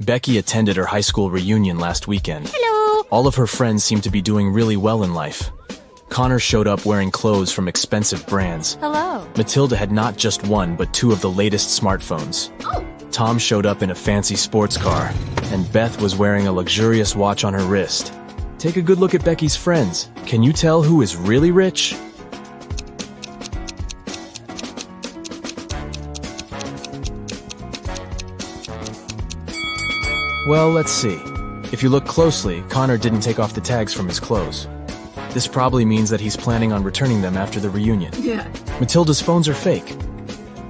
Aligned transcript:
Becky 0.00 0.38
attended 0.38 0.76
her 0.76 0.86
high 0.86 1.02
school 1.02 1.30
reunion 1.30 1.78
last 1.78 2.08
weekend. 2.08 2.50
Hello. 2.50 3.06
All 3.10 3.26
of 3.26 3.34
her 3.34 3.46
friends 3.46 3.84
seem 3.84 4.00
to 4.00 4.10
be 4.10 4.22
doing 4.22 4.50
really 4.50 4.78
well 4.78 5.02
in 5.02 5.12
life. 5.12 5.50
Connor 6.08 6.38
showed 6.38 6.66
up 6.66 6.86
wearing 6.86 7.10
clothes 7.10 7.52
from 7.52 7.68
expensive 7.68 8.26
brands. 8.26 8.78
Hello. 8.80 9.28
Matilda 9.36 9.76
had 9.76 9.92
not 9.92 10.16
just 10.16 10.42
one, 10.44 10.74
but 10.74 10.92
two 10.94 11.12
of 11.12 11.20
the 11.20 11.30
latest 11.30 11.78
smartphones. 11.78 12.50
Oh. 12.64 12.84
Tom 13.10 13.38
showed 13.38 13.66
up 13.66 13.82
in 13.82 13.90
a 13.90 13.94
fancy 13.94 14.36
sports 14.36 14.78
car, 14.78 15.12
and 15.52 15.70
Beth 15.70 16.00
was 16.00 16.16
wearing 16.16 16.46
a 16.46 16.52
luxurious 16.52 17.14
watch 17.14 17.44
on 17.44 17.52
her 17.52 17.64
wrist. 17.64 18.14
Take 18.58 18.76
a 18.76 18.82
good 18.82 18.98
look 18.98 19.14
at 19.14 19.24
Becky's 19.24 19.56
friends. 19.56 20.10
Can 20.24 20.42
you 20.42 20.52
tell 20.52 20.82
who 20.82 21.02
is 21.02 21.14
really 21.14 21.50
rich? 21.50 21.94
Well, 30.46 30.70
let's 30.70 30.90
see. 30.90 31.20
If 31.70 31.82
you 31.82 31.90
look 31.90 32.06
closely, 32.06 32.62
Connor 32.70 32.96
didn't 32.96 33.20
take 33.20 33.38
off 33.38 33.52
the 33.52 33.60
tags 33.60 33.92
from 33.92 34.08
his 34.08 34.18
clothes. 34.18 34.66
This 35.34 35.46
probably 35.46 35.84
means 35.84 36.08
that 36.08 36.20
he's 36.20 36.36
planning 36.36 36.72
on 36.72 36.82
returning 36.82 37.20
them 37.20 37.36
after 37.36 37.60
the 37.60 37.68
reunion. 37.68 38.12
Yeah. 38.16 38.48
Matilda's 38.80 39.20
phones 39.20 39.48
are 39.48 39.54
fake. 39.54 39.94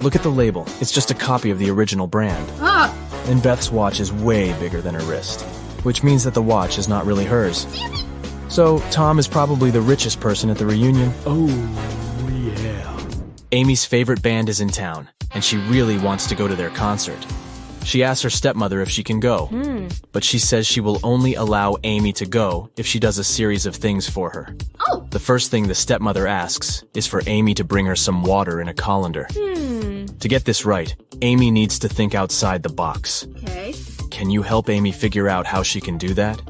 Look 0.00 0.16
at 0.16 0.22
the 0.24 0.28
label. 0.28 0.66
It's 0.80 0.90
just 0.90 1.12
a 1.12 1.14
copy 1.14 1.50
of 1.50 1.58
the 1.60 1.70
original 1.70 2.08
brand. 2.08 2.50
Ah. 2.58 2.92
And 3.26 3.40
Beth's 3.42 3.70
watch 3.70 4.00
is 4.00 4.12
way 4.12 4.52
bigger 4.58 4.80
than 4.80 4.94
her 4.94 5.04
wrist, 5.04 5.42
which 5.84 6.02
means 6.02 6.24
that 6.24 6.34
the 6.34 6.42
watch 6.42 6.76
is 6.76 6.88
not 6.88 7.06
really 7.06 7.24
hers. 7.24 7.66
So, 8.48 8.80
Tom 8.90 9.20
is 9.20 9.28
probably 9.28 9.70
the 9.70 9.80
richest 9.80 10.18
person 10.18 10.50
at 10.50 10.58
the 10.58 10.66
reunion. 10.66 11.12
Oh, 11.26 11.46
yeah. 12.28 12.98
Amy's 13.52 13.84
favorite 13.84 14.20
band 14.20 14.48
is 14.48 14.60
in 14.60 14.68
town, 14.68 15.08
and 15.30 15.44
she 15.44 15.58
really 15.58 15.96
wants 15.96 16.26
to 16.26 16.34
go 16.34 16.48
to 16.48 16.56
their 16.56 16.70
concert. 16.70 17.24
She 17.84 18.04
asks 18.04 18.22
her 18.22 18.30
stepmother 18.30 18.80
if 18.80 18.90
she 18.90 19.02
can 19.02 19.20
go, 19.20 19.46
hmm. 19.46 19.88
but 20.12 20.22
she 20.22 20.38
says 20.38 20.66
she 20.66 20.80
will 20.80 21.00
only 21.02 21.34
allow 21.34 21.76
Amy 21.84 22.12
to 22.14 22.26
go 22.26 22.70
if 22.76 22.86
she 22.86 22.98
does 22.98 23.18
a 23.18 23.24
series 23.24 23.66
of 23.66 23.74
things 23.74 24.08
for 24.08 24.30
her. 24.30 24.54
Oh. 24.88 25.06
The 25.10 25.18
first 25.18 25.50
thing 25.50 25.66
the 25.66 25.74
stepmother 25.74 26.26
asks 26.26 26.84
is 26.94 27.06
for 27.06 27.22
Amy 27.26 27.54
to 27.54 27.64
bring 27.64 27.86
her 27.86 27.96
some 27.96 28.22
water 28.22 28.60
in 28.60 28.68
a 28.68 28.74
colander. 28.74 29.26
Hmm. 29.32 30.06
To 30.06 30.28
get 30.28 30.44
this 30.44 30.64
right, 30.64 30.94
Amy 31.22 31.50
needs 31.50 31.78
to 31.80 31.88
think 31.88 32.14
outside 32.14 32.62
the 32.62 32.68
box. 32.68 33.26
Okay. 33.38 33.74
Can 34.10 34.30
you 34.30 34.42
help 34.42 34.68
Amy 34.68 34.92
figure 34.92 35.28
out 35.28 35.46
how 35.46 35.62
she 35.62 35.80
can 35.80 35.96
do 35.98 36.14
that? 36.14 36.40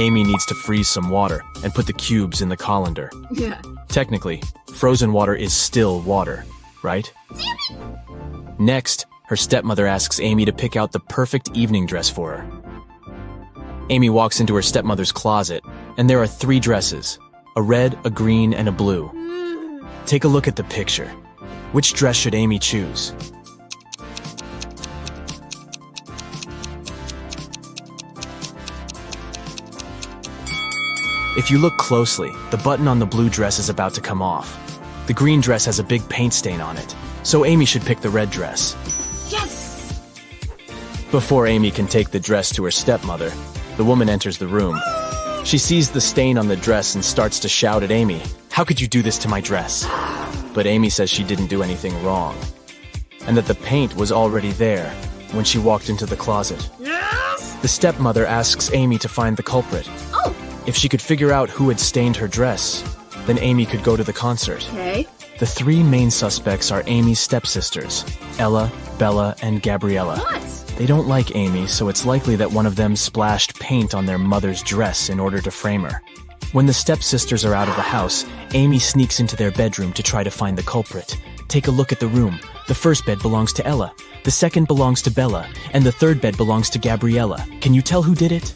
Amy 0.00 0.24
needs 0.24 0.46
to 0.46 0.54
freeze 0.54 0.88
some 0.88 1.10
water 1.10 1.44
and 1.62 1.74
put 1.74 1.86
the 1.86 1.92
cubes 1.92 2.40
in 2.40 2.48
the 2.48 2.56
colander. 2.56 3.10
Yeah. 3.30 3.60
Technically, 3.88 4.42
frozen 4.74 5.12
water 5.12 5.34
is 5.34 5.52
still 5.52 6.00
water, 6.00 6.46
right? 6.82 7.12
Next, 8.58 9.04
her 9.26 9.36
stepmother 9.36 9.86
asks 9.86 10.18
Amy 10.18 10.46
to 10.46 10.54
pick 10.54 10.74
out 10.74 10.92
the 10.92 11.00
perfect 11.00 11.50
evening 11.54 11.84
dress 11.84 12.08
for 12.08 12.38
her. 12.38 12.50
Amy 13.90 14.08
walks 14.08 14.40
into 14.40 14.54
her 14.54 14.62
stepmother's 14.62 15.12
closet, 15.12 15.62
and 15.98 16.08
there 16.08 16.22
are 16.22 16.26
three 16.26 16.60
dresses 16.60 17.18
a 17.56 17.62
red, 17.62 17.98
a 18.04 18.10
green, 18.10 18.54
and 18.54 18.68
a 18.68 18.72
blue. 18.72 19.10
Take 20.06 20.24
a 20.24 20.28
look 20.28 20.48
at 20.48 20.56
the 20.56 20.64
picture. 20.64 21.08
Which 21.72 21.92
dress 21.92 22.16
should 22.16 22.34
Amy 22.34 22.58
choose? 22.58 23.12
If 31.36 31.48
you 31.48 31.58
look 31.58 31.76
closely, 31.76 32.32
the 32.50 32.56
button 32.56 32.88
on 32.88 32.98
the 32.98 33.06
blue 33.06 33.30
dress 33.30 33.60
is 33.60 33.68
about 33.68 33.94
to 33.94 34.00
come 34.00 34.20
off. 34.20 34.58
The 35.06 35.14
green 35.14 35.40
dress 35.40 35.64
has 35.64 35.78
a 35.78 35.84
big 35.84 36.06
paint 36.08 36.34
stain 36.34 36.60
on 36.60 36.76
it, 36.76 36.96
so 37.22 37.44
Amy 37.44 37.66
should 37.66 37.82
pick 37.82 38.00
the 38.00 38.10
red 38.10 38.30
dress. 38.30 38.76
Yes. 39.30 40.00
Before 41.12 41.46
Amy 41.46 41.70
can 41.70 41.86
take 41.86 42.10
the 42.10 42.18
dress 42.18 42.52
to 42.56 42.64
her 42.64 42.72
stepmother, 42.72 43.30
the 43.76 43.84
woman 43.84 44.08
enters 44.08 44.38
the 44.38 44.48
room. 44.48 44.76
She 45.44 45.56
sees 45.56 45.88
the 45.88 46.00
stain 46.00 46.36
on 46.36 46.48
the 46.48 46.56
dress 46.56 46.96
and 46.96 47.04
starts 47.04 47.38
to 47.40 47.48
shout 47.48 47.84
at 47.84 47.92
Amy, 47.92 48.20
How 48.50 48.64
could 48.64 48.80
you 48.80 48.88
do 48.88 49.00
this 49.00 49.16
to 49.18 49.28
my 49.28 49.40
dress? 49.40 49.86
But 50.52 50.66
Amy 50.66 50.90
says 50.90 51.10
she 51.10 51.22
didn't 51.22 51.46
do 51.46 51.62
anything 51.62 52.02
wrong, 52.02 52.36
and 53.26 53.36
that 53.36 53.46
the 53.46 53.54
paint 53.54 53.94
was 53.94 54.10
already 54.10 54.50
there 54.50 54.90
when 55.30 55.44
she 55.44 55.58
walked 55.58 55.90
into 55.90 56.06
the 56.06 56.16
closet. 56.16 56.68
Yes. 56.80 57.54
The 57.62 57.68
stepmother 57.68 58.26
asks 58.26 58.72
Amy 58.72 58.98
to 58.98 59.08
find 59.08 59.36
the 59.36 59.44
culprit. 59.44 59.88
If 60.70 60.76
she 60.76 60.88
could 60.88 61.02
figure 61.02 61.32
out 61.32 61.50
who 61.50 61.68
had 61.68 61.80
stained 61.80 62.14
her 62.14 62.28
dress, 62.28 62.84
then 63.26 63.40
Amy 63.40 63.66
could 63.66 63.82
go 63.82 63.96
to 63.96 64.04
the 64.04 64.12
concert. 64.12 64.64
Okay. 64.70 65.04
The 65.40 65.46
three 65.46 65.82
main 65.82 66.12
suspects 66.12 66.70
are 66.70 66.84
Amy's 66.86 67.18
stepsisters, 67.18 68.04
Ella, 68.38 68.70
Bella, 68.96 69.34
and 69.42 69.60
Gabriella. 69.60 70.18
What? 70.18 70.74
They 70.78 70.86
don't 70.86 71.08
like 71.08 71.34
Amy, 71.34 71.66
so 71.66 71.88
it's 71.88 72.06
likely 72.06 72.36
that 72.36 72.52
one 72.52 72.66
of 72.66 72.76
them 72.76 72.94
splashed 72.94 73.58
paint 73.58 73.96
on 73.96 74.06
their 74.06 74.16
mother's 74.16 74.62
dress 74.62 75.08
in 75.08 75.18
order 75.18 75.40
to 75.40 75.50
frame 75.50 75.82
her. 75.82 76.02
When 76.52 76.66
the 76.66 76.72
stepsisters 76.72 77.44
are 77.44 77.54
out 77.54 77.68
of 77.68 77.74
the 77.74 77.82
house, 77.82 78.24
Amy 78.54 78.78
sneaks 78.78 79.18
into 79.18 79.34
their 79.34 79.50
bedroom 79.50 79.92
to 79.94 80.04
try 80.04 80.22
to 80.22 80.30
find 80.30 80.56
the 80.56 80.62
culprit. 80.62 81.16
Take 81.48 81.66
a 81.66 81.72
look 81.72 81.90
at 81.90 81.98
the 81.98 82.06
room. 82.06 82.38
The 82.68 82.76
first 82.76 83.04
bed 83.04 83.18
belongs 83.22 83.52
to 83.54 83.66
Ella, 83.66 83.92
the 84.22 84.30
second 84.30 84.68
belongs 84.68 85.02
to 85.02 85.10
Bella, 85.10 85.50
and 85.72 85.82
the 85.82 85.90
third 85.90 86.20
bed 86.20 86.36
belongs 86.36 86.70
to 86.70 86.78
Gabriella. 86.78 87.44
Can 87.60 87.74
you 87.74 87.82
tell 87.82 88.04
who 88.04 88.14
did 88.14 88.30
it? 88.30 88.54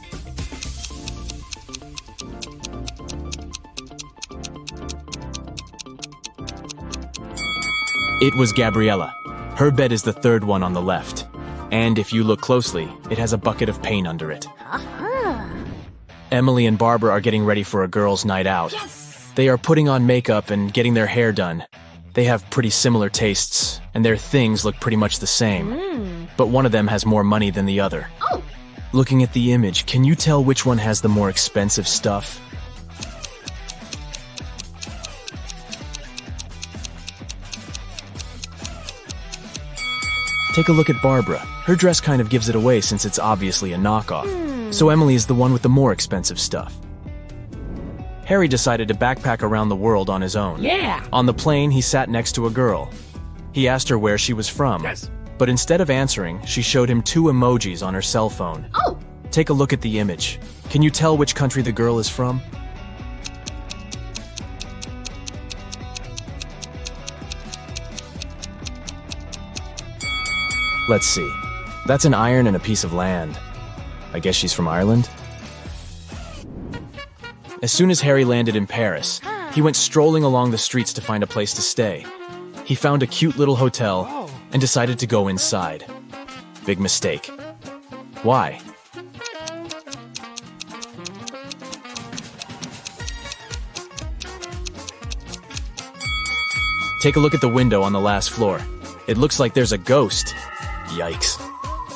It 8.24 8.34
was 8.34 8.54
Gabriella. 8.54 9.14
Her 9.54 9.70
bed 9.70 9.92
is 9.92 10.02
the 10.02 10.14
third 10.14 10.44
one 10.44 10.62
on 10.62 10.72
the 10.72 10.80
left. 10.80 11.26
And 11.70 11.98
if 11.98 12.10
you 12.10 12.24
look 12.24 12.40
closely, 12.40 12.88
it 13.10 13.18
has 13.18 13.34
a 13.34 13.36
bucket 13.36 13.68
of 13.68 13.82
paint 13.82 14.06
under 14.06 14.32
it. 14.32 14.46
Uh-huh. 14.60 15.46
Emily 16.30 16.64
and 16.64 16.78
Barbara 16.78 17.10
are 17.10 17.20
getting 17.20 17.44
ready 17.44 17.62
for 17.62 17.84
a 17.84 17.88
girls' 17.88 18.24
night 18.24 18.46
out. 18.46 18.72
Yes. 18.72 19.30
They 19.34 19.50
are 19.50 19.58
putting 19.58 19.90
on 19.90 20.06
makeup 20.06 20.48
and 20.48 20.72
getting 20.72 20.94
their 20.94 21.06
hair 21.06 21.32
done. 21.32 21.66
They 22.14 22.24
have 22.24 22.48
pretty 22.48 22.70
similar 22.70 23.10
tastes, 23.10 23.82
and 23.92 24.02
their 24.02 24.16
things 24.16 24.64
look 24.64 24.76
pretty 24.76 24.96
much 24.96 25.18
the 25.18 25.26
same. 25.26 25.72
Hmm. 25.72 26.24
But 26.38 26.48
one 26.48 26.64
of 26.64 26.72
them 26.72 26.86
has 26.86 27.04
more 27.04 27.24
money 27.24 27.50
than 27.50 27.66
the 27.66 27.80
other. 27.80 28.08
Oh. 28.22 28.42
Looking 28.94 29.22
at 29.22 29.34
the 29.34 29.52
image, 29.52 29.84
can 29.84 30.02
you 30.02 30.14
tell 30.14 30.42
which 30.42 30.64
one 30.64 30.78
has 30.78 31.02
the 31.02 31.10
more 31.10 31.28
expensive 31.28 31.86
stuff? 31.86 32.40
Take 40.54 40.68
a 40.68 40.72
look 40.72 40.88
at 40.88 41.02
Barbara. 41.02 41.38
Her 41.38 41.74
dress 41.74 42.00
kind 42.00 42.20
of 42.20 42.30
gives 42.30 42.48
it 42.48 42.54
away 42.54 42.80
since 42.80 43.04
it's 43.04 43.18
obviously 43.18 43.72
a 43.72 43.76
knockoff. 43.76 44.72
So 44.72 44.88
Emily 44.88 45.16
is 45.16 45.26
the 45.26 45.34
one 45.34 45.52
with 45.52 45.62
the 45.62 45.68
more 45.68 45.90
expensive 45.90 46.38
stuff. 46.38 46.78
Harry 48.24 48.46
decided 48.46 48.86
to 48.86 48.94
backpack 48.94 49.42
around 49.42 49.68
the 49.68 49.76
world 49.76 50.08
on 50.08 50.20
his 50.20 50.36
own. 50.36 50.62
Yeah. 50.62 51.04
On 51.12 51.26
the 51.26 51.34
plane, 51.34 51.72
he 51.72 51.80
sat 51.80 52.08
next 52.08 52.36
to 52.36 52.46
a 52.46 52.50
girl. 52.50 52.88
He 53.52 53.66
asked 53.66 53.88
her 53.88 53.98
where 53.98 54.16
she 54.16 54.32
was 54.32 54.48
from. 54.48 54.84
Yes. 54.84 55.10
But 55.38 55.48
instead 55.48 55.80
of 55.80 55.90
answering, 55.90 56.40
she 56.46 56.62
showed 56.62 56.88
him 56.88 57.02
two 57.02 57.24
emojis 57.24 57.84
on 57.84 57.92
her 57.92 58.00
cell 58.00 58.30
phone. 58.30 58.70
Oh. 58.74 58.96
Take 59.32 59.48
a 59.48 59.52
look 59.52 59.72
at 59.72 59.80
the 59.80 59.98
image. 59.98 60.38
Can 60.70 60.82
you 60.82 60.90
tell 60.90 61.16
which 61.16 61.34
country 61.34 61.62
the 61.62 61.72
girl 61.72 61.98
is 61.98 62.08
from? 62.08 62.40
Let's 70.86 71.06
see. 71.06 71.30
That's 71.86 72.04
an 72.04 72.12
iron 72.12 72.46
and 72.46 72.56
a 72.56 72.60
piece 72.60 72.84
of 72.84 72.92
land. 72.92 73.38
I 74.12 74.18
guess 74.18 74.34
she's 74.34 74.52
from 74.52 74.68
Ireland? 74.68 75.08
As 77.62 77.72
soon 77.72 77.90
as 77.90 78.02
Harry 78.02 78.24
landed 78.26 78.54
in 78.54 78.66
Paris, 78.66 79.20
he 79.54 79.62
went 79.62 79.76
strolling 79.76 80.24
along 80.24 80.50
the 80.50 80.58
streets 80.58 80.92
to 80.92 81.00
find 81.00 81.22
a 81.22 81.26
place 81.26 81.54
to 81.54 81.62
stay. 81.62 82.04
He 82.66 82.74
found 82.74 83.02
a 83.02 83.06
cute 83.06 83.38
little 83.38 83.56
hotel 83.56 84.30
and 84.52 84.60
decided 84.60 84.98
to 84.98 85.06
go 85.06 85.28
inside. 85.28 85.86
Big 86.66 86.78
mistake. 86.78 87.30
Why? 88.22 88.60
Take 97.00 97.16
a 97.16 97.20
look 97.20 97.34
at 97.34 97.40
the 97.40 97.48
window 97.48 97.82
on 97.82 97.92
the 97.92 98.00
last 98.00 98.30
floor. 98.30 98.60
It 99.06 99.18
looks 99.18 99.38
like 99.38 99.54
there's 99.54 99.72
a 99.72 99.78
ghost. 99.78 100.34
Yikes. 100.94 101.40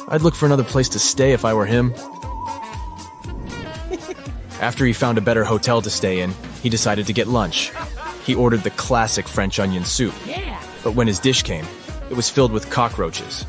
I'd 0.09 0.23
look 0.23 0.35
for 0.35 0.47
another 0.47 0.65
place 0.65 0.89
to 0.91 0.99
stay 0.99 1.33
if 1.33 1.45
I 1.45 1.55
were 1.55 1.67
him. 1.67 1.95
After 4.61 4.85
he 4.85 4.93
found 4.93 5.19
a 5.19 5.21
better 5.21 5.45
hotel 5.45 5.81
to 5.83 5.91
stay 5.91 6.21
in, 6.21 6.35
he 6.63 6.69
decided 6.69 7.07
to 7.07 7.13
get 7.13 7.29
lunch. 7.29 7.71
He 8.25 8.35
ordered 8.35 8.63
the 8.63 8.71
classic 8.71 9.29
French 9.29 9.61
onion 9.61 9.85
soup. 9.85 10.15
Yeah. 10.27 10.61
But 10.83 10.95
when 10.95 11.07
his 11.07 11.21
dish 11.21 11.43
came, 11.43 11.65
it 12.11 12.17
was 12.17 12.29
filled 12.29 12.53
with 12.53 12.71
cockroaches. 12.71 13.45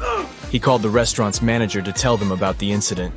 He 0.51 0.59
called 0.59 0.81
the 0.81 0.89
restaurant's 0.89 1.41
manager 1.41 1.81
to 1.81 1.91
tell 1.91 2.17
them 2.17 2.31
about 2.31 2.59
the 2.59 2.71
incident. 2.71 3.13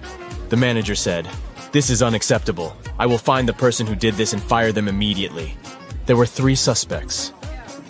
The 0.49 0.57
manager 0.57 0.95
said, 0.95 1.29
This 1.73 1.91
is 1.91 2.03
unacceptable. 2.03 2.77
I 2.99 3.07
will 3.07 3.19
find 3.19 3.49
the 3.49 3.53
person 3.53 3.87
who 3.87 3.95
did 3.95 4.15
this 4.15 4.33
and 4.33 4.43
fire 4.43 4.73
them 4.73 4.89
immediately. 4.89 5.57
There 6.07 6.17
were 6.17 6.27
three 6.27 6.55
suspects. 6.55 7.33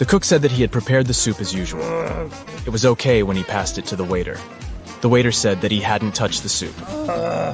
The 0.02 0.08
cook 0.08 0.25
said 0.25 0.43
that 0.43 0.50
he 0.50 0.62
had 0.62 0.72
prepared 0.72 1.06
the 1.06 1.14
soup 1.14 1.40
as 1.40 1.54
usual. 1.54 1.84
It 2.66 2.70
was 2.70 2.84
okay 2.84 3.22
when 3.22 3.37
he 3.37 3.44
passed 3.44 3.78
it 3.78 3.87
to 3.87 3.94
the 3.94 4.02
waiter. 4.02 4.37
The 5.00 5.08
waiter 5.08 5.31
said 5.31 5.60
that 5.60 5.70
he 5.70 5.78
hadn't 5.78 6.16
touched 6.16 6.43
the 6.43 6.49
soup. 6.49 6.75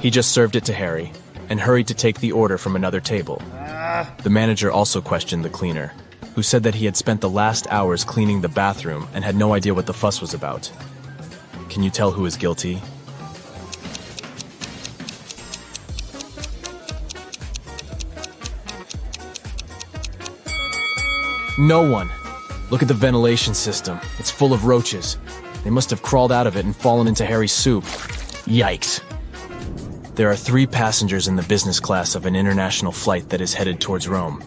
He 0.00 0.08
just 0.08 0.32
served 0.32 0.56
it 0.56 0.64
to 0.64 0.72
Harry 0.72 1.12
and 1.50 1.60
hurried 1.60 1.88
to 1.88 1.94
take 1.94 2.20
the 2.20 2.32
order 2.32 2.56
from 2.56 2.74
another 2.74 3.00
table. 3.00 3.42
The 4.22 4.30
manager 4.30 4.72
also 4.72 5.02
questioned 5.02 5.44
the 5.44 5.50
cleaner, 5.50 5.92
who 6.34 6.42
said 6.42 6.62
that 6.62 6.74
he 6.74 6.86
had 6.86 6.96
spent 6.96 7.20
the 7.20 7.28
last 7.28 7.66
hours 7.66 8.02
cleaning 8.02 8.40
the 8.40 8.48
bathroom 8.48 9.06
and 9.12 9.22
had 9.22 9.36
no 9.36 9.52
idea 9.52 9.74
what 9.74 9.84
the 9.84 9.92
fuss 9.92 10.22
was 10.22 10.32
about. 10.32 10.72
Can 11.68 11.82
you 11.82 11.90
tell 11.90 12.12
who 12.12 12.24
is 12.24 12.38
guilty? 12.38 12.80
No 21.58 21.86
one. 21.86 22.08
Look 22.70 22.82
at 22.82 22.88
the 22.88 22.94
ventilation 22.94 23.54
system. 23.54 24.00
It's 24.18 24.30
full 24.30 24.52
of 24.52 24.66
roaches. 24.66 25.16
They 25.64 25.70
must 25.70 25.90
have 25.90 26.02
crawled 26.02 26.32
out 26.32 26.46
of 26.46 26.56
it 26.56 26.64
and 26.64 26.76
fallen 26.76 27.08
into 27.08 27.24
Harry's 27.24 27.52
soup. 27.52 27.84
Yikes. 28.44 29.02
There 30.14 30.30
are 30.30 30.36
three 30.36 30.66
passengers 30.66 31.28
in 31.28 31.36
the 31.36 31.42
business 31.42 31.80
class 31.80 32.14
of 32.14 32.26
an 32.26 32.36
international 32.36 32.92
flight 32.92 33.30
that 33.30 33.40
is 33.40 33.54
headed 33.54 33.80
towards 33.80 34.08
Rome. 34.08 34.42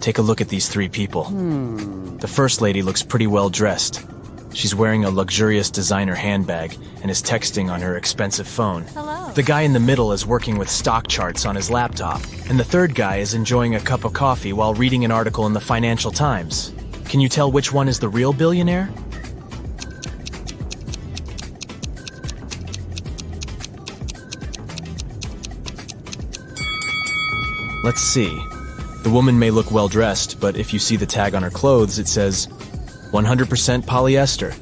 Take 0.00 0.18
a 0.18 0.22
look 0.22 0.40
at 0.40 0.48
these 0.48 0.68
three 0.68 0.88
people. 0.88 1.24
The 1.24 2.28
first 2.28 2.60
lady 2.62 2.80
looks 2.80 3.02
pretty 3.02 3.26
well 3.26 3.50
dressed. 3.50 4.06
She's 4.54 4.74
wearing 4.74 5.04
a 5.04 5.10
luxurious 5.10 5.70
designer 5.70 6.14
handbag 6.14 6.76
and 7.02 7.10
is 7.10 7.22
texting 7.22 7.70
on 7.70 7.82
her 7.82 7.96
expensive 7.96 8.48
phone. 8.48 8.84
Hello. 8.84 9.30
The 9.32 9.42
guy 9.42 9.62
in 9.62 9.74
the 9.74 9.80
middle 9.80 10.12
is 10.12 10.26
working 10.26 10.58
with 10.58 10.68
stock 10.68 11.08
charts 11.08 11.44
on 11.44 11.54
his 11.54 11.70
laptop, 11.70 12.20
and 12.48 12.58
the 12.58 12.64
third 12.64 12.94
guy 12.94 13.16
is 13.18 13.34
enjoying 13.34 13.74
a 13.74 13.80
cup 13.80 14.04
of 14.04 14.12
coffee 14.12 14.52
while 14.52 14.74
reading 14.74 15.04
an 15.04 15.12
article 15.12 15.46
in 15.46 15.52
the 15.52 15.60
Financial 15.60 16.10
Times. 16.10 16.72
Can 17.10 17.18
you 17.18 17.28
tell 17.28 17.50
which 17.50 17.72
one 17.72 17.88
is 17.88 17.98
the 17.98 18.08
real 18.08 18.32
billionaire? 18.32 18.88
Let's 27.82 28.00
see. 28.00 28.28
The 29.02 29.10
woman 29.12 29.40
may 29.40 29.50
look 29.50 29.72
well 29.72 29.88
dressed, 29.88 30.38
but 30.40 30.56
if 30.56 30.72
you 30.72 30.78
see 30.78 30.94
the 30.94 31.04
tag 31.04 31.34
on 31.34 31.42
her 31.42 31.50
clothes, 31.50 31.98
it 31.98 32.06
says 32.06 32.46
100% 33.10 33.82
polyester. 33.82 34.54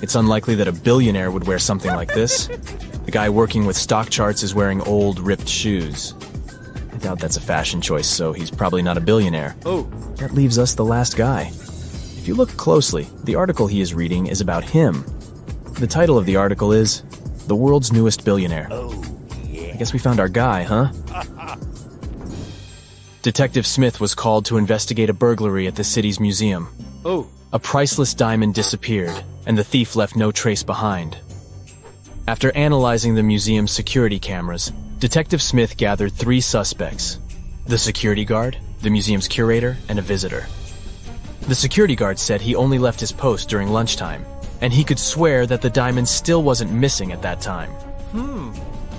It's 0.00 0.14
unlikely 0.14 0.54
that 0.54 0.68
a 0.68 0.72
billionaire 0.72 1.32
would 1.32 1.48
wear 1.48 1.58
something 1.58 1.92
like 1.92 2.14
this. 2.14 2.48
The 3.06 3.12
guy 3.12 3.30
working 3.30 3.64
with 3.64 3.74
stock 3.74 4.10
charts 4.10 4.42
is 4.42 4.54
wearing 4.54 4.82
old, 4.82 5.18
ripped 5.18 5.48
shoes. 5.48 6.12
I 6.92 6.98
doubt 6.98 7.20
that's 7.20 7.38
a 7.38 7.40
fashion 7.40 7.80
choice, 7.80 8.06
so 8.06 8.34
he's 8.34 8.50
probably 8.50 8.82
not 8.82 8.98
a 8.98 9.00
billionaire. 9.00 9.56
Oh, 9.64 9.84
That 10.16 10.34
leaves 10.34 10.58
us 10.58 10.74
the 10.74 10.84
last 10.84 11.16
guy. 11.16 11.50
If 12.18 12.26
you 12.26 12.34
look 12.34 12.50
closely, 12.56 13.06
the 13.24 13.36
article 13.36 13.66
he 13.66 13.80
is 13.80 13.94
reading 13.94 14.26
is 14.26 14.40
about 14.40 14.64
him. 14.64 15.04
The 15.74 15.86
title 15.86 16.18
of 16.18 16.26
the 16.26 16.36
article 16.36 16.72
is 16.72 17.02
The 17.46 17.56
World's 17.56 17.92
Newest 17.92 18.24
Billionaire. 18.24 18.68
Oh, 18.70 18.92
yeah. 19.46 19.70
I 19.72 19.76
guess 19.76 19.92
we 19.92 19.98
found 19.98 20.20
our 20.20 20.28
guy, 20.28 20.64
huh? 20.64 20.90
Detective 23.22 23.66
Smith 23.66 24.00
was 24.00 24.14
called 24.14 24.44
to 24.46 24.58
investigate 24.58 25.08
a 25.08 25.14
burglary 25.14 25.66
at 25.66 25.76
the 25.76 25.84
city's 25.84 26.18
museum. 26.20 26.68
oh, 27.04 27.28
A 27.52 27.58
priceless 27.58 28.14
diamond 28.14 28.54
disappeared, 28.54 29.22
and 29.46 29.56
the 29.56 29.64
thief 29.64 29.96
left 29.96 30.16
no 30.16 30.30
trace 30.32 30.62
behind. 30.62 31.16
After 32.26 32.54
analyzing 32.54 33.14
the 33.14 33.22
museum's 33.22 33.70
security 33.72 34.18
cameras, 34.18 34.70
Detective 34.98 35.40
Smith 35.40 35.76
gathered 35.76 36.12
three 36.12 36.40
suspects 36.40 37.18
the 37.66 37.78
security 37.78 38.24
guard, 38.24 38.58
the 38.82 38.90
museum's 38.90 39.28
curator, 39.28 39.76
and 39.88 39.98
a 39.98 40.02
visitor. 40.02 40.46
The 41.48 41.54
security 41.54 41.96
guard 41.96 42.18
said 42.18 42.42
he 42.42 42.54
only 42.54 42.78
left 42.78 43.00
his 43.00 43.10
post 43.10 43.48
during 43.48 43.68
lunchtime, 43.68 44.22
and 44.60 44.70
he 44.70 44.84
could 44.84 44.98
swear 44.98 45.46
that 45.46 45.62
the 45.62 45.70
diamond 45.70 46.06
still 46.06 46.42
wasn't 46.42 46.70
missing 46.70 47.10
at 47.10 47.22
that 47.22 47.40
time. 47.40 47.70
Hmm. 48.12 48.52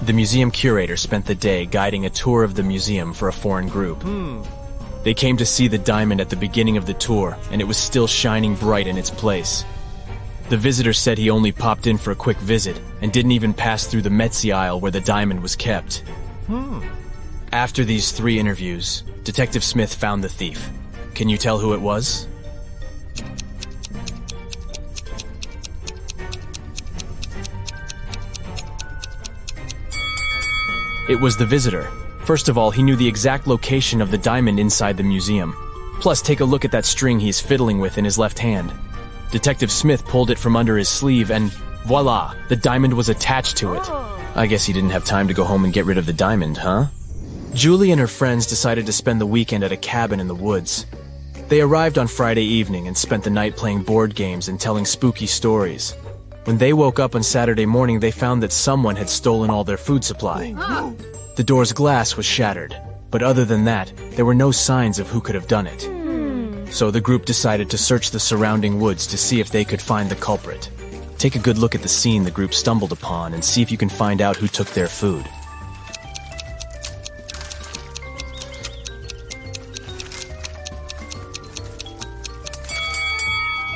The 0.07 0.13
museum 0.13 0.49
curator 0.49 0.97
spent 0.97 1.27
the 1.27 1.35
day 1.35 1.67
guiding 1.67 2.07
a 2.07 2.09
tour 2.09 2.43
of 2.43 2.55
the 2.55 2.63
museum 2.63 3.13
for 3.13 3.27
a 3.27 3.33
foreign 3.33 3.67
group. 3.67 4.01
Hmm. 4.01 4.41
They 5.03 5.13
came 5.13 5.37
to 5.37 5.45
see 5.45 5.67
the 5.67 5.77
diamond 5.77 6.21
at 6.21 6.31
the 6.31 6.35
beginning 6.35 6.75
of 6.75 6.87
the 6.87 6.95
tour, 6.95 7.37
and 7.51 7.61
it 7.61 7.65
was 7.65 7.77
still 7.77 8.07
shining 8.07 8.55
bright 8.55 8.87
in 8.87 8.97
its 8.97 9.11
place. 9.11 9.63
The 10.49 10.57
visitor 10.57 10.93
said 10.93 11.19
he 11.19 11.29
only 11.29 11.51
popped 11.51 11.85
in 11.85 11.99
for 11.99 12.09
a 12.09 12.15
quick 12.15 12.37
visit 12.37 12.81
and 13.03 13.13
didn't 13.13 13.33
even 13.33 13.53
pass 13.53 13.85
through 13.85 14.01
the 14.01 14.09
Metzi 14.09 14.51
aisle 14.51 14.79
where 14.79 14.89
the 14.89 15.01
diamond 15.01 15.43
was 15.43 15.55
kept. 15.55 15.99
Hmm. 16.47 16.79
After 17.51 17.85
these 17.85 18.11
three 18.11 18.39
interviews, 18.39 19.03
Detective 19.23 19.63
Smith 19.63 19.93
found 19.93 20.23
the 20.23 20.29
thief. 20.29 20.67
Can 21.13 21.29
you 21.29 21.37
tell 21.37 21.59
who 21.59 21.75
it 21.75 21.81
was? 21.81 22.25
It 31.09 31.19
was 31.19 31.35
the 31.35 31.45
visitor. 31.45 31.89
First 32.19 32.49
of 32.49 32.57
all, 32.59 32.69
he 32.69 32.83
knew 32.83 32.95
the 32.95 33.07
exact 33.07 33.47
location 33.47 33.99
of 33.99 34.11
the 34.11 34.17
diamond 34.19 34.59
inside 34.59 34.95
the 34.95 35.01
museum. 35.01 35.55
Plus, 35.99 36.21
take 36.21 36.39
a 36.39 36.45
look 36.45 36.63
at 36.65 36.71
that 36.71 36.85
string 36.85 37.19
he's 37.19 37.41
fiddling 37.41 37.79
with 37.79 37.97
in 37.97 38.05
his 38.05 38.19
left 38.19 38.37
hand. 38.37 38.71
Detective 39.31 39.71
Smith 39.71 40.05
pulled 40.05 40.29
it 40.29 40.37
from 40.37 40.55
under 40.55 40.77
his 40.77 40.87
sleeve 40.87 41.31
and 41.31 41.51
voila, 41.87 42.35
the 42.47 42.55
diamond 42.55 42.93
was 42.93 43.09
attached 43.09 43.57
to 43.57 43.73
it. 43.73 43.89
I 44.35 44.45
guess 44.45 44.65
he 44.65 44.71
didn't 44.71 44.91
have 44.91 45.03
time 45.03 45.27
to 45.27 45.33
go 45.33 45.43
home 45.43 45.63
and 45.63 45.73
get 45.73 45.85
rid 45.85 45.97
of 45.97 46.05
the 46.05 46.13
diamond, 46.13 46.57
huh? 46.57 46.85
Julie 47.55 47.89
and 47.89 47.99
her 47.99 48.05
friends 48.07 48.45
decided 48.45 48.85
to 48.85 48.93
spend 48.93 49.19
the 49.19 49.25
weekend 49.25 49.63
at 49.63 49.71
a 49.71 49.77
cabin 49.77 50.19
in 50.19 50.27
the 50.27 50.35
woods. 50.35 50.85
They 51.47 51.61
arrived 51.61 51.97
on 51.97 52.05
Friday 52.07 52.43
evening 52.43 52.87
and 52.87 52.95
spent 52.95 53.23
the 53.23 53.31
night 53.31 53.57
playing 53.57 53.81
board 53.81 54.13
games 54.13 54.47
and 54.47 54.61
telling 54.61 54.85
spooky 54.85 55.25
stories. 55.25 55.95
When 56.49 56.57
they 56.57 56.73
woke 56.73 56.97
up 56.97 57.13
on 57.13 57.21
Saturday 57.21 57.67
morning, 57.67 57.99
they 57.99 58.09
found 58.09 58.41
that 58.41 58.51
someone 58.51 58.95
had 58.95 59.07
stolen 59.07 59.51
all 59.51 59.63
their 59.63 59.77
food 59.77 60.03
supply. 60.03 60.55
Oh. 60.57 60.95
The 61.35 61.43
door's 61.43 61.73
glass 61.73 62.17
was 62.17 62.25
shattered, 62.25 62.75
but 63.11 63.21
other 63.21 63.45
than 63.45 63.65
that, 63.65 63.93
there 64.13 64.25
were 64.25 64.33
no 64.33 64.49
signs 64.49 64.97
of 64.97 65.07
who 65.07 65.21
could 65.21 65.35
have 65.35 65.47
done 65.47 65.67
it. 65.67 65.83
Hmm. 65.83 66.65
So 66.71 66.89
the 66.89 67.01
group 67.01 67.25
decided 67.25 67.69
to 67.69 67.77
search 67.77 68.09
the 68.09 68.19
surrounding 68.19 68.79
woods 68.79 69.05
to 69.05 69.15
see 69.15 69.39
if 69.39 69.51
they 69.51 69.63
could 69.63 69.79
find 69.79 70.09
the 70.09 70.15
culprit. 70.15 70.71
Take 71.19 71.35
a 71.35 71.45
good 71.47 71.59
look 71.59 71.75
at 71.75 71.83
the 71.83 71.87
scene 71.87 72.23
the 72.23 72.31
group 72.31 72.55
stumbled 72.55 72.93
upon 72.93 73.35
and 73.35 73.45
see 73.45 73.61
if 73.61 73.71
you 73.71 73.77
can 73.77 73.87
find 73.87 74.19
out 74.19 74.35
who 74.35 74.47
took 74.47 74.69
their 74.69 74.87
food. 74.87 75.27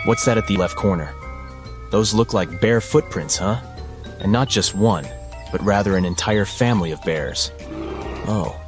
What's 0.06 0.26
that 0.26 0.40
at 0.40 0.48
the 0.48 0.58
left 0.58 0.76
corner? 0.76 1.14
Those 1.94 2.12
look 2.12 2.34
like 2.34 2.60
bear 2.60 2.82
footprints, 2.82 3.38
huh? 3.38 3.62
And 4.20 4.32
not 4.32 4.50
just 4.50 4.74
one, 4.74 5.06
but 5.52 5.62
rather 5.62 5.96
an 5.96 6.06
entire 6.06 6.44
family 6.44 6.90
of 6.90 7.00
bears. 7.04 7.52
Oh, 8.26 8.60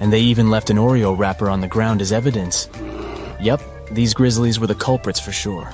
and 0.00 0.12
they 0.12 0.18
even 0.18 0.50
left 0.50 0.68
an 0.68 0.78
Oreo 0.78 1.16
wrapper 1.16 1.48
on 1.48 1.60
the 1.60 1.68
ground 1.68 2.02
as 2.02 2.10
evidence. 2.10 2.68
Yep, 3.40 3.62
these 3.92 4.14
grizzlies 4.14 4.58
were 4.58 4.66
the 4.66 4.74
culprits 4.74 5.20
for 5.20 5.30
sure. 5.30 5.72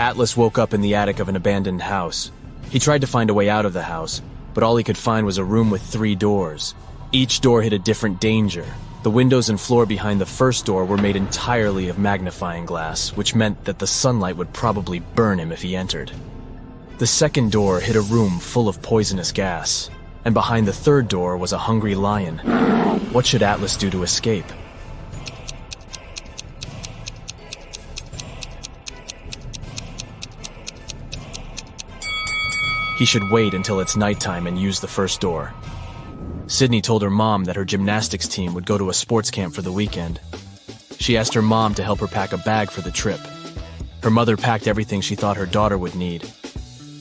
Atlas 0.00 0.36
woke 0.36 0.58
up 0.58 0.74
in 0.74 0.80
the 0.80 0.96
attic 0.96 1.20
of 1.20 1.28
an 1.28 1.36
abandoned 1.36 1.80
house. 1.80 2.32
He 2.70 2.80
tried 2.80 3.02
to 3.02 3.06
find 3.06 3.30
a 3.30 3.34
way 3.34 3.48
out 3.48 3.64
of 3.64 3.72
the 3.72 3.82
house, 3.82 4.20
but 4.54 4.64
all 4.64 4.74
he 4.76 4.82
could 4.82 4.98
find 4.98 5.24
was 5.24 5.38
a 5.38 5.44
room 5.44 5.70
with 5.70 5.82
three 5.82 6.16
doors. 6.16 6.74
Each 7.12 7.40
door 7.40 7.62
hid 7.62 7.72
a 7.72 7.78
different 7.78 8.20
danger. 8.20 8.66
The 9.02 9.10
windows 9.10 9.48
and 9.48 9.60
floor 9.60 9.84
behind 9.84 10.20
the 10.20 10.26
first 10.26 10.64
door 10.64 10.84
were 10.84 10.96
made 10.96 11.16
entirely 11.16 11.88
of 11.88 11.98
magnifying 11.98 12.66
glass, 12.66 13.08
which 13.10 13.34
meant 13.34 13.64
that 13.64 13.80
the 13.80 13.86
sunlight 13.86 14.36
would 14.36 14.52
probably 14.52 15.00
burn 15.00 15.40
him 15.40 15.50
if 15.50 15.60
he 15.60 15.74
entered. 15.74 16.12
The 16.98 17.06
second 17.08 17.50
door 17.50 17.80
hid 17.80 17.96
a 17.96 18.00
room 18.00 18.38
full 18.38 18.68
of 18.68 18.80
poisonous 18.80 19.32
gas, 19.32 19.90
and 20.24 20.34
behind 20.34 20.68
the 20.68 20.72
third 20.72 21.08
door 21.08 21.36
was 21.36 21.52
a 21.52 21.58
hungry 21.58 21.96
lion. 21.96 22.38
What 23.10 23.26
should 23.26 23.42
Atlas 23.42 23.76
do 23.76 23.90
to 23.90 24.04
escape? 24.04 24.46
He 32.98 33.04
should 33.04 33.28
wait 33.32 33.52
until 33.52 33.80
it's 33.80 33.96
nighttime 33.96 34.46
and 34.46 34.56
use 34.56 34.78
the 34.78 34.86
first 34.86 35.20
door. 35.20 35.52
Sydney 36.52 36.82
told 36.82 37.00
her 37.00 37.08
mom 37.08 37.44
that 37.44 37.56
her 37.56 37.64
gymnastics 37.64 38.28
team 38.28 38.52
would 38.52 38.66
go 38.66 38.76
to 38.76 38.90
a 38.90 38.94
sports 38.94 39.30
camp 39.30 39.54
for 39.54 39.62
the 39.62 39.72
weekend. 39.72 40.20
She 40.98 41.16
asked 41.16 41.32
her 41.32 41.40
mom 41.40 41.74
to 41.76 41.82
help 41.82 42.00
her 42.00 42.06
pack 42.06 42.34
a 42.34 42.36
bag 42.36 42.70
for 42.70 42.82
the 42.82 42.90
trip. 42.90 43.18
Her 44.02 44.10
mother 44.10 44.36
packed 44.36 44.66
everything 44.66 45.00
she 45.00 45.14
thought 45.14 45.38
her 45.38 45.46
daughter 45.46 45.78
would 45.78 45.94
need. 45.94 46.24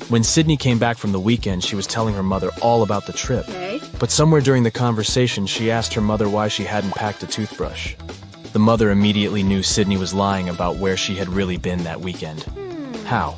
When 0.07 0.23
Sydney 0.23 0.55
came 0.55 0.79
back 0.79 0.95
from 0.97 1.11
the 1.11 1.19
weekend, 1.19 1.65
she 1.65 1.75
was 1.75 1.85
telling 1.85 2.15
her 2.15 2.23
mother 2.23 2.49
all 2.61 2.81
about 2.81 3.07
the 3.07 3.13
trip. 3.13 3.47
Okay. 3.49 3.81
But 3.99 4.09
somewhere 4.09 4.39
during 4.39 4.63
the 4.63 4.71
conversation, 4.71 5.45
she 5.45 5.69
asked 5.69 5.93
her 5.95 6.01
mother 6.01 6.29
why 6.29 6.47
she 6.47 6.63
hadn't 6.63 6.95
packed 6.95 7.21
a 7.21 7.27
toothbrush. 7.27 7.95
The 8.53 8.59
mother 8.59 8.89
immediately 8.89 9.43
knew 9.43 9.63
Sydney 9.63 9.97
was 9.97 10.13
lying 10.13 10.47
about 10.47 10.77
where 10.77 10.95
she 10.95 11.15
had 11.15 11.27
really 11.27 11.57
been 11.57 11.83
that 11.83 11.99
weekend. 11.99 12.43
Hmm. 12.43 12.93
How? 13.03 13.35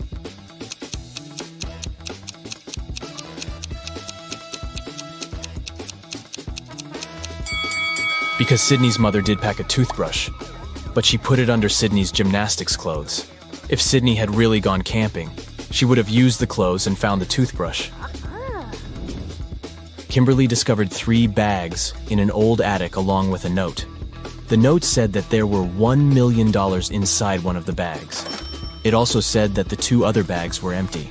Because 8.44 8.60
Sydney's 8.60 9.00
mother 9.00 9.22
did 9.22 9.40
pack 9.40 9.62
a 9.62 9.64
toothbrush. 9.64 10.30
but 10.94 11.06
she 11.06 11.18
put 11.18 11.40
it 11.40 11.50
under 11.50 11.70
Sydney's 11.70 12.12
gymnastics 12.12 12.76
clothes. 12.76 13.26
If 13.70 13.82
Sydney 13.82 14.16
had 14.16 14.36
really 14.36 14.60
gone 14.60 14.82
camping, 14.82 15.32
she 15.72 15.86
would 15.86 15.98
have 15.98 16.10
used 16.10 16.42
the 16.42 16.46
clothes 16.46 16.86
and 16.86 16.98
found 16.98 17.22
the 17.22 17.26
toothbrush. 17.26 17.90
Kimberly 20.10 20.46
discovered 20.46 20.92
three 20.92 21.26
bags 21.26 21.94
in 22.10 22.20
an 22.20 22.30
old 22.32 22.60
attic 22.60 22.98
along 22.98 23.32
with 23.32 23.46
a 23.46 23.50
note. 23.50 23.86
The 24.50 24.58
note 24.58 24.84
said 24.84 25.14
that 25.14 25.30
there 25.30 25.48
were 25.48 25.64
$1 25.64 26.14
million 26.14 26.52
inside 26.92 27.44
one 27.46 27.56
of 27.56 27.66
the 27.66 27.72
bags. 27.72 28.26
It 28.84 28.94
also 28.94 29.22
said 29.22 29.56
that 29.56 29.70
the 29.70 29.78
two 29.78 30.04
other 30.04 30.26
bags 30.26 30.62
were 30.62 30.74
empty. 30.74 31.10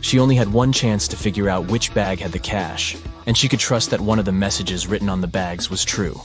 She 0.00 0.20
only 0.20 0.36
had 0.36 0.52
one 0.52 0.70
chance 0.72 1.08
to 1.08 1.16
figure 1.16 1.48
out 1.48 1.72
which 1.72 1.92
bag 1.92 2.20
had 2.20 2.30
the 2.30 2.38
cash, 2.38 2.96
and 3.26 3.36
she 3.36 3.48
could 3.48 3.58
trust 3.58 3.90
that 3.90 4.00
one 4.00 4.20
of 4.20 4.26
the 4.26 4.30
messages 4.30 4.86
written 4.86 5.08
on 5.08 5.22
the 5.22 5.26
bags 5.26 5.68
was 5.68 5.84
true. 5.84 6.20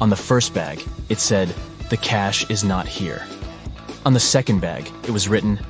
On 0.00 0.08
the 0.08 0.16
first 0.16 0.54
bag, 0.54 0.82
it 1.10 1.18
said, 1.18 1.54
The 1.90 1.96
cash 1.98 2.48
is 2.48 2.64
not 2.64 2.88
here. 2.88 3.26
On 4.06 4.14
the 4.14 4.20
second 4.20 4.60
bag, 4.60 4.90
it 5.04 5.10
was 5.10 5.28
written, 5.28 5.60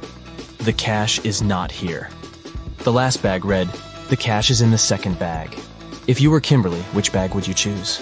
The 0.59 0.73
cash 0.73 1.19
is 1.25 1.43
not 1.43 1.73
here. 1.73 2.11
The 2.79 2.93
last 2.93 3.25
bag 3.25 3.45
read, 3.45 3.69
The 4.09 4.17
cash 4.17 4.51
is 4.51 4.61
in 4.61 4.71
the 4.71 4.79
second 4.79 5.19
bag. 5.19 5.59
If 6.07 6.21
you 6.21 6.31
were 6.31 6.41
Kimberly, 6.41 6.81
which 6.93 7.13
bag 7.13 7.35
would 7.35 7.47
you 7.49 7.55
choose? 7.55 8.01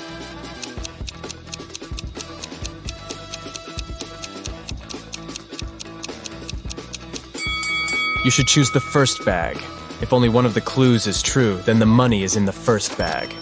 You 8.22 8.30
should 8.30 8.48
choose 8.48 8.70
the 8.70 8.80
first 8.80 9.24
bag. 9.24 9.56
If 10.02 10.12
only 10.12 10.28
one 10.28 10.44
of 10.44 10.52
the 10.52 10.60
clues 10.60 11.06
is 11.06 11.22
true, 11.22 11.56
then 11.64 11.78
the 11.78 11.86
money 11.86 12.22
is 12.22 12.36
in 12.36 12.44
the 12.44 12.52
first 12.52 12.98
bag. 12.98 13.34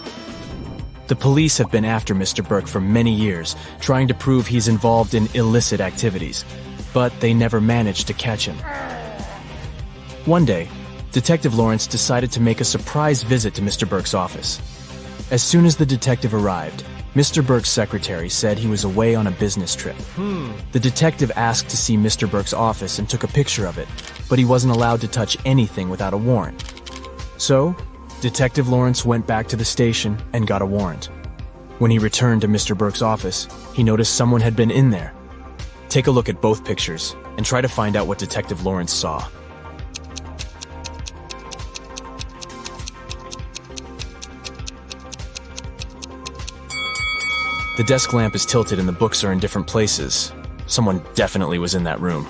The 1.07 1.15
police 1.15 1.57
have 1.57 1.71
been 1.71 1.85
after 1.85 2.13
Mr. 2.13 2.45
Burke 2.45 2.67
for 2.67 2.81
many 2.81 3.13
years, 3.13 3.55
trying 3.79 4.09
to 4.09 4.13
prove 4.13 4.45
he's 4.45 4.67
involved 4.67 5.13
in 5.13 5.27
illicit 5.33 5.79
activities, 5.79 6.43
but 6.93 7.17
they 7.21 7.33
never 7.33 7.61
managed 7.61 8.07
to 8.07 8.13
catch 8.13 8.45
him. 8.45 8.57
One 10.25 10.43
day, 10.43 10.67
Detective 11.13 11.55
Lawrence 11.55 11.87
decided 11.87 12.31
to 12.33 12.41
make 12.41 12.59
a 12.59 12.65
surprise 12.65 13.23
visit 13.23 13.53
to 13.55 13.61
Mr. 13.61 13.87
Burke's 13.87 14.13
office. 14.13 14.59
As 15.31 15.41
soon 15.41 15.65
as 15.65 15.77
the 15.77 15.85
detective 15.85 16.33
arrived, 16.33 16.83
Mr. 17.15 17.45
Burke's 17.45 17.69
secretary 17.69 18.29
said 18.29 18.59
he 18.59 18.67
was 18.67 18.83
away 18.83 19.15
on 19.15 19.27
a 19.27 19.31
business 19.31 19.75
trip. 19.75 19.95
The 20.73 20.79
detective 20.79 21.31
asked 21.35 21.69
to 21.69 21.77
see 21.77 21.95
Mr. 21.95 22.29
Burke's 22.29 22.53
office 22.53 22.99
and 22.99 23.09
took 23.09 23.23
a 23.23 23.27
picture 23.27 23.65
of 23.65 23.77
it, 23.77 23.87
but 24.29 24.37
he 24.37 24.45
wasn't 24.45 24.75
allowed 24.75 25.01
to 25.01 25.07
touch 25.07 25.37
anything 25.45 25.89
without 25.89 26.13
a 26.13 26.17
warrant. 26.17 26.63
So, 27.37 27.75
Detective 28.19 28.67
Lawrence 28.67 29.05
went 29.05 29.27
back 29.27 29.47
to 29.47 29.55
the 29.55 29.63
station 29.63 30.17
and 30.33 30.47
got 30.47 30.63
a 30.63 30.65
warrant. 30.65 31.11
When 31.77 31.91
he 31.91 31.99
returned 31.99 32.41
to 32.41 32.47
Mr. 32.47 32.75
Burke's 32.75 33.03
office, 33.03 33.47
he 33.75 33.83
noticed 33.83 34.15
someone 34.15 34.41
had 34.41 34.55
been 34.55 34.71
in 34.71 34.89
there. 34.89 35.13
Take 35.87 36.07
a 36.07 36.11
look 36.11 36.27
at 36.27 36.41
both 36.41 36.65
pictures 36.65 37.15
and 37.37 37.45
try 37.45 37.61
to 37.61 37.67
find 37.67 37.95
out 37.95 38.07
what 38.07 38.17
Detective 38.17 38.65
Lawrence 38.65 38.91
saw. 38.91 39.19
The 47.77 47.83
desk 47.85 48.13
lamp 48.13 48.33
is 48.33 48.47
tilted 48.47 48.79
and 48.79 48.87
the 48.87 48.93
books 48.93 49.23
are 49.23 49.31
in 49.31 49.37
different 49.37 49.67
places. 49.67 50.33
Someone 50.65 51.05
definitely 51.13 51.59
was 51.59 51.75
in 51.75 51.83
that 51.83 52.01
room. 52.01 52.27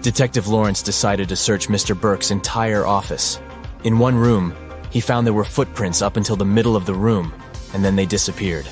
Detective 0.00 0.48
Lawrence 0.48 0.82
decided 0.82 1.28
to 1.28 1.36
search 1.36 1.68
Mr. 1.68 1.98
Burke's 1.98 2.32
entire 2.32 2.84
office. 2.84 3.38
In 3.84 3.98
one 3.98 4.16
room, 4.16 4.54
he 4.90 5.00
found 5.00 5.26
there 5.26 5.34
were 5.34 5.44
footprints 5.44 6.02
up 6.02 6.16
until 6.16 6.36
the 6.36 6.44
middle 6.44 6.76
of 6.76 6.86
the 6.86 6.94
room, 6.94 7.34
and 7.74 7.84
then 7.84 7.96
they 7.96 8.06
disappeared. 8.06 8.68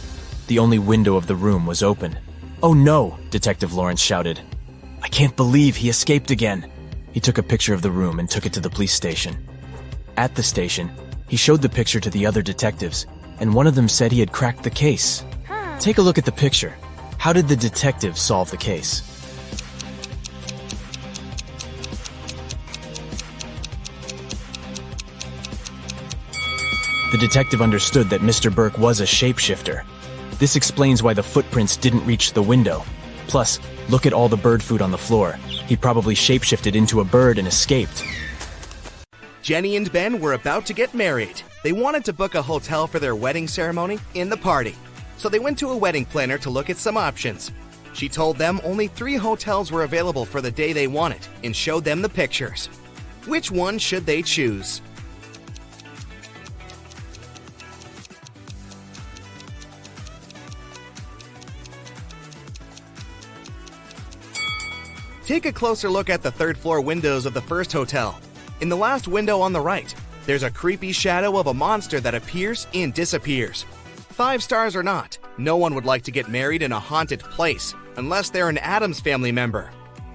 The 0.46 0.58
only 0.58 0.78
window 0.78 1.16
of 1.16 1.26
the 1.26 1.34
room 1.34 1.66
was 1.66 1.82
open. 1.82 2.16
Oh 2.62 2.74
no, 2.74 3.18
Detective 3.30 3.74
Lawrence 3.74 4.00
shouted. 4.00 4.38
I 5.02 5.08
can't 5.08 5.34
believe 5.34 5.74
he 5.74 5.88
escaped 5.88 6.30
again. 6.30 6.70
He 7.12 7.18
took 7.18 7.38
a 7.38 7.42
picture 7.42 7.74
of 7.74 7.82
the 7.82 7.90
room 7.90 8.20
and 8.20 8.30
took 8.30 8.46
it 8.46 8.52
to 8.52 8.60
the 8.60 8.70
police 8.70 8.92
station. 8.92 9.36
At 10.16 10.36
the 10.36 10.42
station, 10.42 10.90
he 11.28 11.36
showed 11.36 11.62
the 11.62 11.68
picture 11.68 11.98
to 12.00 12.10
the 12.10 12.26
other 12.26 12.42
detectives, 12.42 13.06
and 13.40 13.52
one 13.52 13.66
of 13.66 13.74
them 13.74 13.88
said 13.88 14.12
he 14.12 14.20
had 14.20 14.32
cracked 14.32 14.62
the 14.62 14.70
case. 14.70 15.24
Take 15.80 15.98
a 15.98 16.02
look 16.02 16.18
at 16.18 16.24
the 16.24 16.32
picture. 16.32 16.76
How 17.18 17.32
did 17.32 17.48
the 17.48 17.56
detective 17.56 18.16
solve 18.16 18.50
the 18.50 18.56
case? 18.56 19.02
The 27.10 27.18
detective 27.18 27.60
understood 27.60 28.08
that 28.10 28.20
Mr. 28.20 28.54
Burke 28.54 28.78
was 28.78 29.00
a 29.00 29.04
shapeshifter. 29.04 29.84
This 30.38 30.54
explains 30.54 31.02
why 31.02 31.12
the 31.12 31.24
footprints 31.24 31.76
didn't 31.76 32.06
reach 32.06 32.34
the 32.34 32.42
window. 32.42 32.84
Plus, 33.26 33.58
look 33.88 34.06
at 34.06 34.12
all 34.12 34.28
the 34.28 34.36
bird 34.36 34.62
food 34.62 34.80
on 34.80 34.92
the 34.92 34.98
floor. 34.98 35.32
He 35.66 35.74
probably 35.74 36.14
shapeshifted 36.14 36.76
into 36.76 37.00
a 37.00 37.04
bird 37.04 37.38
and 37.38 37.48
escaped. 37.48 38.04
Jenny 39.42 39.74
and 39.74 39.90
Ben 39.90 40.20
were 40.20 40.34
about 40.34 40.66
to 40.66 40.72
get 40.72 40.94
married. 40.94 41.42
They 41.64 41.72
wanted 41.72 42.04
to 42.04 42.12
book 42.12 42.36
a 42.36 42.42
hotel 42.42 42.86
for 42.86 43.00
their 43.00 43.16
wedding 43.16 43.48
ceremony 43.48 43.98
in 44.14 44.30
the 44.30 44.36
party. 44.36 44.76
So 45.16 45.28
they 45.28 45.40
went 45.40 45.58
to 45.58 45.70
a 45.70 45.76
wedding 45.76 46.04
planner 46.04 46.38
to 46.38 46.50
look 46.50 46.70
at 46.70 46.76
some 46.76 46.96
options. 46.96 47.50
She 47.92 48.08
told 48.08 48.38
them 48.38 48.60
only 48.62 48.86
three 48.86 49.16
hotels 49.16 49.72
were 49.72 49.82
available 49.82 50.24
for 50.24 50.40
the 50.40 50.52
day 50.52 50.72
they 50.72 50.86
wanted 50.86 51.26
and 51.42 51.56
showed 51.56 51.82
them 51.82 52.02
the 52.02 52.08
pictures. 52.08 52.66
Which 53.26 53.50
one 53.50 53.78
should 53.78 54.06
they 54.06 54.22
choose? 54.22 54.80
Take 65.30 65.46
a 65.46 65.52
closer 65.52 65.88
look 65.88 66.10
at 66.10 66.22
the 66.22 66.32
third 66.32 66.58
floor 66.58 66.80
windows 66.80 67.24
of 67.24 67.34
the 67.34 67.40
first 67.40 67.72
hotel. 67.72 68.18
In 68.60 68.68
the 68.68 68.76
last 68.76 69.06
window 69.06 69.40
on 69.40 69.52
the 69.52 69.60
right, 69.60 69.94
there's 70.26 70.42
a 70.42 70.50
creepy 70.50 70.90
shadow 70.90 71.38
of 71.38 71.46
a 71.46 71.54
monster 71.54 72.00
that 72.00 72.16
appears 72.16 72.66
and 72.74 72.92
disappears. 72.92 73.64
Five 74.08 74.42
stars 74.42 74.74
or 74.74 74.82
not, 74.82 75.18
no 75.38 75.56
one 75.56 75.76
would 75.76 75.84
like 75.84 76.02
to 76.02 76.10
get 76.10 76.28
married 76.28 76.62
in 76.62 76.72
a 76.72 76.80
haunted 76.80 77.20
place 77.20 77.76
unless 77.96 78.30
they're 78.30 78.48
an 78.48 78.58
Addams 78.58 78.98
family 78.98 79.30
member. 79.30 79.70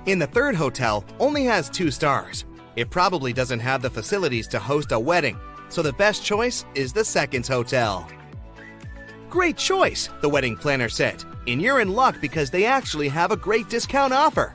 In 0.05 0.19
the 0.19 0.27
third 0.27 0.53
hotel, 0.53 1.05
only 1.17 1.45
has 1.45 1.69
two 1.69 1.91
stars. 1.91 2.43
It 2.75 2.89
probably 2.89 3.31
doesn't 3.31 3.61
have 3.61 3.81
the 3.81 3.89
facilities 3.89 4.49
to 4.49 4.59
host 4.59 4.91
a 4.91 4.99
wedding, 4.99 5.39
so 5.69 5.81
the 5.81 5.93
best 5.93 6.25
choice 6.25 6.65
is 6.75 6.91
the 6.91 7.05
second 7.05 7.47
hotel. 7.47 8.05
Great 9.29 9.55
choice, 9.55 10.09
the 10.19 10.27
wedding 10.27 10.57
planner 10.57 10.89
said, 10.89 11.23
and 11.47 11.61
you're 11.61 11.79
in 11.79 11.93
luck 11.93 12.19
because 12.19 12.49
they 12.49 12.65
actually 12.65 13.07
have 13.07 13.31
a 13.31 13.37
great 13.37 13.69
discount 13.69 14.11
offer. 14.11 14.53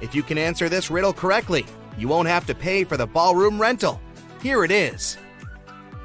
If 0.00 0.14
you 0.14 0.22
can 0.22 0.38
answer 0.38 0.68
this 0.68 0.90
riddle 0.90 1.12
correctly, 1.12 1.64
you 1.96 2.08
won't 2.08 2.28
have 2.28 2.46
to 2.46 2.54
pay 2.54 2.84
for 2.84 2.96
the 2.96 3.06
ballroom 3.06 3.60
rental. 3.60 4.00
Here 4.42 4.64
it 4.64 4.70
is. 4.70 5.16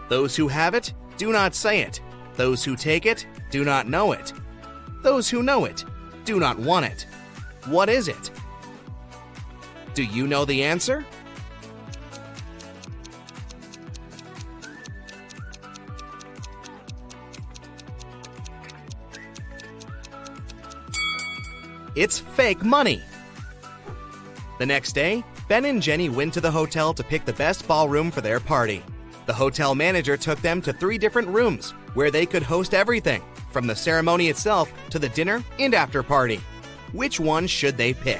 Those 0.08 0.36
who 0.36 0.48
have 0.48 0.74
it, 0.74 0.94
do 1.18 1.32
not 1.32 1.56
say 1.56 1.82
it. 1.82 2.02
Those 2.36 2.64
who 2.64 2.76
take 2.76 3.06
it, 3.06 3.28
do 3.52 3.64
not 3.66 3.88
know 3.88 4.12
it. 4.12 4.34
Those 5.04 5.30
who 5.30 5.44
know 5.44 5.66
it, 5.66 5.84
do 6.26 6.40
not 6.40 6.58
want 6.58 6.86
it. 6.86 7.06
What 7.66 7.90
is 7.90 8.08
it? 8.08 8.32
Do 9.94 10.04
you 10.04 10.28
know 10.28 10.46
the 10.46 10.64
answer? 10.64 11.06
It's 21.96 22.20
fake 22.20 22.64
money. 22.64 23.02
The 24.60 24.66
next 24.66 24.92
day, 24.92 25.24
Ben 25.48 25.64
and 25.64 25.82
Jenny 25.82 26.10
went 26.10 26.34
to 26.34 26.42
the 26.42 26.52
hotel 26.52 26.94
to 26.94 27.02
pick 27.02 27.24
the 27.24 27.32
best 27.32 27.66
ballroom 27.66 28.12
for 28.12 28.20
their 28.20 28.42
party. 28.42 28.84
The 29.26 29.34
hotel 29.34 29.74
manager 29.74 30.18
took 30.18 30.42
them 30.42 30.62
to 30.64 30.74
three 30.74 30.98
different 30.98 31.30
rooms 31.30 31.72
where 31.94 32.12
they 32.12 32.26
could 32.26 32.44
host 32.44 32.74
everything, 32.74 33.24
from 33.52 33.68
the 33.68 33.76
ceremony 33.76 34.28
itself 34.28 34.70
to 34.90 35.00
the 35.00 35.08
dinner 35.08 35.42
and 35.60 35.74
after 35.74 36.04
party. 36.04 36.42
Which 36.92 37.22
one 37.22 37.48
should 37.48 37.78
they 37.78 37.94
pick? 37.94 38.20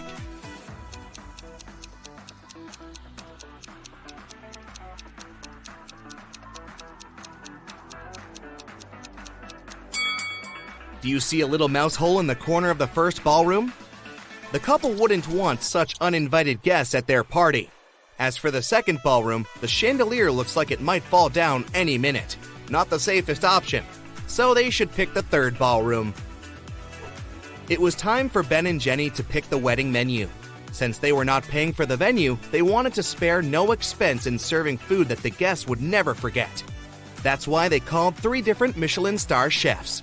Do 11.02 11.10
you 11.10 11.20
see 11.20 11.42
a 11.42 11.48
little 11.48 11.68
mouse 11.68 11.98
hole 11.98 12.22
in 12.22 12.28
the 12.28 12.36
corner 12.36 12.70
of 12.70 12.78
the 12.78 12.88
first 12.88 13.26
ballroom? 13.26 13.74
The 14.52 14.60
couple 14.60 14.92
wouldn't 14.94 15.28
want 15.28 15.62
such 15.62 15.96
uninvited 16.02 16.64
guests 16.64 16.96
at 16.96 17.06
their 17.06 17.24
party. 17.24 17.70
As 18.18 18.36
for 18.36 18.50
the 18.50 18.64
second 18.64 19.00
ballroom, 19.04 19.46
the 19.62 19.68
chandelier 19.68 20.32
looks 20.32 20.56
like 20.56 20.72
it 20.72 20.82
might 20.82 21.04
fall 21.04 21.30
down 21.30 21.66
any 21.76 22.00
minute. 22.00 22.36
Not 22.68 22.90
the 22.90 23.00
safest 23.00 23.46
option, 23.46 23.86
so 24.26 24.54
they 24.54 24.72
should 24.72 24.92
pick 24.92 25.14
the 25.14 25.22
third 25.22 25.58
ballroom. 25.60 26.16
It 27.70 27.80
was 27.80 27.94
time 27.94 28.28
for 28.28 28.42
Ben 28.42 28.66
and 28.66 28.82
Jenny 28.82 29.12
to 29.12 29.24
pick 29.24 29.48
the 29.50 29.58
wedding 29.58 29.92
menu. 29.92 30.28
Since 30.72 30.98
they 30.98 31.12
were 31.12 31.26
not 31.26 31.44
paying 31.44 31.72
for 31.72 31.86
the 31.86 31.98
venue, 31.98 32.36
they 32.50 32.64
wanted 32.64 32.96
to 32.96 33.04
spare 33.04 33.44
no 33.44 33.72
expense 33.72 34.26
in 34.26 34.40
serving 34.40 34.80
food 34.80 35.10
that 35.10 35.20
the 35.20 35.30
guests 35.30 35.68
would 35.68 35.82
never 35.82 36.16
forget. 36.16 36.64
That's 37.22 37.48
why 37.48 37.70
they 37.70 37.80
called 37.80 38.16
three 38.16 38.42
different 38.42 38.78
Michelin 38.78 39.20
star 39.20 39.52
chefs. 39.52 40.02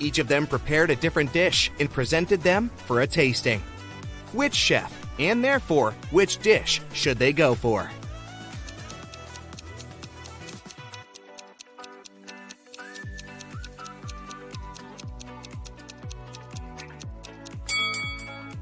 Each 0.00 0.18
of 0.18 0.28
them 0.28 0.46
prepared 0.46 0.90
a 0.90 0.96
different 0.96 1.32
dish 1.34 1.70
and 1.78 1.90
presented 1.90 2.40
them 2.40 2.70
for 2.86 3.02
a 3.02 3.06
tasting. 3.06 3.62
Which 4.34 4.54
chef, 4.54 4.92
and 5.20 5.44
therefore 5.44 5.92
which 6.10 6.38
dish, 6.38 6.80
should 6.92 7.18
they 7.18 7.32
go 7.32 7.54
for? 7.54 7.88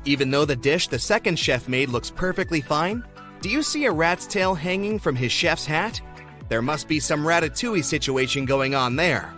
Even 0.05 0.31
though 0.31 0.45
the 0.45 0.57
dish 0.57 0.89
the 0.89 0.99
second 0.99 1.39
chef 1.39 1.69
made 1.69 1.89
looks 1.89 2.11
perfectly 2.11 2.61
fine, 2.61 3.03
do 3.41 3.49
you 3.49 3.63
see 3.63 3.87
a 3.87 3.93
rat's 3.93 4.27
tail 4.27 4.55
hanging 4.55 4.99
from 4.99 5.17
his 5.17 5.33
chef's 5.33 5.65
hat? 5.65 6.03
There 6.51 6.61
must 6.61 6.87
be 6.87 7.01
some 7.01 7.25
ratatouille 7.25 7.83
situation 7.83 8.45
going 8.45 8.75
on 8.75 8.97
there. 8.97 9.33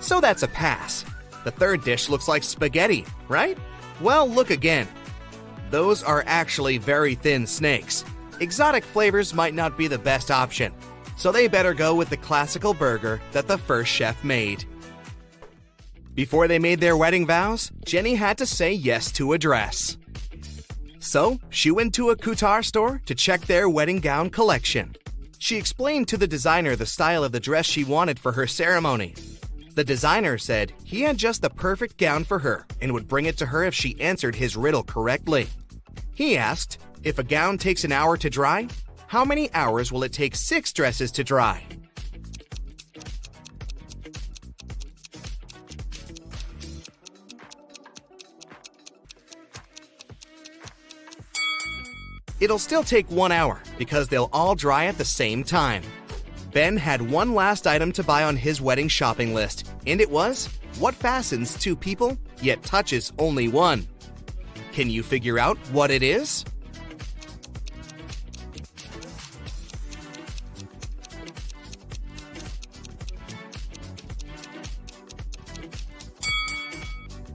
So 0.00 0.20
that's 0.20 0.42
a 0.42 0.48
pass. 0.48 1.06
The 1.44 1.50
third 1.50 1.82
dish 1.82 2.10
looks 2.10 2.28
like 2.28 2.42
spaghetti, 2.42 3.06
right? 3.28 3.56
Well, 4.02 4.28
look 4.28 4.50
again. 4.50 4.86
Those 5.70 6.02
are 6.02 6.24
actually 6.26 6.78
very 6.78 7.14
thin 7.14 7.46
snakes. 7.46 8.04
Exotic 8.40 8.84
flavors 8.84 9.34
might 9.34 9.54
not 9.54 9.76
be 9.76 9.88
the 9.88 9.98
best 9.98 10.30
option, 10.30 10.72
so 11.16 11.30
they 11.30 11.48
better 11.48 11.74
go 11.74 11.94
with 11.94 12.08
the 12.08 12.16
classical 12.16 12.72
burger 12.72 13.20
that 13.32 13.48
the 13.48 13.58
first 13.58 13.90
chef 13.90 14.22
made. 14.24 14.64
Before 16.14 16.48
they 16.48 16.58
made 16.58 16.80
their 16.80 16.96
wedding 16.96 17.26
vows, 17.26 17.70
Jenny 17.84 18.14
had 18.14 18.38
to 18.38 18.46
say 18.46 18.72
yes 18.72 19.12
to 19.12 19.34
a 19.34 19.38
dress. 19.38 19.96
So, 21.00 21.38
she 21.50 21.70
went 21.70 21.94
to 21.94 22.10
a 22.10 22.16
couture 22.16 22.62
store 22.62 23.00
to 23.06 23.14
check 23.14 23.42
their 23.42 23.68
wedding 23.68 24.00
gown 24.00 24.30
collection. 24.30 24.96
She 25.38 25.56
explained 25.56 26.08
to 26.08 26.16
the 26.16 26.26
designer 26.26 26.74
the 26.76 26.86
style 26.86 27.22
of 27.22 27.32
the 27.32 27.40
dress 27.40 27.66
she 27.66 27.84
wanted 27.84 28.18
for 28.18 28.32
her 28.32 28.46
ceremony. 28.46 29.14
The 29.78 29.84
designer 29.84 30.38
said 30.38 30.72
he 30.82 31.02
had 31.02 31.16
just 31.16 31.40
the 31.40 31.50
perfect 31.50 31.98
gown 31.98 32.24
for 32.24 32.40
her 32.40 32.66
and 32.80 32.92
would 32.92 33.06
bring 33.06 33.26
it 33.26 33.36
to 33.36 33.46
her 33.46 33.62
if 33.62 33.72
she 33.72 34.00
answered 34.00 34.34
his 34.34 34.56
riddle 34.56 34.82
correctly. 34.82 35.46
He 36.16 36.36
asked, 36.36 36.78
If 37.04 37.20
a 37.20 37.22
gown 37.22 37.58
takes 37.58 37.84
an 37.84 37.92
hour 37.92 38.16
to 38.16 38.28
dry, 38.28 38.66
how 39.06 39.24
many 39.24 39.54
hours 39.54 39.92
will 39.92 40.02
it 40.02 40.12
take 40.12 40.34
six 40.34 40.72
dresses 40.72 41.12
to 41.12 41.22
dry? 41.22 41.62
It'll 52.40 52.58
still 52.58 52.82
take 52.82 53.08
one 53.12 53.30
hour 53.30 53.62
because 53.78 54.08
they'll 54.08 54.30
all 54.32 54.56
dry 54.56 54.86
at 54.86 54.98
the 54.98 55.04
same 55.04 55.44
time. 55.44 55.84
Ben 56.52 56.76
had 56.76 57.02
one 57.02 57.34
last 57.34 57.66
item 57.66 57.92
to 57.92 58.02
buy 58.02 58.24
on 58.24 58.34
his 58.34 58.60
wedding 58.60 58.88
shopping 58.88 59.34
list, 59.34 59.67
and 59.88 60.00
it 60.00 60.10
was 60.10 60.48
what 60.78 60.94
fastens 60.94 61.58
two 61.58 61.74
people 61.74 62.16
yet 62.40 62.62
touches 62.62 63.12
only 63.18 63.48
one. 63.48 63.88
Can 64.72 64.90
you 64.90 65.02
figure 65.02 65.38
out 65.38 65.58
what 65.72 65.90
it 65.90 66.02
is? 66.02 66.44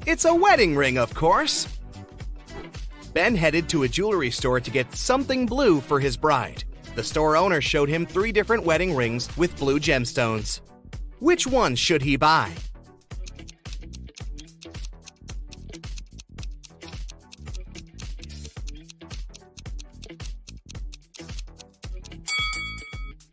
It's 0.05 0.25
a 0.25 0.35
wedding 0.35 0.75
ring, 0.75 0.97
of 0.97 1.13
course. 1.15 1.67
Ben 3.13 3.35
headed 3.35 3.67
to 3.69 3.83
a 3.83 3.87
jewelry 3.87 4.31
store 4.31 4.59
to 4.59 4.71
get 4.71 4.93
something 4.95 5.45
blue 5.45 5.81
for 5.81 5.99
his 5.99 6.15
bride. 6.15 6.63
The 6.95 7.03
store 7.03 7.35
owner 7.35 7.61
showed 7.61 7.89
him 7.89 8.05
three 8.05 8.31
different 8.31 8.63
wedding 8.63 8.95
rings 8.95 9.35
with 9.37 9.57
blue 9.57 9.79
gemstones. 9.79 10.61
Which 11.23 11.47
one 11.47 11.77
should 11.77 12.01
he 12.01 12.17
buy? 12.17 12.51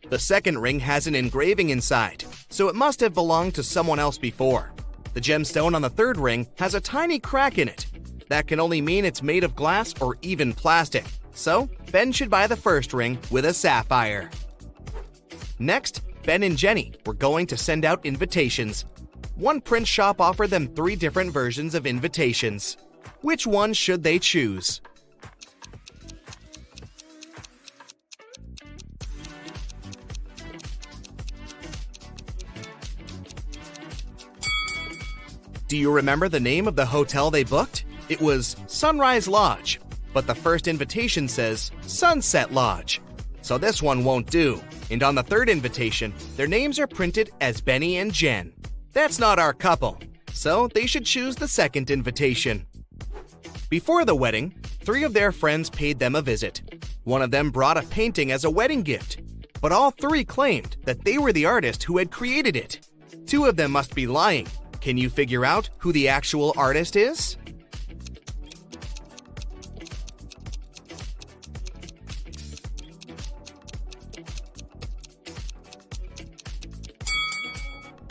The 0.09 0.21
second 0.21 0.59
ring 0.59 0.79
has 0.79 1.09
an 1.09 1.17
engraving 1.17 1.71
inside, 1.71 2.25
so 2.49 2.69
it 2.69 2.77
must 2.77 3.01
have 3.01 3.13
belonged 3.13 3.57
to 3.57 3.65
someone 3.65 3.99
else 3.99 4.19
before. 4.19 4.73
The 5.15 5.21
gemstone 5.21 5.75
on 5.75 5.83
the 5.83 5.91
third 5.91 6.17
ring 6.17 6.47
has 6.59 6.77
a 6.77 6.81
tiny 6.81 7.19
crack 7.19 7.59
in 7.59 7.67
it. 7.67 7.87
That 8.29 8.47
can 8.47 8.61
only 8.61 8.81
mean 8.81 9.05
it's 9.05 9.21
made 9.21 9.43
of 9.43 9.57
glass 9.57 10.01
or 10.01 10.17
even 10.23 10.53
plastic. 10.53 11.07
So, 11.33 11.69
Ben 11.91 12.13
should 12.13 12.31
buy 12.31 12.47
the 12.47 12.55
first 12.55 12.93
ring 12.93 13.19
with 13.33 13.47
a 13.47 13.53
sapphire. 13.53 14.31
Next, 15.59 16.03
Ben 16.25 16.43
and 16.43 16.57
Jenny 16.57 16.93
were 17.07 17.15
going 17.15 17.47
to 17.47 17.57
send 17.57 17.85
out 17.85 18.05
invitations. 18.05 18.85
One 19.37 19.61
print 19.61 19.87
shop 19.87 20.21
offered 20.21 20.51
them 20.51 20.69
three 20.69 20.97
different 20.97 21.33
versions 21.33 21.75
of 21.75 21.87
invitations. 21.87 22.77
Which 23.23 23.47
one 23.47 23.73
should 23.73 24.03
they 24.03 24.19
choose? 24.19 24.81
Do 35.69 35.77
you 35.77 35.93
remember 35.93 36.29
the 36.29 36.41
name 36.41 36.67
of 36.67 36.75
the 36.75 36.85
hotel 36.85 37.31
they 37.31 37.45
booked? 37.45 37.85
It 38.09 38.21
was 38.21 38.57
Sunrise 38.67 39.29
Lodge, 39.29 39.81
but 40.13 40.27
the 40.27 40.35
first 40.35 40.67
invitation 40.67 41.29
says 41.29 41.71
Sunset 41.83 42.53
Lodge. 42.53 43.01
So 43.41 43.57
this 43.57 43.81
one 43.81 44.03
won't 44.03 44.29
do. 44.29 44.61
And 44.91 45.03
on 45.03 45.15
the 45.15 45.23
third 45.23 45.49
invitation, 45.49 46.13
their 46.37 46.47
names 46.47 46.79
are 46.79 46.87
printed 46.87 47.31
as 47.41 47.61
Benny 47.61 47.99
and 47.99 48.13
Jen. 48.13 48.53
That's 48.93 49.19
not 49.19 49.39
our 49.39 49.53
couple, 49.53 49.99
so 50.33 50.69
they 50.69 50.87
should 50.87 51.05
choose 51.05 51.37
the 51.37 51.49
second 51.49 51.91
invitation. 51.91 52.67
Before 53.69 54.05
the 54.05 54.17
wedding, 54.17 54.55
three 54.85 55.05
of 55.05 55.13
their 55.13 55.31
friends 55.31 55.71
paid 55.71 56.01
them 56.01 56.17
a 56.17 56.23
visit. 56.23 56.61
One 57.05 57.23
of 57.23 57.31
them 57.31 57.51
brought 57.51 57.77
a 57.77 57.83
painting 57.83 58.33
as 58.33 58.45
a 58.45 58.51
wedding 58.51 58.83
gift, 58.83 59.21
but 59.61 59.73
all 59.73 59.93
three 59.93 60.25
claimed 60.25 60.77
that 60.85 61.05
they 61.05 61.19
were 61.19 61.33
the 61.33 61.47
artist 61.47 61.85
who 61.85 61.99
had 61.99 62.11
created 62.11 62.57
it. 62.57 62.89
Two 63.27 63.47
of 63.47 63.57
them 63.57 63.71
must 63.71 63.95
be 63.95 64.09
lying. 64.09 64.49
Can 64.81 64.97
you 64.97 65.09
figure 65.09 65.45
out 65.45 65.71
who 65.79 65.93
the 65.93 66.09
actual 66.09 66.53
artist 66.57 66.97
is? 66.97 67.37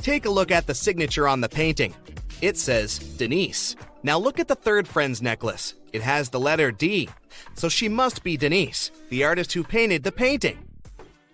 Take 0.02 0.26
a 0.26 0.30
look 0.30 0.50
at 0.50 0.66
the 0.66 0.74
signature 0.74 1.28
on 1.28 1.42
the 1.42 1.50
painting. 1.50 1.94
It 2.42 2.58
says 2.58 3.00
Denise. 3.00 3.76
Now 4.02 4.18
look 4.18 4.40
at 4.40 4.48
the 4.48 4.56
third 4.56 4.88
friend's 4.88 5.22
necklace. 5.22 5.74
It 5.92 6.02
has 6.02 6.30
the 6.30 6.40
letter 6.40 6.72
D. 6.72 7.10
So 7.56 7.68
she 7.68 7.90
must 7.90 8.24
be 8.24 8.38
Denise, 8.38 8.92
the 9.10 9.26
artist 9.26 9.52
who 9.52 9.64
painted 9.64 10.04
the 10.04 10.12
painting. 10.12 10.58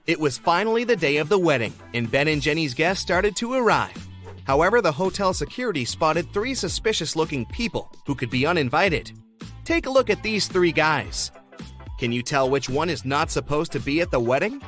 It 0.08 0.20
was 0.20 0.38
finally 0.38 0.84
the 0.84 0.96
day 0.96 1.18
of 1.18 1.30
the 1.30 1.40
wedding, 1.40 1.74
and 1.94 2.10
Ben 2.10 2.28
and 2.28 2.42
Jenny's 2.42 2.74
guests 2.74 3.04
started 3.04 3.36
to 3.38 3.54
arrive. 3.54 4.08
However, 4.46 4.82
the 4.82 4.92
hotel 4.92 5.34
security 5.34 5.86
spotted 5.86 6.32
three 6.32 6.54
suspicious 6.54 7.16
looking 7.16 7.46
people 7.48 7.92
who 8.06 8.16
could 8.16 8.30
be 8.30 8.46
uninvited. 8.46 9.12
Take 9.64 9.86
a 9.86 9.92
look 9.92 10.10
at 10.10 10.22
these 10.22 10.48
three 10.48 10.72
guys. 10.72 11.32
Can 12.00 12.12
you 12.12 12.22
tell 12.22 12.50
which 12.50 12.70
one 12.70 12.90
is 12.90 13.06
not 13.06 13.32
supposed 13.32 13.72
to 13.72 13.80
be 13.80 14.02
at 14.02 14.12
the 14.12 14.20
wedding? 14.20 14.62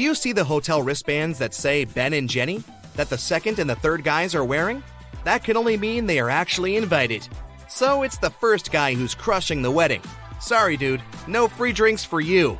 Do 0.00 0.04
you 0.04 0.14
see 0.14 0.32
the 0.32 0.44
hotel 0.44 0.82
wristbands 0.82 1.38
that 1.40 1.52
say 1.52 1.84
Ben 1.84 2.14
and 2.14 2.26
Jenny 2.26 2.64
that 2.96 3.10
the 3.10 3.18
second 3.18 3.58
and 3.58 3.68
the 3.68 3.74
third 3.74 4.02
guys 4.02 4.34
are 4.34 4.46
wearing? 4.46 4.82
That 5.24 5.44
can 5.44 5.58
only 5.58 5.76
mean 5.76 6.06
they 6.06 6.18
are 6.18 6.30
actually 6.30 6.78
invited. 6.78 7.28
So 7.68 8.02
it's 8.02 8.16
the 8.16 8.30
first 8.30 8.72
guy 8.72 8.94
who's 8.94 9.14
crushing 9.14 9.60
the 9.60 9.70
wedding. 9.70 10.00
Sorry, 10.40 10.78
dude, 10.78 11.02
no 11.26 11.48
free 11.48 11.74
drinks 11.74 12.02
for 12.02 12.22
you. 12.22 12.58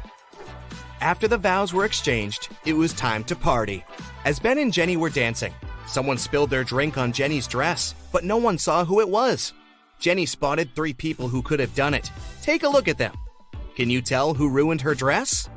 After 1.01 1.27
the 1.27 1.39
vows 1.39 1.73
were 1.73 1.87
exchanged, 1.87 2.51
it 2.67 2.75
was 2.75 2.93
time 2.93 3.25
to 3.25 3.35
party. 3.35 3.87
As 4.27 4.39
Ben 4.39 4.59
and 4.59 4.71
Jenny 4.71 4.99
were 4.99 5.09
dancing, 5.09 5.55
someone 5.87 6.19
spilled 6.19 6.51
their 6.51 6.63
drink 6.63 6.99
on 6.99 7.11
Jenny's 7.11 7.47
dress, 7.47 7.95
but 8.13 8.23
no 8.23 8.37
one 8.37 8.59
saw 8.59 8.85
who 8.85 9.01
it 9.01 9.09
was. 9.09 9.55
Jenny 9.99 10.27
spotted 10.27 10.75
three 10.75 10.93
people 10.93 11.29
who 11.29 11.41
could 11.41 11.61
have 11.61 11.75
done 11.75 11.95
it. 11.95 12.11
Take 12.43 12.65
a 12.65 12.69
look 12.69 12.87
at 12.87 12.99
them. 12.99 13.17
Can 13.77 13.89
you 13.89 14.03
tell 14.03 14.35
who 14.35 14.51
ruined 14.51 14.83
her 14.83 14.95
dress? 14.95 15.49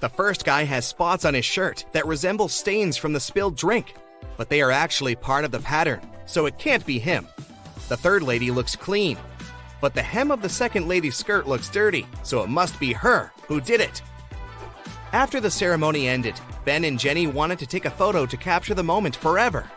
The 0.00 0.08
first 0.08 0.44
guy 0.44 0.62
has 0.62 0.86
spots 0.86 1.24
on 1.24 1.34
his 1.34 1.44
shirt 1.44 1.84
that 1.92 2.06
resemble 2.06 2.48
stains 2.48 2.96
from 2.96 3.12
the 3.12 3.20
spilled 3.20 3.56
drink, 3.56 3.94
but 4.36 4.48
they 4.48 4.62
are 4.62 4.70
actually 4.70 5.16
part 5.16 5.44
of 5.44 5.50
the 5.50 5.58
pattern, 5.58 6.00
so 6.24 6.46
it 6.46 6.58
can't 6.58 6.86
be 6.86 7.00
him. 7.00 7.26
The 7.88 7.96
third 7.96 8.22
lady 8.22 8.50
looks 8.52 8.76
clean, 8.76 9.18
but 9.80 9.94
the 9.94 10.02
hem 10.02 10.30
of 10.30 10.40
the 10.40 10.48
second 10.48 10.86
lady's 10.86 11.16
skirt 11.16 11.48
looks 11.48 11.68
dirty, 11.68 12.06
so 12.22 12.42
it 12.42 12.48
must 12.48 12.78
be 12.78 12.92
her 12.92 13.32
who 13.48 13.60
did 13.60 13.80
it. 13.80 14.02
After 15.12 15.40
the 15.40 15.50
ceremony 15.50 16.06
ended, 16.06 16.40
Ben 16.64 16.84
and 16.84 16.98
Jenny 16.98 17.26
wanted 17.26 17.58
to 17.60 17.66
take 17.66 17.86
a 17.86 17.90
photo 17.90 18.26
to 18.26 18.36
capture 18.36 18.74
the 18.74 18.82
moment 18.84 19.16
forever. 19.16 19.68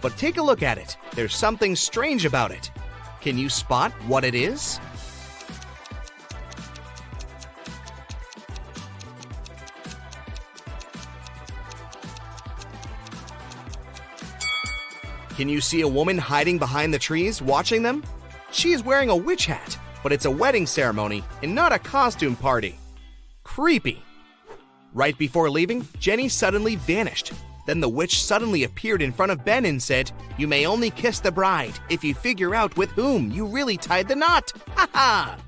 But 0.00 0.16
take 0.16 0.38
a 0.38 0.42
look 0.42 0.62
at 0.62 0.78
it. 0.78 0.96
There's 1.14 1.34
something 1.34 1.76
strange 1.76 2.24
about 2.24 2.50
it. 2.50 2.70
Can 3.20 3.36
you 3.36 3.50
spot 3.50 3.92
what 4.06 4.24
it 4.24 4.34
is? 4.34 4.80
Can 15.40 15.48
you 15.48 15.62
see 15.62 15.80
a 15.80 15.88
woman 15.88 16.18
hiding 16.18 16.58
behind 16.58 16.92
the 16.92 16.98
trees 16.98 17.40
watching 17.40 17.82
them? 17.82 18.04
She 18.52 18.72
is 18.72 18.84
wearing 18.84 19.08
a 19.08 19.16
witch 19.16 19.46
hat, 19.46 19.78
but 20.02 20.12
it's 20.12 20.26
a 20.26 20.30
wedding 20.30 20.66
ceremony 20.66 21.24
and 21.42 21.54
not 21.54 21.72
a 21.72 21.78
costume 21.78 22.36
party. 22.36 22.78
Creepy. 23.42 24.02
Right 24.92 25.16
before 25.16 25.48
leaving, 25.48 25.88
Jenny 25.98 26.28
suddenly 26.28 26.76
vanished. 26.76 27.32
Then 27.66 27.80
the 27.80 27.88
witch 27.88 28.22
suddenly 28.22 28.64
appeared 28.64 29.00
in 29.00 29.12
front 29.12 29.32
of 29.32 29.42
Ben 29.42 29.64
and 29.64 29.82
said, 29.82 30.12
You 30.36 30.46
may 30.46 30.66
only 30.66 30.90
kiss 30.90 31.20
the 31.20 31.32
bride 31.32 31.78
if 31.88 32.04
you 32.04 32.12
figure 32.12 32.54
out 32.54 32.76
with 32.76 32.90
whom 32.90 33.30
you 33.30 33.46
really 33.46 33.78
tied 33.78 34.08
the 34.08 34.16
knot. 34.16 34.52
Ha 34.76 34.88
ha! 34.92 35.38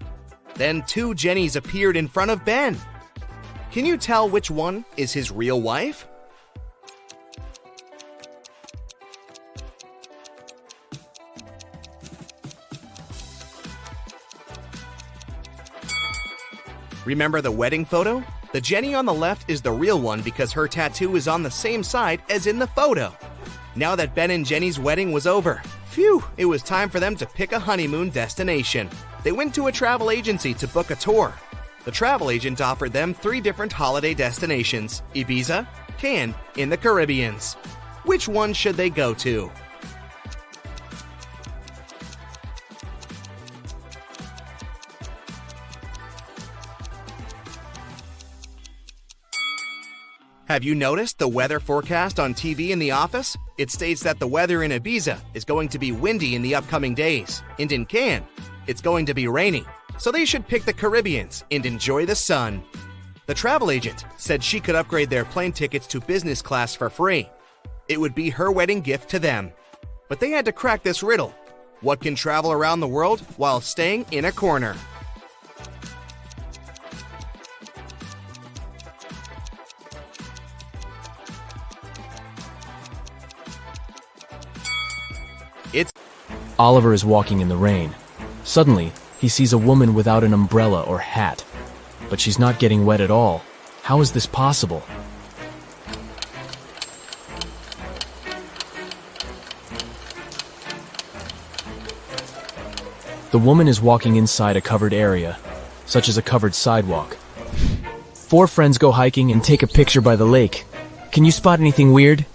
Then 0.55 0.85
two 0.87 1.13
Jennies 1.15 1.55
appeared 1.55 1.99
in 1.99 2.09
front 2.09 2.31
of 2.31 2.47
Ben. 2.47 2.79
Can 3.71 3.85
you 3.85 3.99
tell 3.99 4.27
which 4.27 4.51
one 4.51 4.87
is 4.97 5.13
his 5.13 5.31
real 5.31 5.61
wife? 5.61 6.07
Remember 17.05 17.41
the 17.41 17.51
wedding 17.51 17.85
photo? 17.85 18.23
The 18.53 18.61
Jenny 18.61 18.95
on 18.95 19.07
the 19.07 19.13
left 19.13 19.51
is 19.51 19.61
the 19.61 19.73
real 19.73 20.01
one 20.01 20.23
because 20.23 20.53
her 20.53 20.69
tattoo 20.69 21.17
is 21.17 21.27
on 21.27 21.43
the 21.43 21.51
same 21.51 21.83
side 21.83 22.23
as 22.31 22.47
in 22.47 22.61
the 22.61 22.69
photo. 22.69 23.13
Now 23.75 23.97
that 23.97 24.15
Ben 24.15 24.31
and 24.31 24.47
Jenny's 24.47 24.79
wedding 24.79 25.11
was 25.11 25.27
over, 25.27 25.63
phew, 25.87 26.23
it 26.37 26.45
was 26.45 26.63
time 26.63 26.89
for 26.89 27.01
them 27.01 27.17
to 27.17 27.27
pick 27.27 27.51
a 27.51 27.59
honeymoon 27.59 28.11
destination. 28.11 28.89
They 29.25 29.33
went 29.33 29.53
to 29.57 29.67
a 29.67 29.73
travel 29.73 30.13
agency 30.13 30.55
to 30.55 30.69
book 30.69 30.91
a 30.91 30.95
tour. 30.95 31.35
The 31.85 31.91
travel 31.91 32.31
agent 32.31 32.61
offered 32.61 32.93
them 32.93 33.15
three 33.15 33.41
different 33.41 33.73
holiday 33.73 34.15
destinations 34.15 35.03
Ibiza, 35.15 35.67
Cannes, 35.99 36.35
in 36.57 36.69
the 36.69 36.77
Caribbeans. 36.77 37.55
Which 38.05 38.29
one 38.29 38.53
should 38.53 38.77
they 38.77 38.91
go 38.91 39.13
to? 39.15 39.51
Have 50.53 50.65
you 50.65 50.75
noticed 50.75 51.19
the 51.19 51.27
weather 51.27 51.59
forecast 51.59 52.21
on 52.21 52.35
TV 52.35 52.73
in 52.73 52.79
the 52.79 52.91
office? 52.91 53.39
It 53.57 53.71
states 53.71 54.03
that 54.03 54.19
the 54.19 54.27
weather 54.27 54.65
in 54.65 54.71
Ibiza 54.71 55.19
is 55.33 55.47
going 55.47 55.71
to 55.71 55.79
be 55.79 55.93
windy 55.93 56.35
in 56.35 56.43
the 56.43 56.55
upcoming 56.55 56.95
days, 56.95 57.43
and 57.59 57.73
in 57.73 57.87
Cannes, 57.87 58.27
it's 58.67 58.83
going 58.83 59.07
to 59.07 59.15
be 59.15 59.29
rainy. 59.29 59.65
So 59.97 60.13
they 60.13 60.27
should 60.27 60.47
pick 60.47 60.67
the 60.67 60.73
Caribbeans 60.75 61.43
and 61.51 61.65
enjoy 61.65 62.05
the 62.05 62.15
sun. 62.15 62.63
The 63.25 63.33
travel 63.33 63.71
agent 63.71 64.05
said 64.19 64.45
she 64.45 64.61
could 64.61 64.75
upgrade 64.75 65.09
their 65.09 65.25
plane 65.25 65.53
tickets 65.53 65.87
to 65.87 66.03
business 66.03 66.43
class 66.43 66.75
for 66.75 66.91
free. 66.91 67.31
It 67.89 67.99
would 67.99 68.15
be 68.15 68.29
her 68.29 68.53
wedding 68.53 68.83
gift 68.83 69.09
to 69.09 69.19
them. 69.19 69.53
But 70.11 70.21
they 70.21 70.29
had 70.29 70.45
to 70.45 70.53
crack 70.53 70.83
this 70.83 71.03
riddle. 71.03 71.35
What 71.81 72.03
can 72.03 72.15
travel 72.15 72.53
around 72.53 72.81
the 72.81 72.89
world 72.89 73.21
while 73.39 73.63
staying 73.63 74.05
in 74.11 74.27
a 74.27 74.33
corner? 74.33 74.77
It's 85.73 85.91
Oliver 86.59 86.93
is 86.93 87.03
walking 87.03 87.41
in 87.41 87.49
the 87.49 87.57
rain. 87.57 87.95
Suddenly, 88.45 88.93
he 89.19 89.29
sees 89.29 89.55
a 89.55 89.59
woman 89.59 89.95
without 89.95 90.23
an 90.23 90.35
umbrella 90.35 90.83
or 90.83 90.99
hat. 90.99 91.45
But 92.11 92.21
she's 92.21 92.39
not 92.39 92.59
getting 92.59 92.85
wet 92.85 93.01
at 93.01 93.11
all. 93.11 93.43
How 93.83 94.03
is 94.03 94.13
this 94.13 94.27
possible? 94.27 94.83
The 103.31 103.39
woman 103.39 103.67
is 103.67 103.81
walking 103.81 104.17
inside 104.17 104.59
a 104.59 104.61
covered 104.61 104.93
area, 104.93 105.39
such 105.87 106.11
as 106.11 106.19
a 106.19 106.23
covered 106.23 106.55
sidewalk. 106.55 107.17
Four 108.13 108.47
friends 108.47 108.77
go 108.77 108.93
hiking 108.93 109.33
and 109.33 109.43
take 109.43 109.63
a 109.63 109.67
picture 109.67 110.03
by 110.03 110.17
the 110.17 110.27
lake. 110.27 110.67
Can 111.13 111.25
you 111.25 111.33
spot 111.33 111.61
anything 111.61 111.93
weird? 111.93 112.27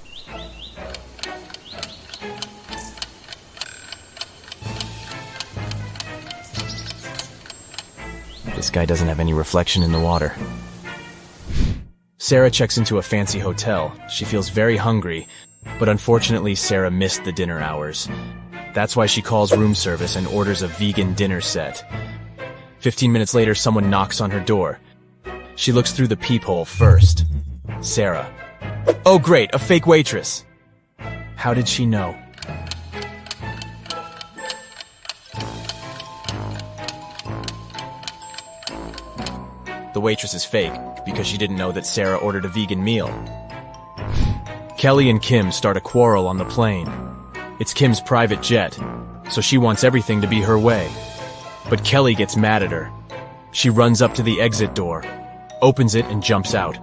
Guy 8.77 8.85
doesn't 8.85 9.07
have 9.07 9.19
any 9.19 9.33
reflection 9.33 9.81
in 9.81 9.91
the 9.91 9.99
water. 9.99 10.35
Sarah 12.19 12.51
checks 12.51 12.77
into 12.77 12.99
a 12.99 13.01
fancy 13.01 13.39
hotel. 13.39 13.91
She 14.07 14.23
feels 14.23 14.49
very 14.49 14.77
hungry, 14.77 15.27
but 15.79 15.89
unfortunately, 15.89 16.53
Sarah 16.53 16.91
missed 16.91 17.23
the 17.23 17.31
dinner 17.31 17.59
hours. 17.59 18.07
That's 18.75 18.95
why 18.95 19.07
she 19.07 19.23
calls 19.23 19.57
room 19.57 19.73
service 19.73 20.15
and 20.15 20.27
orders 20.27 20.61
a 20.61 20.67
vegan 20.67 21.15
dinner 21.15 21.41
set. 21.41 21.83
Fifteen 22.77 23.11
minutes 23.11 23.33
later, 23.33 23.55
someone 23.55 23.89
knocks 23.89 24.21
on 24.21 24.29
her 24.29 24.41
door. 24.41 24.79
She 25.55 25.71
looks 25.71 25.91
through 25.91 26.09
the 26.09 26.15
peephole 26.15 26.65
first. 26.65 27.25
Sarah. 27.81 28.31
Oh, 29.07 29.17
great, 29.17 29.49
a 29.55 29.57
fake 29.57 29.87
waitress. 29.87 30.45
How 31.35 31.55
did 31.55 31.67
she 31.67 31.87
know? 31.87 32.15
The 39.97 40.01
waitress 40.01 40.35
is 40.35 40.45
fake 40.45 40.79
because 41.07 41.25
she 41.25 41.39
didn't 41.39 41.57
know 41.57 41.71
that 41.71 41.87
Sarah 41.87 42.17
ordered 42.17 42.45
a 42.45 42.49
vegan 42.49 42.83
meal. 42.83 43.09
Kelly 44.77 45.09
and 45.09 45.19
Kim 45.19 45.51
start 45.51 45.75
a 45.75 45.81
quarrel 45.81 46.27
on 46.27 46.37
the 46.37 46.45
plane. 46.45 46.87
It's 47.59 47.73
Kim's 47.73 47.99
private 47.99 48.43
jet, 48.43 48.77
so 49.31 49.41
she 49.41 49.57
wants 49.57 49.83
everything 49.83 50.21
to 50.21 50.27
be 50.27 50.39
her 50.39 50.59
way. 50.59 50.87
But 51.67 51.83
Kelly 51.83 52.13
gets 52.13 52.37
mad 52.37 52.61
at 52.61 52.69
her. 52.69 52.91
She 53.53 53.71
runs 53.71 54.03
up 54.03 54.13
to 54.13 54.21
the 54.21 54.39
exit 54.39 54.75
door, 54.75 55.03
opens 55.63 55.95
it, 55.95 56.05
and 56.05 56.21
jumps 56.21 56.53
out. 56.53 56.77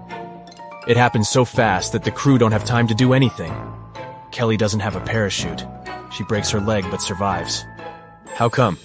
It 0.89 0.97
happens 0.97 1.29
so 1.29 1.45
fast 1.45 1.93
that 1.93 2.03
the 2.03 2.11
crew 2.11 2.37
don't 2.37 2.51
have 2.51 2.65
time 2.65 2.89
to 2.89 2.97
do 2.97 3.13
anything. 3.13 3.55
Kelly 4.33 4.57
doesn't 4.57 4.81
have 4.81 4.97
a 4.97 5.01
parachute. 5.01 5.65
She 6.11 6.25
breaks 6.25 6.51
her 6.51 6.61
leg 6.61 6.85
but 6.91 7.01
survives. 7.01 7.65
How 8.35 8.49
come? 8.49 8.77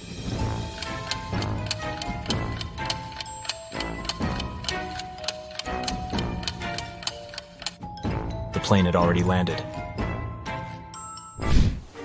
Plane 8.69 8.85
had 8.85 8.95
already 8.95 9.23
landed. 9.23 9.59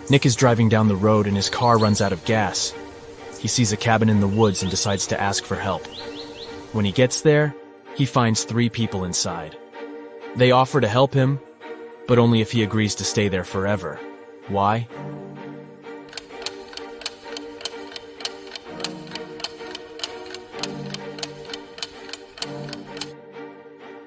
Nick 0.09 0.25
is 0.25 0.35
driving 0.35 0.71
down 0.71 0.89
the 0.89 0.97
road 0.97 1.27
and 1.27 1.37
his 1.37 1.51
car 1.51 1.79
runs 1.79 2.01
out 2.01 2.11
of 2.11 2.25
gas. 2.25 2.73
He 3.39 3.49
sees 3.49 3.73
a 3.73 3.77
cabin 3.77 4.09
in 4.09 4.21
the 4.21 4.27
woods 4.41 4.63
and 4.63 4.71
decides 4.71 5.07
to 5.09 5.21
ask 5.21 5.45
for 5.45 5.57
help. 5.57 5.87
When 6.73 6.87
he 6.87 6.91
gets 6.91 7.21
there, 7.21 7.55
he 7.97 8.07
finds 8.07 8.45
three 8.45 8.71
people 8.71 9.05
inside. 9.05 9.59
They 10.37 10.53
offer 10.53 10.81
to 10.81 10.89
help 10.89 11.13
him, 11.13 11.39
but 12.09 12.19
only 12.19 12.41
if 12.41 12.51
he 12.51 12.63
agrees 12.63 12.95
to 12.95 13.05
stay 13.05 13.29
there 13.29 13.45
forever. 13.45 14.01
Why? 14.49 14.89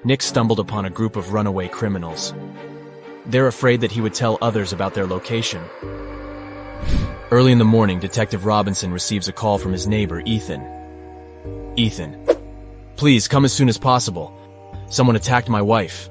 Nick 0.08 0.22
stumbled 0.22 0.58
upon 0.58 0.86
a 0.86 0.90
group 0.90 1.16
of 1.16 1.34
runaway 1.34 1.68
criminals. 1.68 2.32
They're 3.26 3.46
afraid 3.46 3.82
that 3.82 3.92
he 3.92 4.00
would 4.00 4.14
tell 4.14 4.38
others 4.40 4.72
about 4.72 4.94
their 4.94 5.06
location. 5.06 5.62
Early 7.30 7.52
in 7.52 7.58
the 7.58 7.66
morning, 7.66 8.00
Detective 8.00 8.46
Robinson 8.46 8.90
receives 8.90 9.28
a 9.28 9.34
call 9.34 9.58
from 9.58 9.72
his 9.72 9.86
neighbor, 9.86 10.22
Ethan. 10.24 10.64
Ethan, 11.76 12.24
please 12.96 13.28
come 13.28 13.44
as 13.44 13.52
soon 13.52 13.68
as 13.68 13.76
possible. 13.76 14.32
Someone 14.88 15.14
attacked 15.14 15.50
my 15.50 15.60
wife. 15.60 16.08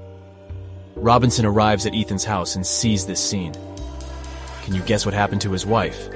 Robinson 0.96 1.48
arrives 1.48 1.88
at 1.88 1.96
Ethan's 1.96 2.24
house 2.24 2.56
and 2.56 2.68
sees 2.68 3.08
this 3.08 3.20
scene. 3.20 3.56
Can 4.64 4.76
you 4.76 4.82
guess 4.84 5.08
what 5.08 5.16
happened 5.16 5.42
to 5.42 5.52
his 5.52 5.66
wife? 5.66 6.08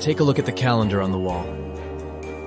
Take 0.00 0.20
a 0.20 0.24
look 0.24 0.38
at 0.38 0.46
the 0.46 0.52
calendar 0.52 1.02
on 1.02 1.12
the 1.12 1.18
wall. 1.18 1.44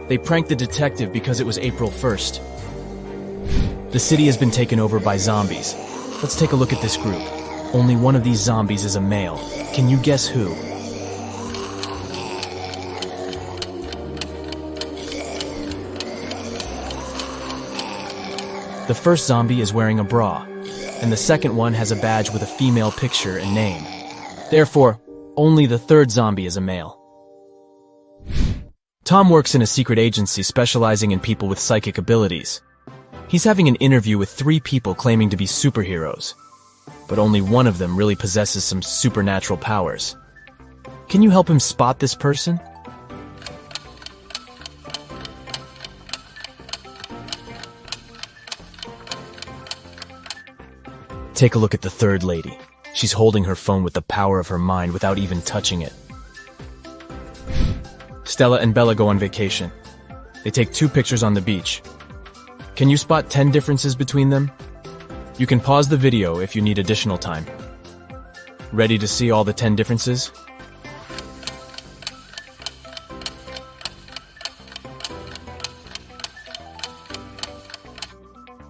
They 0.07 0.17
pranked 0.17 0.49
the 0.49 0.55
detective 0.55 1.13
because 1.13 1.39
it 1.39 1.45
was 1.45 1.59
April 1.59 1.91
1st. 1.91 3.91
The 3.91 3.99
city 3.99 4.25
has 4.25 4.37
been 4.37 4.49
taken 4.49 4.79
over 4.79 4.99
by 4.99 5.17
zombies. 5.17 5.75
Let's 6.23 6.35
take 6.35 6.53
a 6.53 6.55
look 6.55 6.73
at 6.73 6.81
this 6.81 6.97
group. 6.97 7.21
Only 7.75 7.95
one 7.95 8.15
of 8.15 8.23
these 8.23 8.39
zombies 8.39 8.85
is 8.85 8.95
a 8.95 9.01
male. 9.01 9.37
Can 9.75 9.87
you 9.87 9.97
guess 9.97 10.27
who? 10.27 10.45
The 18.87 18.99
first 18.99 19.27
zombie 19.27 19.61
is 19.61 19.71
wearing 19.71 19.99
a 19.99 20.03
bra, 20.03 20.43
and 21.01 21.11
the 21.11 21.17
second 21.17 21.55
one 21.55 21.75
has 21.75 21.91
a 21.91 21.97
badge 21.97 22.31
with 22.31 22.41
a 22.41 22.47
female 22.47 22.91
picture 22.91 23.37
and 23.37 23.53
name. 23.53 23.83
Therefore, 24.49 24.99
only 25.37 25.67
the 25.67 25.77
third 25.77 26.09
zombie 26.09 26.47
is 26.47 26.57
a 26.57 26.61
male. 26.61 27.02
Tom 29.05 29.29
works 29.29 29.53
in 29.53 29.61
a 29.61 29.67
secret 29.67 29.99
agency 29.99 30.43
specializing 30.43 31.11
in 31.11 31.19
people 31.19 31.49
with 31.49 31.59
psychic 31.59 31.97
abilities. 31.97 32.61
He's 33.27 33.43
having 33.43 33.67
an 33.67 33.75
interview 33.75 34.17
with 34.17 34.29
three 34.29 34.61
people 34.61 34.95
claiming 34.95 35.29
to 35.31 35.35
be 35.35 35.45
superheroes, 35.45 36.35
but 37.09 37.19
only 37.19 37.41
one 37.41 37.67
of 37.67 37.77
them 37.79 37.97
really 37.97 38.15
possesses 38.15 38.63
some 38.63 38.81
supernatural 38.81 39.59
powers. 39.59 40.15
Can 41.09 41.21
you 41.21 41.29
help 41.29 41.49
him 41.49 41.59
spot 41.59 41.99
this 41.99 42.15
person? 42.15 42.61
Take 51.33 51.55
a 51.55 51.59
look 51.59 51.73
at 51.73 51.81
the 51.81 51.89
third 51.89 52.23
lady. 52.23 52.57
She's 52.93 53.11
holding 53.11 53.43
her 53.43 53.55
phone 53.55 53.83
with 53.83 53.95
the 53.95 54.01
power 54.03 54.39
of 54.39 54.47
her 54.47 54.59
mind 54.59 54.93
without 54.93 55.17
even 55.17 55.41
touching 55.41 55.81
it. 55.81 55.91
Stella 58.23 58.59
and 58.59 58.73
Bella 58.73 58.95
go 58.95 59.07
on 59.07 59.19
vacation. 59.19 59.71
They 60.43 60.51
take 60.51 60.73
two 60.73 60.89
pictures 60.89 61.23
on 61.23 61.33
the 61.33 61.41
beach. 61.41 61.81
Can 62.75 62.89
you 62.89 62.97
spot 62.97 63.29
10 63.29 63.51
differences 63.51 63.95
between 63.95 64.29
them? 64.29 64.51
You 65.37 65.47
can 65.47 65.59
pause 65.59 65.89
the 65.89 65.97
video 65.97 66.39
if 66.39 66.55
you 66.55 66.61
need 66.61 66.79
additional 66.79 67.17
time. 67.17 67.45
Ready 68.71 68.97
to 68.97 69.07
see 69.07 69.31
all 69.31 69.43
the 69.43 69.53
10 69.53 69.75
differences? 69.75 70.31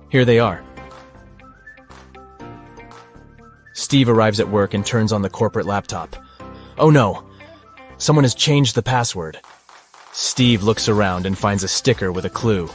Here 0.10 0.26
they 0.26 0.40
are. 0.40 0.64
Steve 3.74 4.10
arrives 4.10 4.40
at 4.40 4.50
work 4.50 4.74
and 4.74 4.86
turns 4.86 5.12
on 5.12 5.22
the 5.22 5.30
corporate 5.30 5.66
laptop. 5.66 6.16
Oh 6.78 6.90
no! 6.90 7.24
Someone 7.98 8.24
has 8.24 8.36
changed 8.36 8.76
the 8.76 8.84
password. 8.84 9.40
Steve 10.12 10.64
looks 10.64 10.90
around 10.90 11.26
and 11.26 11.38
finds 11.38 11.64
a 11.64 11.68
sticker 11.68 12.12
with 12.12 12.26
a 12.26 12.30
clue. 12.30 12.68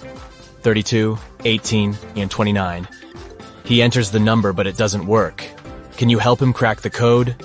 32, 0.62 1.18
18, 1.44 1.96
and 2.16 2.30
29. 2.30 2.88
He 3.64 3.82
enters 3.82 4.10
the 4.10 4.20
number, 4.20 4.52
but 4.52 4.66
it 4.66 4.76
doesn't 4.76 5.06
work. 5.06 5.44
Can 5.96 6.08
you 6.08 6.18
help 6.18 6.40
him 6.40 6.52
crack 6.52 6.80
the 6.80 6.90
code? 6.90 7.36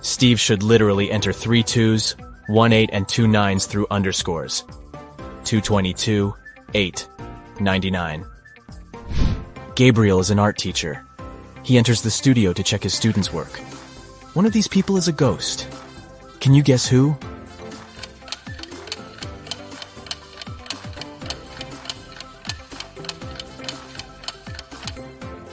Steve 0.00 0.38
should 0.38 0.62
literally 0.62 1.10
enter 1.10 1.32
three 1.32 1.62
twos, 1.62 2.16
one 2.46 2.72
eight, 2.72 2.90
and 2.92 3.08
two 3.08 3.26
nines 3.26 3.66
through 3.66 3.86
underscores. 3.90 4.62
222, 5.44 6.34
8, 6.74 7.08
99. 7.60 8.31
Gabriel 9.74 10.20
is 10.20 10.30
an 10.30 10.38
art 10.38 10.58
teacher. 10.58 11.02
He 11.62 11.78
enters 11.78 12.02
the 12.02 12.10
studio 12.10 12.52
to 12.52 12.62
check 12.62 12.82
his 12.82 12.92
students' 12.92 13.32
work. 13.32 13.58
One 14.34 14.44
of 14.44 14.52
these 14.52 14.68
people 14.68 14.98
is 14.98 15.08
a 15.08 15.12
ghost. 15.12 15.66
Can 16.40 16.52
you 16.52 16.62
guess 16.62 16.86
who? 16.86 17.16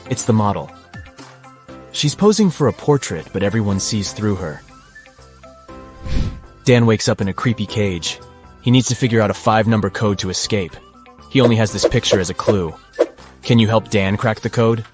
It's 0.09 0.25
the 0.25 0.33
model. 0.33 0.69
She's 1.93 2.15
posing 2.15 2.49
for 2.49 2.67
a 2.67 2.73
portrait, 2.73 3.27
but 3.31 3.43
everyone 3.43 3.79
sees 3.79 4.11
through 4.11 4.35
her. 4.35 4.61
Dan 6.65 6.85
wakes 6.85 7.07
up 7.07 7.21
in 7.21 7.29
a 7.29 7.33
creepy 7.33 7.65
cage. 7.65 8.19
He 8.63 8.71
needs 8.71 8.87
to 8.89 8.95
figure 8.95 9.21
out 9.21 9.31
a 9.31 9.33
five 9.33 9.65
number 9.65 9.89
code 9.89 10.19
to 10.19 10.29
escape. 10.29 10.75
He 11.29 11.39
only 11.39 11.55
has 11.55 11.71
this 11.71 11.87
picture 11.87 12.19
as 12.19 12.29
a 12.29 12.33
clue. 12.33 12.73
Can 13.43 13.59
you 13.59 13.67
help 13.67 13.89
Dan 13.89 14.17
crack 14.17 14.41
the 14.41 14.49
code? 14.49 14.85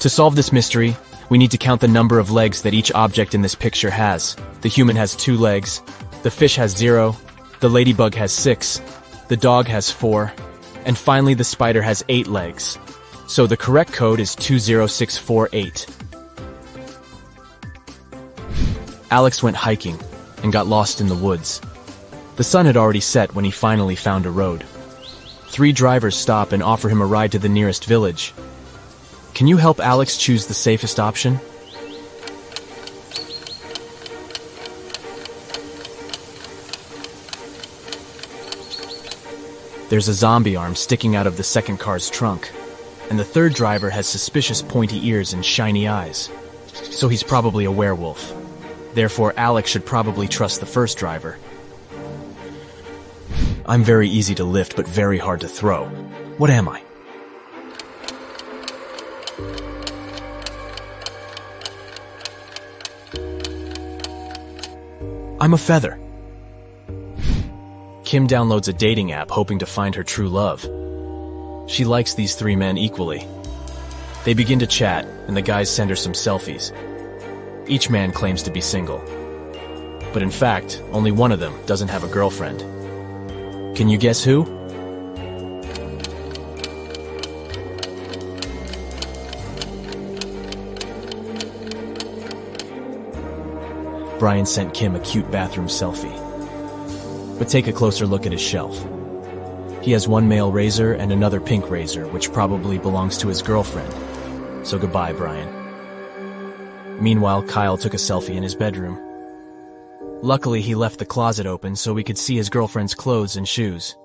To 0.00 0.08
solve 0.08 0.36
this 0.36 0.52
mystery, 0.52 0.96
we 1.28 1.38
need 1.38 1.50
to 1.50 1.58
count 1.58 1.80
the 1.80 1.88
number 1.88 2.18
of 2.18 2.30
legs 2.30 2.62
that 2.62 2.72
each 2.72 2.92
object 2.92 3.34
in 3.34 3.42
this 3.42 3.54
picture 3.54 3.90
has. 3.90 4.36
The 4.62 4.68
human 4.68 4.96
has 4.96 5.16
two 5.16 5.36
legs, 5.36 5.82
the 6.22 6.30
fish 6.30 6.56
has 6.56 6.76
zero, 6.76 7.16
the 7.60 7.68
ladybug 7.68 8.14
has 8.14 8.32
six, 8.32 8.80
the 9.28 9.36
dog 9.36 9.66
has 9.66 9.90
four, 9.90 10.32
and 10.84 10.96
finally 10.96 11.34
the 11.34 11.44
spider 11.44 11.82
has 11.82 12.04
eight 12.08 12.28
legs. 12.28 12.78
So 13.26 13.46
the 13.46 13.56
correct 13.56 13.92
code 13.92 14.20
is 14.20 14.34
20648. 14.36 15.86
Alex 19.10 19.42
went 19.42 19.56
hiking 19.56 19.98
and 20.42 20.52
got 20.52 20.66
lost 20.66 21.00
in 21.00 21.08
the 21.08 21.14
woods. 21.14 21.60
The 22.36 22.44
sun 22.44 22.66
had 22.66 22.76
already 22.76 23.00
set 23.00 23.34
when 23.34 23.44
he 23.44 23.50
finally 23.50 23.96
found 23.96 24.26
a 24.26 24.30
road. 24.30 24.64
Three 25.48 25.72
drivers 25.72 26.14
stop 26.14 26.52
and 26.52 26.62
offer 26.62 26.88
him 26.88 27.00
a 27.00 27.06
ride 27.06 27.32
to 27.32 27.38
the 27.38 27.48
nearest 27.48 27.86
village. 27.86 28.34
Can 29.34 29.46
you 29.46 29.56
help 29.56 29.80
Alex 29.80 30.18
choose 30.18 30.46
the 30.46 30.54
safest 30.54 31.00
option? 31.00 31.40
There's 39.88 40.08
a 40.08 40.12
zombie 40.12 40.54
arm 40.54 40.74
sticking 40.74 41.16
out 41.16 41.26
of 41.26 41.38
the 41.38 41.42
second 41.42 41.78
car's 41.78 42.10
trunk, 42.10 42.52
and 43.08 43.18
the 43.18 43.24
third 43.24 43.54
driver 43.54 43.88
has 43.88 44.06
suspicious 44.06 44.60
pointy 44.60 45.08
ears 45.08 45.32
and 45.32 45.42
shiny 45.42 45.88
eyes. 45.88 46.28
So 46.90 47.08
he's 47.08 47.22
probably 47.22 47.64
a 47.64 47.72
werewolf. 47.72 48.37
Therefore, 48.94 49.34
Alex 49.36 49.70
should 49.70 49.86
probably 49.86 50.28
trust 50.28 50.60
the 50.60 50.66
first 50.66 50.98
driver. 50.98 51.38
I'm 53.66 53.84
very 53.84 54.08
easy 54.08 54.34
to 54.36 54.44
lift, 54.44 54.76
but 54.76 54.88
very 54.88 55.18
hard 55.18 55.42
to 55.42 55.48
throw. 55.48 55.86
What 56.38 56.50
am 56.50 56.68
I? 56.68 56.82
I'm 65.40 65.54
a 65.54 65.58
feather. 65.58 66.00
Kim 68.04 68.26
downloads 68.26 68.68
a 68.68 68.72
dating 68.72 69.12
app 69.12 69.30
hoping 69.30 69.58
to 69.58 69.66
find 69.66 69.94
her 69.94 70.02
true 70.02 70.28
love. 70.28 70.62
She 71.70 71.84
likes 71.84 72.14
these 72.14 72.34
three 72.34 72.56
men 72.56 72.78
equally. 72.78 73.26
They 74.24 74.34
begin 74.34 74.58
to 74.60 74.66
chat, 74.66 75.04
and 75.26 75.36
the 75.36 75.42
guys 75.42 75.70
send 75.70 75.90
her 75.90 75.96
some 75.96 76.14
selfies. 76.14 76.72
Each 77.68 77.90
man 77.90 78.12
claims 78.12 78.42
to 78.44 78.50
be 78.50 78.62
single. 78.62 78.98
But 80.14 80.22
in 80.22 80.30
fact, 80.30 80.82
only 80.90 81.12
one 81.12 81.32
of 81.32 81.38
them 81.38 81.54
doesn't 81.66 81.88
have 81.88 82.02
a 82.02 82.08
girlfriend. 82.08 82.60
Can 83.76 83.90
you 83.90 83.98
guess 83.98 84.24
who? 84.24 84.44
Brian 94.18 94.46
sent 94.46 94.74
Kim 94.74 94.96
a 94.96 95.00
cute 95.00 95.30
bathroom 95.30 95.68
selfie. 95.68 96.08
But 97.38 97.48
take 97.48 97.68
a 97.68 97.72
closer 97.72 98.06
look 98.06 98.24
at 98.24 98.32
his 98.32 98.40
shelf. 98.40 98.82
He 99.82 99.92
has 99.92 100.08
one 100.08 100.26
male 100.26 100.50
razor 100.50 100.94
and 100.94 101.12
another 101.12 101.40
pink 101.40 101.70
razor, 101.70 102.08
which 102.08 102.32
probably 102.32 102.78
belongs 102.78 103.18
to 103.18 103.28
his 103.28 103.42
girlfriend. 103.42 104.66
So 104.66 104.78
goodbye, 104.78 105.12
Brian. 105.12 105.67
Meanwhile, 107.00 107.44
Kyle 107.44 107.76
took 107.76 107.94
a 107.94 107.98
selfie 107.98 108.36
in 108.36 108.42
his 108.42 108.54
bedroom. 108.54 108.98
Luckily, 110.22 110.60
he 110.60 110.74
left 110.74 110.98
the 110.98 111.06
closet 111.06 111.46
open 111.46 111.76
so 111.76 111.94
we 111.94 112.02
could 112.02 112.18
see 112.18 112.36
his 112.36 112.50
girlfriend's 112.50 112.94
clothes 112.94 113.36
and 113.36 113.46
shoes. 113.46 113.96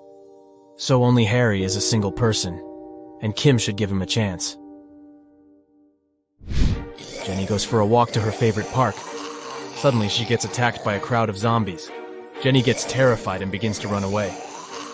So 0.76 1.02
only 1.02 1.24
Harry 1.24 1.64
is 1.64 1.74
a 1.74 1.80
single 1.80 2.12
person, 2.12 2.62
and 3.20 3.34
Kim 3.34 3.58
should 3.58 3.76
give 3.76 3.90
him 3.90 4.02
a 4.02 4.06
chance. 4.06 4.56
Jenny 7.24 7.46
goes 7.46 7.64
for 7.64 7.80
a 7.80 7.86
walk 7.86 8.12
to 8.12 8.20
her 8.20 8.30
favorite 8.30 8.70
park. 8.70 8.94
Suddenly, 9.76 10.08
she 10.08 10.24
gets 10.24 10.44
attacked 10.44 10.84
by 10.84 10.94
a 10.94 11.00
crowd 11.00 11.28
of 11.28 11.36
zombies. 11.36 11.90
Jenny 12.42 12.62
gets 12.62 12.84
terrified 12.84 13.42
and 13.42 13.50
begins 13.50 13.78
to 13.80 13.88
run 13.88 14.04
away. 14.04 14.32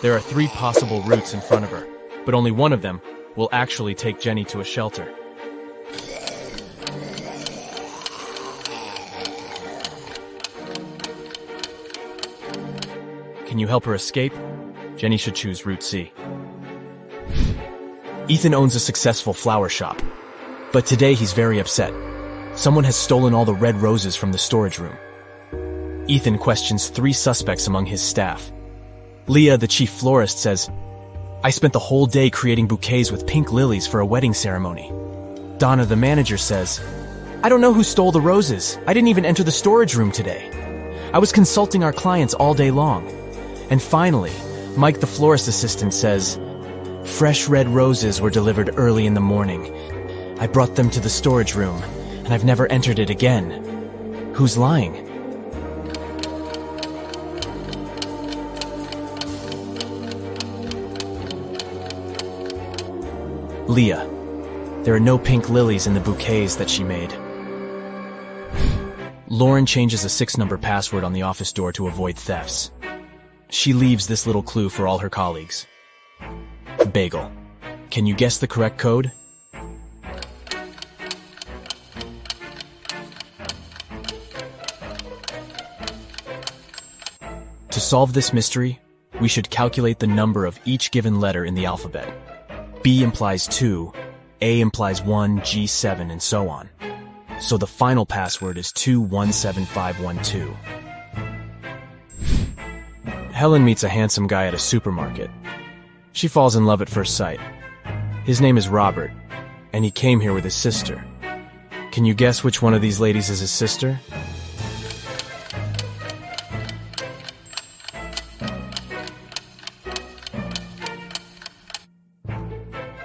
There 0.01 0.15
are 0.15 0.19
three 0.19 0.47
possible 0.47 1.01
routes 1.03 1.33
in 1.33 1.41
front 1.41 1.65
of 1.65 1.71
her, 1.71 1.87
but 2.25 2.33
only 2.33 2.51
one 2.51 2.73
of 2.73 2.81
them 2.81 3.01
will 3.35 3.49
actually 3.51 3.93
take 3.93 4.19
Jenny 4.19 4.43
to 4.45 4.59
a 4.59 4.65
shelter. 4.65 5.13
Can 13.51 13.59
you 13.59 13.67
help 13.67 13.83
her 13.83 13.95
escape? 13.95 14.31
Jenny 14.95 15.17
should 15.17 15.35
choose 15.35 15.65
Route 15.65 15.83
C. 15.83 16.13
Ethan 18.29 18.53
owns 18.53 18.75
a 18.75 18.79
successful 18.79 19.33
flower 19.33 19.67
shop, 19.67 20.01
but 20.71 20.85
today 20.85 21.15
he's 21.15 21.33
very 21.33 21.59
upset. 21.59 21.93
Someone 22.55 22.85
has 22.85 22.95
stolen 22.95 23.33
all 23.33 23.43
the 23.43 23.53
red 23.53 23.75
roses 23.75 24.15
from 24.15 24.31
the 24.31 24.37
storage 24.37 24.79
room. 24.79 24.95
Ethan 26.07 26.37
questions 26.37 26.87
three 26.87 27.11
suspects 27.11 27.67
among 27.67 27.85
his 27.87 28.01
staff. 28.01 28.53
Leah, 29.27 29.57
the 29.57 29.67
chief 29.67 29.89
florist, 29.89 30.39
says, 30.39 30.69
I 31.43 31.49
spent 31.49 31.73
the 31.73 31.79
whole 31.79 32.05
day 32.05 32.29
creating 32.29 32.67
bouquets 32.67 33.11
with 33.11 33.27
pink 33.27 33.51
lilies 33.51 33.85
for 33.85 33.99
a 33.99 34.05
wedding 34.05 34.33
ceremony. 34.33 34.93
Donna, 35.57 35.85
the 35.85 35.97
manager, 35.97 36.37
says, 36.37 36.79
I 37.43 37.49
don't 37.49 37.59
know 37.59 37.73
who 37.73 37.83
stole 37.83 38.13
the 38.13 38.21
roses. 38.21 38.77
I 38.87 38.93
didn't 38.93 39.09
even 39.09 39.25
enter 39.25 39.43
the 39.43 39.51
storage 39.51 39.93
room 39.93 40.13
today. 40.13 40.49
I 41.13 41.19
was 41.19 41.33
consulting 41.33 41.83
our 41.83 41.91
clients 41.91 42.33
all 42.33 42.53
day 42.53 42.71
long. 42.71 43.20
And 43.71 43.81
finally, 43.81 44.33
Mike, 44.75 44.99
the 44.99 45.07
florist 45.07 45.47
assistant, 45.47 45.93
says, 45.93 46.37
Fresh 47.05 47.47
red 47.47 47.69
roses 47.69 48.19
were 48.19 48.29
delivered 48.29 48.71
early 48.75 49.05
in 49.05 49.13
the 49.13 49.21
morning. 49.21 49.73
I 50.39 50.47
brought 50.47 50.75
them 50.75 50.89
to 50.89 50.99
the 50.99 51.09
storage 51.09 51.55
room, 51.55 51.81
and 52.25 52.33
I've 52.33 52.43
never 52.43 52.69
entered 52.69 52.99
it 52.99 53.09
again. 53.09 53.49
Who's 54.33 54.57
lying? 54.57 55.07
Leah. 63.67 64.05
There 64.83 64.95
are 64.95 64.99
no 64.99 65.17
pink 65.17 65.49
lilies 65.49 65.87
in 65.87 65.93
the 65.93 66.01
bouquets 66.01 66.57
that 66.57 66.69
she 66.69 66.83
made. 66.83 67.13
Lauren 69.29 69.65
changes 69.65 70.03
a 70.03 70.09
six 70.09 70.37
number 70.37 70.57
password 70.57 71.05
on 71.05 71.13
the 71.13 71.21
office 71.21 71.53
door 71.53 71.71
to 71.71 71.87
avoid 71.87 72.17
thefts. 72.17 72.69
She 73.51 73.73
leaves 73.73 74.07
this 74.07 74.25
little 74.25 74.41
clue 74.41 74.69
for 74.69 74.87
all 74.87 74.97
her 74.99 75.09
colleagues. 75.09 75.67
Bagel. 76.93 77.29
Can 77.89 78.05
you 78.05 78.15
guess 78.15 78.37
the 78.37 78.47
correct 78.47 78.77
code? 78.77 79.11
To 87.69 87.79
solve 87.79 88.13
this 88.13 88.31
mystery, 88.31 88.79
we 89.19 89.27
should 89.27 89.49
calculate 89.49 89.99
the 89.99 90.07
number 90.07 90.45
of 90.45 90.57
each 90.63 90.89
given 90.91 91.19
letter 91.19 91.43
in 91.43 91.53
the 91.53 91.65
alphabet. 91.65 92.11
B 92.83 93.03
implies 93.03 93.47
2, 93.47 93.91
A 94.41 94.61
implies 94.61 95.01
1, 95.01 95.41
G7, 95.41 96.09
and 96.09 96.21
so 96.21 96.47
on. 96.47 96.69
So 97.41 97.57
the 97.57 97.67
final 97.67 98.05
password 98.05 98.57
is 98.57 98.71
217512. 98.71 100.55
Helen 103.41 103.65
meets 103.65 103.83
a 103.83 103.89
handsome 103.89 104.27
guy 104.27 104.45
at 104.45 104.53
a 104.53 104.59
supermarket. 104.59 105.31
She 106.11 106.27
falls 106.27 106.55
in 106.55 106.67
love 106.67 106.79
at 106.79 106.87
first 106.87 107.17
sight. 107.17 107.39
His 108.23 108.39
name 108.39 108.55
is 108.55 108.69
Robert, 108.69 109.11
and 109.73 109.83
he 109.83 109.89
came 109.89 110.19
here 110.19 110.31
with 110.31 110.43
his 110.43 110.53
sister. 110.53 111.03
Can 111.91 112.05
you 112.05 112.13
guess 112.13 112.43
which 112.43 112.61
one 112.61 112.75
of 112.75 112.83
these 112.83 112.99
ladies 112.99 113.31
is 113.31 113.39
his 113.39 113.49
sister? 113.49 113.99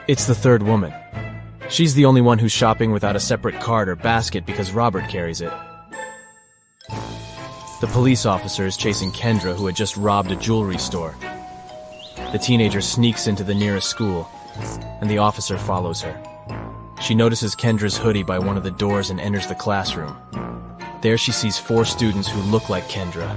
It's 0.07 0.27
the 0.27 0.35
third 0.35 0.62
woman. 0.64 0.92
She's 1.70 1.94
the 1.94 2.05
only 2.05 2.20
one 2.20 2.38
who's 2.38 2.53
shopping 2.53 2.92
without 2.92 3.16
a 3.16 3.20
separate 3.20 3.59
cart 3.59 3.88
or 3.88 3.96
basket 3.96 4.44
because 4.44 4.70
Robert 4.70 5.09
carries 5.09 5.40
it. 5.40 5.53
Police 7.96 8.26
officer 8.26 8.66
is 8.66 8.76
chasing 8.76 9.11
Kendra, 9.11 9.56
who 9.56 9.64
had 9.64 9.74
just 9.74 9.96
robbed 9.96 10.30
a 10.30 10.37
jewelry 10.37 10.76
store. 10.76 11.16
The 12.30 12.38
teenager 12.38 12.82
sneaks 12.82 13.26
into 13.26 13.42
the 13.42 13.54
nearest 13.54 13.88
school, 13.88 14.28
and 15.00 15.09
the 15.09 15.16
officer 15.16 15.56
follows 15.56 16.02
her. 16.02 16.14
She 17.00 17.14
notices 17.14 17.56
Kendra's 17.56 17.96
hoodie 17.96 18.22
by 18.22 18.38
one 18.38 18.59
of 18.59 18.64
the 18.64 18.70
doors 18.70 19.09
and 19.09 19.18
enters 19.18 19.46
the 19.46 19.54
classroom. 19.54 20.14
There 21.00 21.16
she 21.16 21.32
sees 21.32 21.56
four 21.56 21.87
students 21.87 22.28
who 22.28 22.38
look 22.42 22.68
like 22.68 22.85
Kendra. 22.85 23.35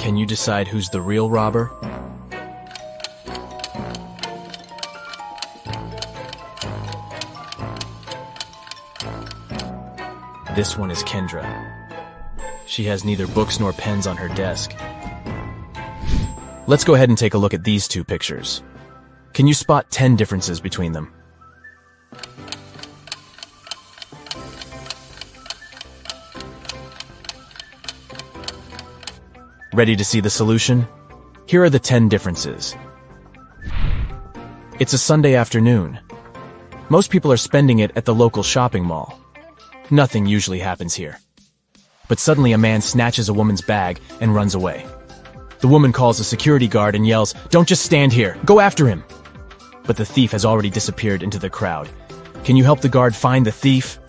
Can 0.00 0.16
you 0.16 0.26
decide 0.26 0.66
who's 0.66 0.90
the 0.90 1.00
real 1.00 1.30
robber? 1.30 1.70
This 10.56 10.76
one 10.76 10.90
is 10.90 11.04
Kendra. 11.04 11.79
She 12.70 12.84
has 12.84 13.04
neither 13.04 13.26
books 13.26 13.58
nor 13.58 13.72
pens 13.72 14.06
on 14.06 14.16
her 14.16 14.28
desk. 14.28 14.70
Let's 16.68 16.84
go 16.84 16.94
ahead 16.94 17.08
and 17.08 17.18
take 17.18 17.34
a 17.34 17.38
look 17.38 17.52
at 17.52 17.64
these 17.64 17.88
two 17.88 18.04
pictures. 18.04 18.62
Can 19.32 19.48
you 19.48 19.54
spot 19.54 19.90
10 19.90 20.14
differences 20.14 20.60
between 20.60 20.92
them? 20.92 21.12
Ready 29.74 29.96
to 29.96 30.04
see 30.04 30.20
the 30.20 30.30
solution? 30.30 30.86
Here 31.46 31.64
are 31.64 31.70
the 31.70 31.80
10 31.80 32.08
differences. 32.08 32.76
It's 34.78 34.92
a 34.92 34.98
Sunday 34.98 35.34
afternoon. 35.34 35.98
Most 36.88 37.10
people 37.10 37.32
are 37.32 37.36
spending 37.36 37.80
it 37.80 37.90
at 37.96 38.04
the 38.04 38.14
local 38.14 38.44
shopping 38.44 38.84
mall. 38.84 39.18
Nothing 39.90 40.24
usually 40.24 40.60
happens 40.60 40.94
here. 40.94 41.18
But 42.10 42.18
suddenly 42.18 42.50
a 42.50 42.58
man 42.58 42.80
snatches 42.80 43.28
a 43.28 43.32
woman's 43.32 43.62
bag 43.62 44.00
and 44.20 44.34
runs 44.34 44.56
away. 44.56 44.84
The 45.60 45.68
woman 45.68 45.92
calls 45.92 46.18
a 46.18 46.24
security 46.24 46.66
guard 46.66 46.96
and 46.96 47.06
yells, 47.06 47.34
Don't 47.50 47.68
just 47.68 47.84
stand 47.84 48.12
here, 48.12 48.36
go 48.44 48.58
after 48.58 48.88
him! 48.88 49.04
But 49.84 49.96
the 49.96 50.04
thief 50.04 50.32
has 50.32 50.44
already 50.44 50.70
disappeared 50.70 51.22
into 51.22 51.38
the 51.38 51.48
crowd. 51.48 51.88
Can 52.42 52.56
you 52.56 52.64
help 52.64 52.80
the 52.80 52.88
guard 52.88 53.14
find 53.14 53.46
the 53.46 53.52
thief? 53.52 54.00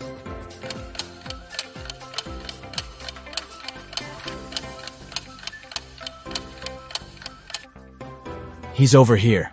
He's 8.74 8.96
over 8.96 9.16
here. 9.16 9.52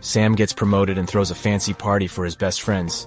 Sam 0.00 0.34
gets 0.34 0.54
promoted 0.54 0.96
and 0.96 1.06
throws 1.06 1.30
a 1.30 1.34
fancy 1.34 1.74
party 1.74 2.06
for 2.06 2.24
his 2.24 2.36
best 2.36 2.62
friends. 2.62 3.06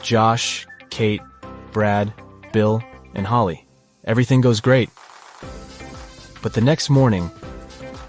Josh, 0.00 0.64
Kate, 0.98 1.22
Brad, 1.70 2.12
Bill, 2.52 2.82
and 3.14 3.24
Holly. 3.24 3.68
Everything 4.02 4.40
goes 4.40 4.60
great. 4.60 4.90
But 6.42 6.54
the 6.54 6.60
next 6.60 6.90
morning, 6.90 7.30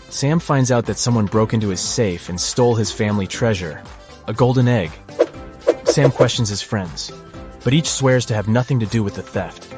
Sam 0.09 0.39
finds 0.39 0.71
out 0.71 0.87
that 0.87 0.97
someone 0.97 1.27
broke 1.27 1.53
into 1.53 1.69
his 1.69 1.81
safe 1.81 2.29
and 2.29 2.41
stole 2.41 2.73
his 2.73 2.91
family 2.91 3.27
treasure, 3.27 3.83
a 4.27 4.33
golden 4.33 4.67
egg. 4.67 4.89
Sam 5.83 6.09
questions 6.09 6.49
his 6.49 6.63
friends, 6.63 7.11
but 7.63 7.73
each 7.73 7.87
swears 7.87 8.25
to 8.25 8.33
have 8.33 8.47
nothing 8.47 8.79
to 8.79 8.87
do 8.87 9.03
with 9.03 9.13
the 9.13 9.21
theft. 9.21 9.71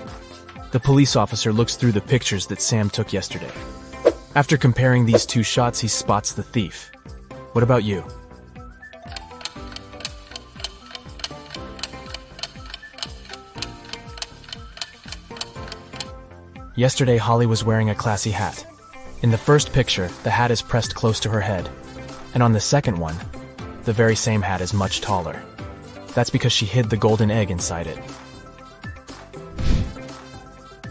The 0.72 0.80
police 0.80 1.18
officer 1.18 1.52
looks 1.52 1.76
through 1.76 1.92
the 1.92 2.00
pictures 2.14 2.48
that 2.48 2.62
Sam 2.62 2.90
took 2.90 3.12
yesterday. 3.12 3.52
After 4.36 4.56
comparing 4.56 5.06
these 5.06 5.26
two 5.26 5.44
shots, 5.44 5.82
he 5.82 5.90
spots 5.90 6.32
the 6.32 6.44
thief. 6.44 6.90
What 7.52 7.64
about 7.66 7.84
you? 7.84 8.06
Yesterday, 16.76 17.18
Holly 17.18 17.46
was 17.46 17.66
wearing 17.66 17.90
a 17.90 17.96
classy 17.96 18.32
hat. 18.32 18.66
In 19.22 19.30
the 19.30 19.38
first 19.38 19.74
picture, 19.74 20.10
the 20.24 20.30
hat 20.30 20.52
is 20.52 20.62
pressed 20.62 20.96
close 20.96 21.20
to 21.20 21.30
her 21.30 21.42
head. 21.42 21.70
And 22.34 22.42
on 22.42 22.54
the 22.54 22.62
second 22.62 22.98
one, 22.98 23.18
the 23.84 23.92
very 23.92 24.16
same 24.16 24.42
hat 24.42 24.62
is 24.62 24.74
much 24.74 25.02
taller. 25.02 25.44
That's 26.16 26.30
because 26.30 26.54
she 26.54 26.66
hid 26.66 26.90
the 26.90 26.96
golden 26.96 27.30
egg 27.30 27.52
inside 27.52 27.88
it. 27.88 28.00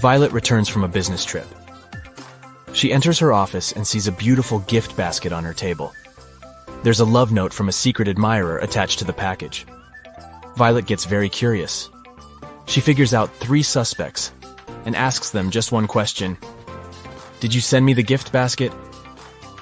Violet 0.00 0.32
returns 0.32 0.68
from 0.68 0.84
a 0.84 0.88
business 0.88 1.24
trip. 1.24 1.46
She 2.74 2.92
enters 2.92 3.18
her 3.20 3.32
office 3.32 3.72
and 3.72 3.86
sees 3.86 4.06
a 4.06 4.12
beautiful 4.12 4.58
gift 4.60 4.98
basket 4.98 5.32
on 5.32 5.44
her 5.44 5.54
table. 5.54 5.94
There's 6.82 7.00
a 7.00 7.06
love 7.06 7.32
note 7.32 7.54
from 7.54 7.70
a 7.70 7.72
secret 7.72 8.06
admirer 8.06 8.58
attached 8.58 8.98
to 8.98 9.06
the 9.06 9.14
package. 9.14 9.64
Violet 10.56 10.84
gets 10.84 11.06
very 11.06 11.30
curious. 11.30 11.88
She 12.66 12.82
figures 12.82 13.14
out 13.14 13.34
three 13.36 13.62
suspects 13.62 14.32
and 14.84 14.96
asks 14.96 15.30
them 15.30 15.50
just 15.50 15.72
one 15.72 15.86
question. 15.86 16.36
Did 17.40 17.54
you 17.54 17.60
send 17.60 17.86
me 17.86 17.94
the 17.94 18.02
gift 18.02 18.32
basket? 18.32 18.72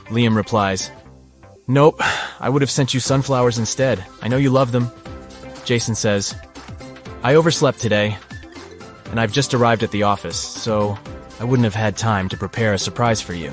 Liam 0.07 0.35
replies, 0.35 0.91
Nope, 1.67 2.01
I 2.41 2.49
would 2.49 2.63
have 2.63 2.71
sent 2.71 2.95
you 2.95 3.01
sunflowers 3.01 3.59
instead. 3.59 4.05
I 4.23 4.29
know 4.29 4.37
you 4.39 4.51
love 4.51 4.73
them. 4.73 4.91
Jason 5.65 5.95
says, 5.95 6.35
I 7.23 7.35
overslept 7.35 7.79
today, 7.79 8.17
and 9.11 9.21
I've 9.21 9.33
just 9.33 9.53
arrived 9.53 9.83
at 9.83 9.91
the 9.91 10.05
office, 10.05 10.39
so 10.39 10.99
I 11.41 11.45
wouldn't 11.45 11.65
have 11.65 11.75
had 11.75 11.97
time 11.97 12.29
to 12.31 12.37
prepare 12.37 12.73
a 12.73 12.79
surprise 12.79 13.21
for 13.21 13.35
you. 13.35 13.53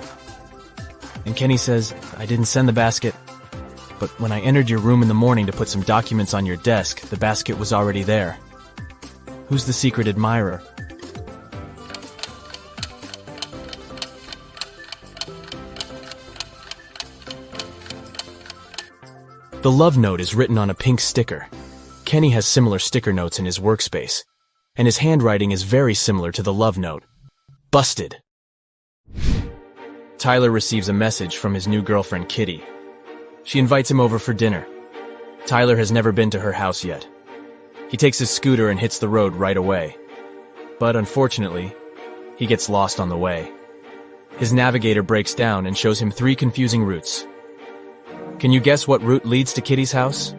And 1.25 1.35
Kenny 1.35 1.57
says, 1.57 1.93
I 2.17 2.25
didn't 2.25 2.45
send 2.45 2.67
the 2.67 2.73
basket, 2.73 3.13
but 3.99 4.09
when 4.19 4.31
I 4.31 4.39
entered 4.41 4.69
your 4.69 4.79
room 4.79 5.01
in 5.01 5.07
the 5.07 5.13
morning 5.13 5.45
to 5.47 5.51
put 5.51 5.67
some 5.67 5.81
documents 5.81 6.33
on 6.33 6.45
your 6.45 6.57
desk, 6.57 7.01
the 7.01 7.17
basket 7.17 7.57
was 7.57 7.73
already 7.73 8.03
there. 8.03 8.37
Who's 9.47 9.65
the 9.65 9.73
secret 9.73 10.07
admirer? 10.07 10.61
The 19.65 19.71
love 19.71 19.97
note 19.97 20.21
is 20.21 20.35
written 20.35 20.59
on 20.59 20.69
a 20.69 20.75
pink 20.75 20.99
sticker. 20.99 21.47
Kenny 22.05 22.29
has 22.29 22.45
similar 22.45 22.77
sticker 22.77 23.11
notes 23.11 23.39
in 23.39 23.45
his 23.45 23.57
workspace, 23.57 24.23
and 24.75 24.87
his 24.87 24.99
handwriting 24.99 25.49
is 25.49 25.63
very 25.63 25.95
similar 25.95 26.31
to 26.33 26.43
the 26.43 26.53
love 26.53 26.77
note. 26.77 27.03
Busted. 27.71 28.21
Tyler 30.19 30.51
receives 30.51 30.87
a 30.87 30.93
message 30.93 31.37
from 31.37 31.55
his 31.55 31.67
new 31.67 31.81
girlfriend, 31.81 32.29
Kitty. 32.29 32.63
She 33.43 33.57
invites 33.57 33.89
him 33.89 33.99
over 33.99 34.19
for 34.19 34.35
dinner. 34.35 34.67
Tyler 35.47 35.77
has 35.77 35.91
never 35.91 36.11
been 36.11 36.29
to 36.29 36.39
her 36.39 36.53
house 36.53 36.85
yet. 36.85 37.07
He 37.89 37.97
takes 37.97 38.19
his 38.19 38.29
scooter 38.29 38.69
and 38.69 38.79
hits 38.79 38.99
the 38.99 39.09
road 39.09 39.33
right 39.33 39.57
away. 39.57 39.97
But 40.79 40.95
unfortunately, 40.95 41.73
he 42.37 42.45
gets 42.45 42.69
lost 42.69 42.99
on 42.99 43.09
the 43.09 43.17
way. 43.17 43.51
His 44.37 44.53
navigator 44.53 45.01
breaks 45.01 45.33
down 45.33 45.65
and 45.65 45.75
shows 45.75 45.99
him 45.99 46.11
three 46.11 46.35
confusing 46.35 46.83
routes. 46.83 47.25
Can 48.39 48.51
you 48.51 48.59
guess 48.59 48.87
what 48.87 49.01
route 49.01 49.25
leads 49.25 49.53
to 49.53 49.61
Kitty's 49.61 49.91
house? 49.91 50.35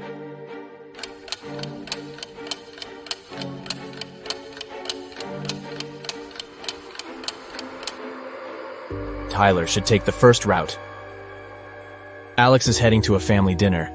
Tyler 9.31 9.67
should 9.67 9.85
take 9.85 10.05
the 10.05 10.13
first 10.13 10.47
route. 10.47 10.79
Alex 12.39 12.69
is 12.69 12.79
heading 12.79 13.03
to 13.03 13.17
a 13.17 13.21
family 13.21 13.55
dinner, 13.55 13.95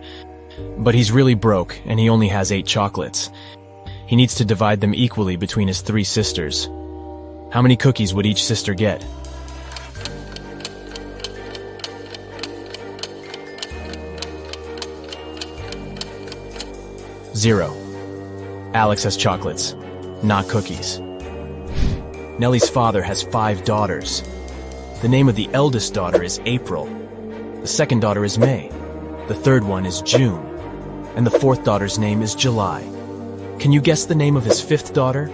but 0.78 0.93
he's 0.93 1.12
really 1.12 1.36
broke 1.36 1.80
and 1.86 1.99
he 1.99 2.10
only 2.10 2.28
has 2.28 2.52
eight 2.52 2.66
chocolates. 2.66 3.32
He 4.08 4.16
needs 4.16 4.36
to 4.36 4.45
divide 4.45 4.82
them 4.82 4.93
equally 4.93 5.38
between 5.38 5.68
his 5.68 5.82
three 5.82 6.04
sisters. 6.04 6.66
How 7.52 7.62
many 7.62 7.76
cookies 7.76 8.14
would 8.14 8.26
each 8.26 8.43
sister 8.43 8.74
get? 8.74 9.06
Zero. 17.41 17.75
Alex 18.75 19.01
has 19.01 19.17
chocolates, 19.17 19.73
not 20.21 20.47
cookies. 20.47 20.99
Nellie's 22.37 22.69
father 22.69 23.01
has 23.01 23.23
five 23.23 23.65
daughters. 23.65 24.21
The 25.01 25.09
name 25.09 25.27
of 25.27 25.35
the 25.35 25.49
eldest 25.51 25.95
daughter 25.95 26.21
is 26.21 26.39
April. 26.45 26.85
The 27.61 27.67
second 27.67 28.01
daughter 28.01 28.23
is 28.23 28.37
May. 28.37 28.69
The 29.27 29.33
third 29.33 29.63
one 29.63 29.87
is 29.87 30.03
June. 30.03 30.45
And 31.15 31.25
the 31.25 31.31
fourth 31.31 31.63
daughter's 31.63 31.97
name 31.97 32.21
is 32.21 32.35
July. 32.35 32.83
Can 33.57 33.71
you 33.71 33.81
guess 33.81 34.05
the 34.05 34.13
name 34.13 34.37
of 34.37 34.45
his 34.45 34.61
fifth 34.61 34.93
daughter? 34.93 35.25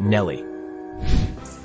Nellie. 0.00 0.45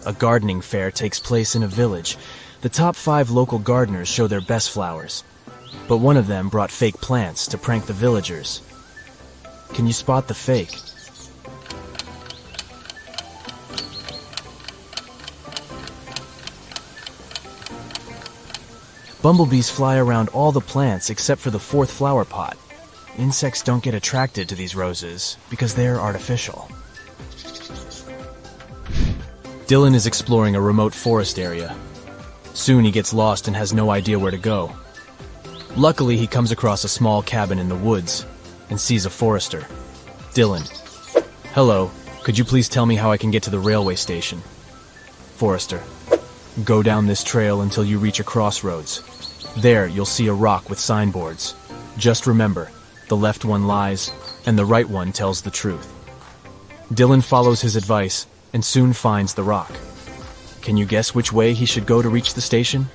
A 0.03 0.13
gardening 0.13 0.61
fair 0.61 0.89
takes 0.89 1.19
place 1.19 1.55
in 1.55 1.61
a 1.61 1.67
village. 1.67 2.17
The 2.61 2.69
top 2.69 2.95
five 2.95 3.29
local 3.29 3.59
gardeners 3.59 4.07
show 4.07 4.25
their 4.25 4.41
best 4.41 4.71
flowers. 4.71 5.23
But 5.87 5.97
one 5.97 6.17
of 6.17 6.25
them 6.25 6.49
brought 6.49 6.71
fake 6.71 6.99
plants 7.01 7.47
to 7.47 7.57
prank 7.57 7.85
the 7.85 7.93
villagers. 7.93 8.61
Can 9.73 9.85
you 9.85 9.93
spot 9.93 10.27
the 10.27 10.33
fake? 10.33 10.75
Bumblebees 19.21 19.69
fly 19.69 19.97
around 19.97 20.29
all 20.29 20.51
the 20.51 20.61
plants 20.61 21.11
except 21.11 21.41
for 21.41 21.51
the 21.51 21.59
fourth 21.59 21.91
flower 21.91 22.25
pot. 22.25 22.57
Insects 23.19 23.61
don't 23.61 23.83
get 23.83 23.93
attracted 23.93 24.49
to 24.49 24.55
these 24.55 24.75
roses 24.75 25.37
because 25.51 25.75
they're 25.75 25.99
artificial. 25.99 26.67
Dylan 29.71 29.95
is 29.95 30.05
exploring 30.05 30.57
a 30.57 30.59
remote 30.59 30.93
forest 30.93 31.39
area. 31.39 31.73
Soon 32.53 32.83
he 32.83 32.91
gets 32.91 33.13
lost 33.13 33.47
and 33.47 33.55
has 33.55 33.73
no 33.73 33.89
idea 33.89 34.19
where 34.19 34.29
to 34.29 34.37
go. 34.37 34.75
Luckily, 35.77 36.17
he 36.17 36.27
comes 36.27 36.51
across 36.51 36.83
a 36.83 36.89
small 36.89 37.21
cabin 37.21 37.57
in 37.57 37.69
the 37.69 37.77
woods 37.77 38.25
and 38.69 38.77
sees 38.77 39.05
a 39.05 39.09
forester. 39.09 39.61
Dylan. 40.33 40.67
Hello, 41.53 41.89
could 42.21 42.37
you 42.37 42.43
please 42.43 42.67
tell 42.67 42.85
me 42.85 42.97
how 42.97 43.13
I 43.13 43.17
can 43.17 43.31
get 43.31 43.43
to 43.43 43.49
the 43.49 43.59
railway 43.59 43.95
station? 43.95 44.39
Forester. 45.37 45.81
Go 46.65 46.83
down 46.83 47.07
this 47.07 47.23
trail 47.23 47.61
until 47.61 47.85
you 47.85 47.97
reach 47.97 48.19
a 48.19 48.25
crossroads. 48.25 49.01
There, 49.55 49.87
you'll 49.87 50.05
see 50.05 50.27
a 50.27 50.33
rock 50.33 50.69
with 50.69 50.79
signboards. 50.79 51.55
Just 51.95 52.27
remember, 52.27 52.69
the 53.07 53.15
left 53.15 53.45
one 53.45 53.67
lies, 53.67 54.11
and 54.45 54.59
the 54.59 54.65
right 54.65 54.89
one 54.89 55.13
tells 55.13 55.41
the 55.41 55.49
truth. 55.49 55.87
Dylan 56.91 57.23
follows 57.23 57.61
his 57.61 57.77
advice 57.77 58.27
and 58.53 58.63
soon 58.63 58.93
finds 58.93 59.33
the 59.33 59.43
rock. 59.43 59.71
Can 60.61 60.77
you 60.77 60.85
guess 60.85 61.15
which 61.15 61.33
way 61.33 61.53
he 61.53 61.65
should 61.65 61.85
go 61.85 62.01
to 62.01 62.09
reach 62.09 62.33
the 62.33 62.41
station? 62.41 62.87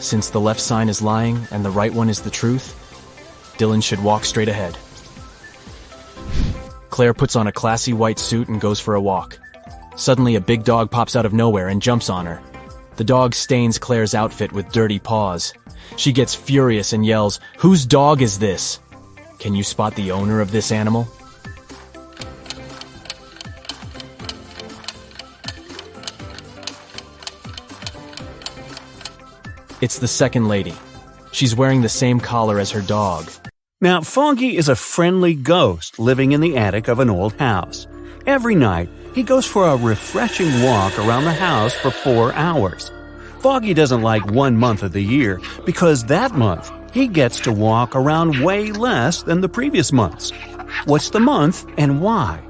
Since 0.00 0.30
the 0.30 0.40
left 0.40 0.60
sign 0.60 0.88
is 0.88 1.02
lying 1.02 1.46
and 1.50 1.64
the 1.64 1.70
right 1.70 1.92
one 1.92 2.08
is 2.08 2.22
the 2.22 2.30
truth, 2.30 2.74
Dylan 3.58 3.82
should 3.82 4.02
walk 4.02 4.24
straight 4.24 4.48
ahead. 4.48 4.78
Claire 6.90 7.14
puts 7.14 7.36
on 7.36 7.46
a 7.46 7.52
classy 7.52 7.92
white 7.92 8.18
suit 8.18 8.48
and 8.48 8.60
goes 8.60 8.80
for 8.80 8.94
a 8.94 9.00
walk. 9.00 9.38
Suddenly, 9.96 10.36
a 10.36 10.40
big 10.40 10.64
dog 10.64 10.90
pops 10.90 11.14
out 11.14 11.26
of 11.26 11.32
nowhere 11.32 11.68
and 11.68 11.82
jumps 11.82 12.08
on 12.08 12.24
her. 12.24 12.40
The 12.96 13.04
dog 13.04 13.34
stains 13.34 13.78
Claire's 13.78 14.14
outfit 14.14 14.52
with 14.52 14.72
dirty 14.72 14.98
paws. 14.98 15.52
She 15.96 16.12
gets 16.12 16.34
furious 16.34 16.92
and 16.92 17.04
yells, 17.04 17.40
Whose 17.58 17.86
dog 17.86 18.22
is 18.22 18.38
this? 18.38 18.80
Can 19.38 19.54
you 19.54 19.62
spot 19.62 19.94
the 19.94 20.10
owner 20.10 20.40
of 20.40 20.50
this 20.50 20.72
animal? 20.72 21.08
It's 29.80 30.00
the 30.00 30.08
second 30.08 30.48
lady. 30.48 30.74
She's 31.30 31.54
wearing 31.54 31.82
the 31.82 31.88
same 31.88 32.18
collar 32.18 32.58
as 32.58 32.72
her 32.72 32.82
dog. 32.82 33.30
Now, 33.80 34.00
Foggy 34.00 34.56
is 34.56 34.68
a 34.68 34.74
friendly 34.74 35.34
ghost 35.34 36.00
living 36.00 36.32
in 36.32 36.40
the 36.40 36.56
attic 36.56 36.88
of 36.88 36.98
an 36.98 37.08
old 37.08 37.34
house. 37.34 37.86
Every 38.26 38.56
night, 38.56 38.88
he 39.14 39.22
goes 39.22 39.46
for 39.46 39.68
a 39.68 39.76
refreshing 39.76 40.64
walk 40.64 40.98
around 40.98 41.24
the 41.24 41.32
house 41.32 41.74
for 41.74 41.92
four 41.92 42.32
hours. 42.34 42.90
Foggy 43.48 43.72
doesn't 43.72 44.02
like 44.02 44.30
one 44.30 44.58
month 44.58 44.82
of 44.82 44.92
the 44.92 45.02
year 45.02 45.40
because 45.64 46.04
that 46.04 46.32
month 46.32 46.70
he 46.92 47.08
gets 47.08 47.40
to 47.40 47.50
walk 47.50 47.96
around 47.96 48.44
way 48.44 48.72
less 48.72 49.22
than 49.22 49.40
the 49.40 49.48
previous 49.48 49.90
months. 49.90 50.32
What's 50.84 51.08
the 51.08 51.18
month 51.20 51.64
and 51.78 52.02
why? 52.02 52.42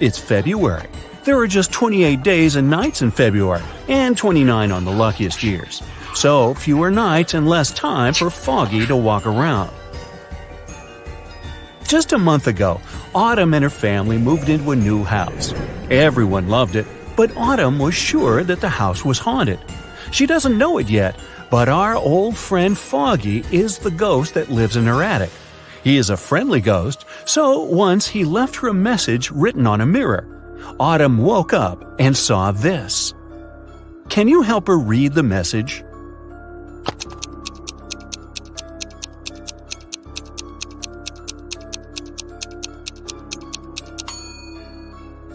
It's 0.00 0.18
February. 0.18 0.88
There 1.24 1.38
are 1.38 1.46
just 1.46 1.70
28 1.70 2.22
days 2.22 2.56
and 2.56 2.70
nights 2.70 3.02
in 3.02 3.10
February, 3.10 3.62
and 3.88 4.16
29 4.16 4.72
on 4.72 4.86
the 4.86 4.90
luckiest 4.90 5.42
years. 5.42 5.82
So, 6.14 6.54
fewer 6.54 6.90
nights 6.90 7.34
and 7.34 7.46
less 7.46 7.72
time 7.72 8.14
for 8.14 8.30
Foggy 8.30 8.86
to 8.86 8.96
walk 8.96 9.26
around. 9.26 9.70
Just 11.86 12.12
a 12.12 12.18
month 12.18 12.48
ago, 12.48 12.80
Autumn 13.14 13.54
and 13.54 13.62
her 13.62 13.70
family 13.70 14.18
moved 14.18 14.48
into 14.48 14.72
a 14.72 14.76
new 14.76 15.04
house. 15.04 15.54
Everyone 15.88 16.48
loved 16.48 16.74
it, 16.74 16.84
but 17.14 17.36
Autumn 17.36 17.78
was 17.78 17.94
sure 17.94 18.42
that 18.42 18.60
the 18.60 18.68
house 18.68 19.04
was 19.04 19.20
haunted. 19.20 19.60
She 20.10 20.26
doesn't 20.26 20.58
know 20.58 20.78
it 20.78 20.90
yet, 20.90 21.16
but 21.48 21.68
our 21.68 21.94
old 21.94 22.36
friend 22.36 22.76
Foggy 22.76 23.44
is 23.52 23.78
the 23.78 23.92
ghost 23.92 24.34
that 24.34 24.50
lives 24.50 24.76
in 24.76 24.84
her 24.86 25.00
attic. 25.00 25.30
He 25.84 25.96
is 25.96 26.10
a 26.10 26.16
friendly 26.16 26.60
ghost, 26.60 27.04
so 27.24 27.60
once 27.60 28.08
he 28.08 28.24
left 28.24 28.56
her 28.56 28.68
a 28.68 28.74
message 28.74 29.30
written 29.30 29.64
on 29.64 29.80
a 29.80 29.86
mirror. 29.86 30.26
Autumn 30.80 31.18
woke 31.18 31.52
up 31.52 32.00
and 32.00 32.16
saw 32.16 32.50
this. 32.50 33.14
Can 34.08 34.26
you 34.26 34.42
help 34.42 34.66
her 34.66 34.78
read 34.78 35.12
the 35.12 35.22
message? 35.22 35.84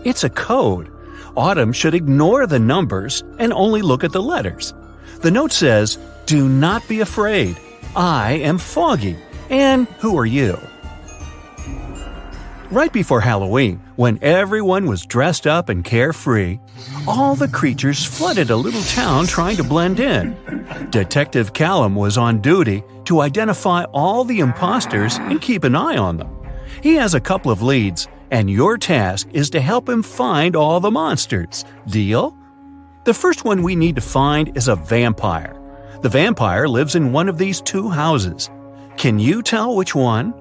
It's 0.04 0.24
a 0.24 0.30
code. 0.30 0.92
Autumn 1.38 1.72
should 1.72 1.94
ignore 1.94 2.48
the 2.48 2.60
numbers 2.60 3.24
and 3.38 3.54
only 3.54 3.82
look 3.82 4.04
at 4.04 4.12
the 4.12 4.22
letters. 4.22 4.74
The 5.22 5.32
note 5.32 5.52
says, 5.52 5.98
Do 6.26 6.50
not 6.50 6.88
be 6.88 7.02
afraid. 7.02 7.56
I 7.96 8.34
am 8.34 8.58
Foggy. 8.58 9.18
And 9.50 9.88
who 10.00 10.18
are 10.18 10.26
you? 10.26 10.58
Right 12.72 12.92
before 12.94 13.20
Halloween, 13.20 13.82
when 13.98 14.18
everyone 14.22 14.88
was 14.88 15.06
dressed 15.06 15.46
up 15.46 15.68
and 15.68 15.84
carefree, 15.84 16.58
all 17.06 17.36
the 17.36 17.50
creatures 17.50 18.06
flooded 18.06 18.50
a 18.50 18.56
little 18.56 18.82
town 18.84 19.28
trying 19.28 19.58
to 19.58 19.64
blend 19.64 20.00
in. 20.00 20.38
Detective 20.90 21.52
Callum 21.52 21.96
was 21.96 22.18
on 22.18 22.40
duty 22.40 22.82
to 23.06 23.20
identify 23.20 23.84
all 23.92 24.24
the 24.24 24.40
imposters 24.40 25.18
and 25.18 25.42
keep 25.42 25.66
an 25.66 25.76
eye 25.76 25.98
on 25.98 26.16
them. 26.16 26.34
He 26.82 26.96
has 26.96 27.14
a 27.14 27.20
couple 27.20 27.52
of 27.52 27.62
leads, 27.62 28.08
and 28.32 28.50
your 28.50 28.78
task 28.78 29.28
is 29.34 29.50
to 29.52 29.62
help 29.62 29.88
him 29.88 30.02
find 30.02 30.56
all 30.56 30.80
the 30.80 30.90
monsters. 30.90 31.66
Deal? 31.86 32.36
The 33.04 33.14
first 33.14 33.46
one 33.46 33.62
we 33.62 33.76
need 33.76 33.96
to 33.96 34.02
find 34.02 34.56
is 34.58 34.68
a 34.68 34.76
vampire. 34.76 35.58
The 36.02 36.10
vampire 36.10 36.68
lives 36.68 36.96
in 36.96 37.12
one 37.12 37.30
of 37.30 37.38
these 37.38 37.62
two 37.62 37.90
houses. 37.90 38.50
Can 38.98 39.20
you 39.20 39.44
tell 39.44 39.76
which 39.76 39.94
one? 39.94 40.34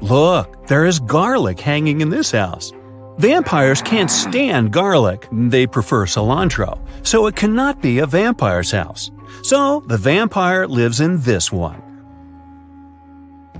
Look, 0.00 0.66
there 0.66 0.84
is 0.84 1.00
garlic 1.00 1.58
hanging 1.60 2.02
in 2.02 2.10
this 2.10 2.32
house. 2.32 2.72
Vampires 3.16 3.80
can't 3.80 4.10
stand 4.10 4.72
garlic, 4.72 5.28
they 5.32 5.66
prefer 5.66 6.04
cilantro 6.04 6.78
so 7.04 7.26
it 7.26 7.36
cannot 7.36 7.80
be 7.80 7.98
a 7.98 8.06
vampire's 8.06 8.72
house. 8.72 9.10
So 9.42 9.80
the 9.86 9.98
vampire 9.98 10.66
lives 10.66 11.00
in 11.00 11.20
this 11.20 11.52
one. 11.52 11.82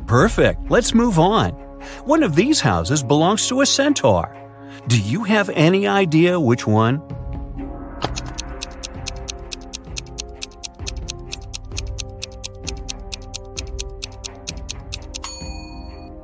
Perfect, 0.07 0.71
let's 0.71 0.95
move 0.95 1.19
on. 1.19 1.53
One 2.05 2.23
of 2.23 2.35
these 2.35 2.61
houses 2.61 3.03
belongs 3.03 3.47
to 3.49 3.61
a 3.61 3.67
centaur. 3.67 4.35
Do 4.89 5.01
you 5.01 5.23
have 5.25 5.51
any 5.51 5.87
idea 5.87 6.41
which 6.41 6.67
one? 6.67 6.97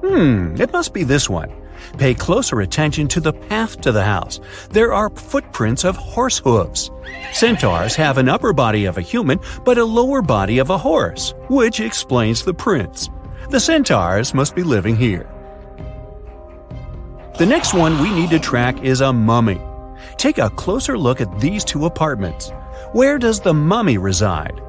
Hmm, 0.03 0.61
it 0.61 0.73
must 0.73 0.93
be 0.93 1.05
this 1.05 1.31
one. 1.31 1.51
Pay 1.99 2.15
closer 2.15 2.61
attention 2.61 3.09
to 3.09 3.21
the 3.21 3.33
path 3.33 3.81
to 3.83 3.93
the 3.93 4.05
house. 4.05 4.41
There 4.71 4.93
are 4.93 5.11
footprints 5.11 5.85
of 5.85 5.97
horse 5.97 6.39
hooves. 6.39 6.91
Centaurs 7.33 7.95
have 7.97 8.19
an 8.19 8.29
upper 8.29 8.53
body 8.53 8.87
of 8.87 8.99
a 8.99 9.03
human, 9.03 9.41
but 9.65 9.79
a 9.79 9.85
lower 9.85 10.21
body 10.21 10.59
of 10.59 10.71
a 10.71 10.79
horse, 10.79 11.35
which 11.49 11.81
explains 11.81 12.45
the 12.45 12.55
prints. 12.55 13.09
The 13.51 13.61
centaurs 13.61 14.35
must 14.35 14.55
be 14.55 14.63
living 14.63 14.97
here. 14.97 15.29
The 17.39 17.47
next 17.47 17.73
one 17.73 18.01
we 18.03 18.13
need 18.13 18.31
to 18.31 18.39
track 18.39 18.83
is 18.83 19.01
a 19.01 19.13
mummy. 19.13 19.61
Take 20.17 20.39
a 20.39 20.51
closer 20.51 20.99
look 20.99 21.21
at 21.21 21.41
these 21.41 21.65
two 21.65 21.87
apartments. 21.87 22.51
Where 22.93 23.19
does 23.19 23.41
the 23.41 23.55
mummy 23.55 23.97
reside? 23.97 24.61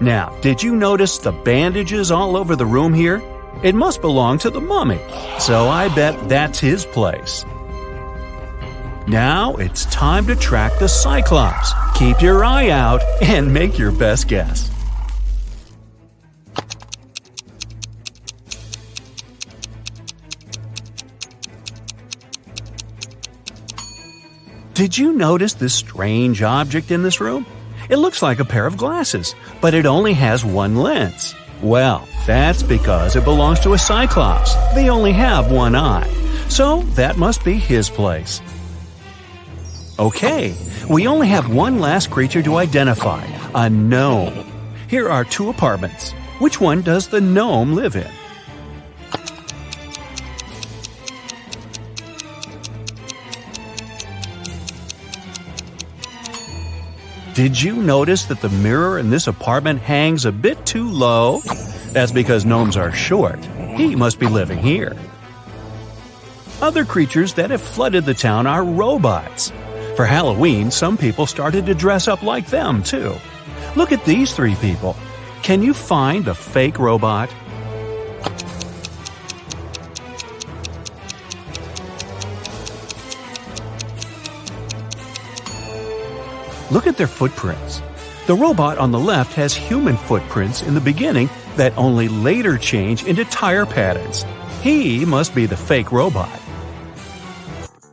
Now, 0.00 0.28
did 0.42 0.62
you 0.62 0.76
notice 0.76 1.16
the 1.18 1.32
bandages 1.32 2.10
all 2.10 2.36
over 2.36 2.54
the 2.54 2.66
room 2.66 2.92
here? 2.92 3.22
It 3.62 3.74
must 3.74 4.02
belong 4.02 4.38
to 4.40 4.50
the 4.50 4.60
mummy, 4.60 5.00
so 5.38 5.68
I 5.68 5.88
bet 5.94 6.28
that's 6.28 6.58
his 6.58 6.84
place. 6.84 7.46
Now 9.08 9.54
it's 9.56 9.86
time 9.86 10.26
to 10.26 10.36
track 10.36 10.78
the 10.78 10.88
Cyclops. 10.88 11.72
Keep 11.96 12.20
your 12.20 12.44
eye 12.44 12.68
out 12.68 13.00
and 13.22 13.54
make 13.54 13.78
your 13.78 13.92
best 13.92 14.28
guess. 14.28 14.70
Did 24.74 24.98
you 24.98 25.12
notice 25.14 25.54
this 25.54 25.72
strange 25.72 26.42
object 26.42 26.90
in 26.90 27.02
this 27.02 27.18
room? 27.18 27.46
It 27.88 27.96
looks 27.96 28.22
like 28.22 28.40
a 28.40 28.44
pair 28.44 28.66
of 28.66 28.76
glasses, 28.76 29.34
but 29.60 29.74
it 29.74 29.86
only 29.86 30.12
has 30.14 30.44
one 30.44 30.76
lens. 30.76 31.34
Well, 31.62 32.06
that's 32.26 32.62
because 32.62 33.16
it 33.16 33.24
belongs 33.24 33.60
to 33.60 33.72
a 33.72 33.78
Cyclops. 33.78 34.54
They 34.74 34.90
only 34.90 35.12
have 35.12 35.50
one 35.50 35.74
eye. 35.74 36.10
So 36.48 36.82
that 36.94 37.16
must 37.16 37.44
be 37.44 37.54
his 37.54 37.88
place. 37.88 38.42
Okay, 39.98 40.54
we 40.90 41.06
only 41.06 41.28
have 41.28 41.52
one 41.52 41.78
last 41.78 42.10
creature 42.10 42.42
to 42.42 42.56
identify 42.56 43.24
a 43.54 43.70
gnome. 43.70 44.44
Here 44.88 45.08
are 45.08 45.24
two 45.24 45.48
apartments. 45.48 46.12
Which 46.38 46.60
one 46.60 46.82
does 46.82 47.08
the 47.08 47.20
gnome 47.20 47.74
live 47.74 47.96
in? 47.96 48.10
Did 57.36 57.60
you 57.60 57.76
notice 57.76 58.24
that 58.24 58.40
the 58.40 58.48
mirror 58.48 58.98
in 58.98 59.10
this 59.10 59.26
apartment 59.26 59.82
hangs 59.82 60.24
a 60.24 60.32
bit 60.32 60.64
too 60.64 60.88
low? 60.88 61.42
That's 61.92 62.10
because 62.10 62.46
gnomes 62.46 62.78
are 62.78 62.90
short. 62.92 63.44
He 63.76 63.94
must 63.94 64.18
be 64.18 64.26
living 64.26 64.56
here. 64.56 64.96
Other 66.62 66.86
creatures 66.86 67.34
that 67.34 67.50
have 67.50 67.60
flooded 67.60 68.06
the 68.06 68.14
town 68.14 68.46
are 68.46 68.64
robots. 68.64 69.52
For 69.96 70.06
Halloween, 70.06 70.70
some 70.70 70.96
people 70.96 71.26
started 71.26 71.66
to 71.66 71.74
dress 71.74 72.08
up 72.08 72.22
like 72.22 72.46
them, 72.46 72.82
too. 72.82 73.14
Look 73.76 73.92
at 73.92 74.06
these 74.06 74.32
three 74.32 74.54
people. 74.54 74.96
Can 75.42 75.62
you 75.62 75.74
find 75.74 76.24
the 76.24 76.34
fake 76.34 76.78
robot? 76.78 77.28
At 86.96 86.98
their 86.98 87.06
footprints. 87.06 87.82
The 88.26 88.34
robot 88.34 88.78
on 88.78 88.90
the 88.90 88.98
left 88.98 89.34
has 89.34 89.54
human 89.54 89.96
footprints 89.96 90.62
in 90.62 90.74
the 90.74 90.80
beginning 90.80 91.28
that 91.56 91.76
only 91.76 92.08
later 92.08 92.56
change 92.56 93.04
into 93.04 93.24
tire 93.26 93.66
patterns. 93.66 94.24
He 94.62 95.04
must 95.04 95.34
be 95.34 95.44
the 95.46 95.56
fake 95.56 95.92
robot. 95.92 96.40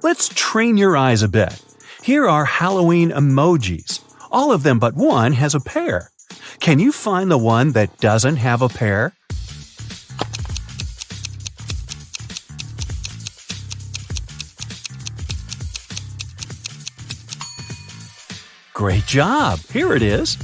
Let's 0.02 0.30
train 0.30 0.78
your 0.78 0.96
eyes 0.96 1.22
a 1.22 1.28
bit. 1.28 1.62
Here 2.02 2.28
are 2.28 2.46
Halloween 2.46 3.12
emojis. 3.12 4.00
All 4.32 4.52
of 4.52 4.64
them 4.64 4.80
but 4.80 4.96
one 4.96 5.34
has 5.34 5.54
a 5.54 5.60
pair. 5.60 6.10
Can 6.60 6.80
you 6.80 6.92
find 6.92 7.30
the 7.30 7.38
one 7.38 7.74
that 7.74 8.00
doesn't 8.00 8.38
have 8.38 8.62
a 8.62 8.70
pair? 8.70 9.14
Great 18.84 19.06
job! 19.06 19.60
Here 19.72 19.94
it 19.94 20.02
is. 20.02 20.38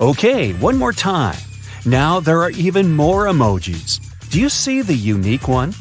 Okay, 0.00 0.54
one 0.54 0.76
more 0.76 0.92
time. 0.92 1.38
Now 1.84 2.18
there 2.18 2.42
are 2.42 2.50
even 2.50 2.96
more 2.96 3.26
emojis. 3.26 4.00
Do 4.28 4.40
you 4.40 4.48
see 4.48 4.82
the 4.82 4.92
unique 4.92 5.46
one? 5.46 5.72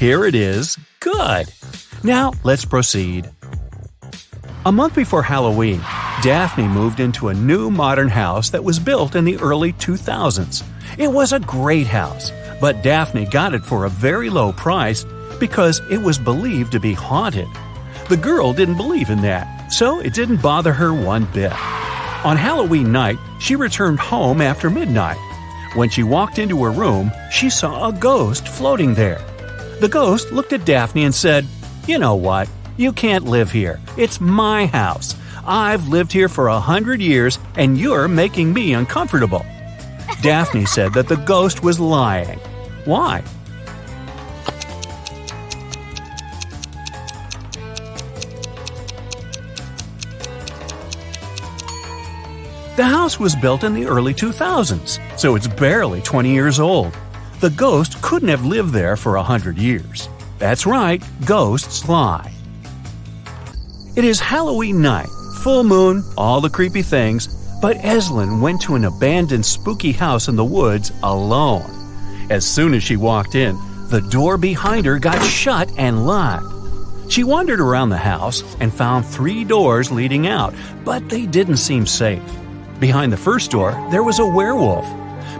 Here 0.00 0.24
it 0.24 0.34
is. 0.34 0.76
Good. 0.98 1.52
Now 2.02 2.32
let's 2.42 2.64
proceed. 2.64 3.30
A 4.64 4.72
month 4.72 4.96
before 4.96 5.22
Halloween, 5.22 5.78
Daphne 6.20 6.66
moved 6.66 6.98
into 6.98 7.28
a 7.28 7.34
new 7.34 7.70
modern 7.70 8.08
house 8.08 8.50
that 8.50 8.64
was 8.64 8.80
built 8.80 9.14
in 9.14 9.24
the 9.24 9.36
early 9.36 9.72
2000s. 9.74 10.64
It 10.98 11.08
was 11.12 11.32
a 11.32 11.40
great 11.40 11.86
house, 11.86 12.32
but 12.58 12.82
Daphne 12.82 13.26
got 13.26 13.52
it 13.52 13.62
for 13.62 13.84
a 13.84 13.90
very 13.90 14.30
low 14.30 14.52
price 14.52 15.04
because 15.38 15.82
it 15.90 15.98
was 15.98 16.18
believed 16.18 16.72
to 16.72 16.80
be 16.80 16.94
haunted. 16.94 17.48
The 18.08 18.16
girl 18.16 18.54
didn't 18.54 18.78
believe 18.78 19.10
in 19.10 19.20
that, 19.22 19.68
so 19.68 20.00
it 20.00 20.14
didn't 20.14 20.40
bother 20.40 20.72
her 20.72 20.94
one 20.94 21.26
bit. 21.34 21.52
On 22.24 22.36
Halloween 22.36 22.92
night, 22.92 23.18
she 23.40 23.56
returned 23.56 24.00
home 24.00 24.40
after 24.40 24.70
midnight. 24.70 25.18
When 25.74 25.90
she 25.90 26.02
walked 26.02 26.38
into 26.38 26.64
her 26.64 26.70
room, 26.70 27.12
she 27.30 27.50
saw 27.50 27.88
a 27.88 27.92
ghost 27.92 28.48
floating 28.48 28.94
there. 28.94 29.20
The 29.80 29.90
ghost 29.90 30.32
looked 30.32 30.54
at 30.54 30.64
Daphne 30.64 31.04
and 31.04 31.14
said, 31.14 31.46
You 31.86 31.98
know 31.98 32.14
what? 32.14 32.48
You 32.78 32.92
can't 32.92 33.26
live 33.26 33.50
here. 33.52 33.80
It's 33.98 34.18
my 34.18 34.64
house. 34.64 35.14
I've 35.44 35.88
lived 35.88 36.12
here 36.12 36.30
for 36.30 36.48
a 36.48 36.58
hundred 36.58 37.02
years, 37.02 37.38
and 37.56 37.76
you're 37.76 38.08
making 38.08 38.54
me 38.54 38.72
uncomfortable. 38.72 39.44
Daphne 40.22 40.64
said 40.66 40.92
that 40.94 41.08
the 41.08 41.16
ghost 41.16 41.62
was 41.62 41.78
lying. 41.78 42.38
Why? 42.84 43.22
The 52.76 52.84
house 52.84 53.18
was 53.18 53.34
built 53.34 53.64
in 53.64 53.72
the 53.72 53.86
early 53.86 54.12
2000s, 54.12 55.00
so 55.18 55.34
it's 55.34 55.48
barely 55.48 56.02
20 56.02 56.30
years 56.30 56.60
old. 56.60 56.94
The 57.40 57.50
ghost 57.50 58.00
couldn't 58.02 58.28
have 58.28 58.44
lived 58.44 58.72
there 58.72 58.96
for 58.96 59.16
a 59.16 59.22
hundred 59.22 59.56
years. 59.56 60.08
That's 60.38 60.66
right, 60.66 61.02
ghosts 61.24 61.88
lie. 61.88 62.32
It 63.96 64.04
is 64.04 64.20
Halloween 64.20 64.82
night, 64.82 65.08
full 65.42 65.64
moon, 65.64 66.04
all 66.18 66.42
the 66.42 66.50
creepy 66.50 66.82
things, 66.82 67.45
but 67.66 67.78
Eslin 67.78 68.40
went 68.40 68.60
to 68.60 68.76
an 68.76 68.84
abandoned 68.84 69.44
spooky 69.44 69.90
house 69.90 70.28
in 70.28 70.36
the 70.36 70.44
woods 70.44 70.92
alone. 71.02 71.68
As 72.30 72.46
soon 72.46 72.74
as 72.74 72.84
she 72.84 72.94
walked 72.94 73.34
in, 73.34 73.58
the 73.88 74.02
door 74.02 74.36
behind 74.38 74.86
her 74.86 75.00
got 75.00 75.20
shut 75.26 75.68
and 75.76 76.06
locked. 76.06 76.46
She 77.10 77.24
wandered 77.24 77.58
around 77.58 77.88
the 77.88 77.96
house 77.96 78.44
and 78.60 78.72
found 78.72 79.04
three 79.04 79.42
doors 79.42 79.90
leading 79.90 80.28
out, 80.28 80.54
but 80.84 81.08
they 81.08 81.26
didn't 81.26 81.56
seem 81.56 81.88
safe. 81.88 82.22
Behind 82.78 83.12
the 83.12 83.16
first 83.16 83.50
door, 83.50 83.72
there 83.90 84.04
was 84.04 84.20
a 84.20 84.26
werewolf. 84.26 84.86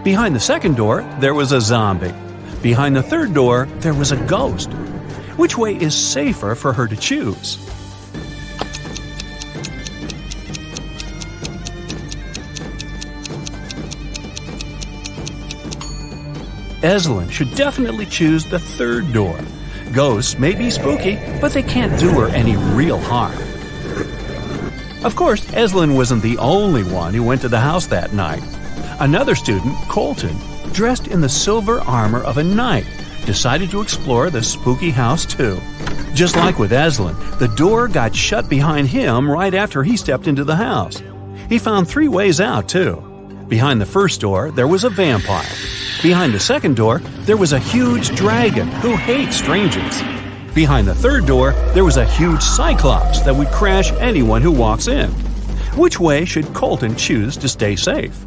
Behind 0.03 0.35
the 0.35 0.41
second 0.41 0.75
door, 0.75 1.03
there 1.21 1.33
was 1.33 1.53
a 1.53 1.61
zombie. 1.61 2.13
Behind 2.61 2.93
the 2.93 3.03
third 3.03 3.33
door, 3.33 3.69
there 3.79 3.93
was 3.93 4.11
a 4.11 4.25
ghost. 4.25 4.69
Which 5.37 5.57
way 5.57 5.77
is 5.77 5.95
safer 5.95 6.55
for 6.55 6.73
her 6.73 6.89
to 6.89 6.95
choose? 6.97 7.57
Eslin 16.81 17.31
should 17.31 17.53
definitely 17.55 18.05
choose 18.05 18.45
the 18.45 18.59
third 18.59 19.11
door. 19.11 19.39
Ghosts 19.93 20.37
may 20.37 20.53
be 20.53 20.69
spooky, 20.69 21.15
but 21.41 21.51
they 21.51 21.63
can't 21.63 21.99
do 21.99 22.09
her 22.11 22.27
any 22.27 22.55
real 22.75 22.99
harm. 22.99 23.37
Of 25.03 25.15
course, 25.15 25.43
Eslin 25.47 25.95
wasn't 25.95 26.21
the 26.21 26.37
only 26.37 26.83
one 26.83 27.15
who 27.15 27.23
went 27.23 27.41
to 27.41 27.49
the 27.49 27.59
house 27.59 27.87
that 27.87 28.13
night. 28.13 28.43
Another 28.99 29.33
student, 29.33 29.75
Colton, 29.89 30.37
dressed 30.71 31.07
in 31.07 31.21
the 31.21 31.29
silver 31.29 31.79
armor 31.81 32.23
of 32.23 32.37
a 32.37 32.43
knight, 32.43 32.85
decided 33.25 33.71
to 33.71 33.81
explore 33.81 34.29
the 34.29 34.43
spooky 34.43 34.91
house 34.91 35.25
too. 35.25 35.59
Just 36.13 36.35
like 36.35 36.59
with 36.59 36.71
Eslin, 36.71 37.15
the 37.39 37.47
door 37.49 37.87
got 37.87 38.15
shut 38.15 38.49
behind 38.49 38.87
him 38.87 39.29
right 39.29 39.53
after 39.53 39.83
he 39.83 39.97
stepped 39.97 40.27
into 40.27 40.43
the 40.43 40.55
house. 40.55 41.01
He 41.49 41.57
found 41.57 41.87
three 41.87 42.07
ways 42.07 42.39
out 42.39 42.69
too. 42.69 43.01
Behind 43.47 43.81
the 43.81 43.85
first 43.85 44.21
door, 44.21 44.51
there 44.51 44.67
was 44.67 44.83
a 44.83 44.89
vampire. 44.89 45.45
Behind 46.03 46.31
the 46.31 46.39
second 46.39 46.75
door, 46.75 46.99
there 47.25 47.37
was 47.37 47.53
a 47.53 47.59
huge 47.59 48.15
dragon 48.15 48.67
who 48.67 48.95
hates 48.95 49.35
strangers. 49.35 49.99
Behind 50.53 50.87
the 50.87 50.93
third 50.93 51.25
door, 51.25 51.53
there 51.73 51.83
was 51.83 51.97
a 51.97 52.05
huge 52.05 52.41
cyclops 52.41 53.21
that 53.21 53.35
would 53.35 53.47
crash 53.47 53.91
anyone 53.93 54.43
who 54.43 54.51
walks 54.51 54.87
in. 54.87 55.09
Which 55.75 55.99
way 55.99 56.23
should 56.23 56.53
Colton 56.53 56.95
choose 56.95 57.35
to 57.37 57.49
stay 57.49 57.75
safe? 57.75 58.25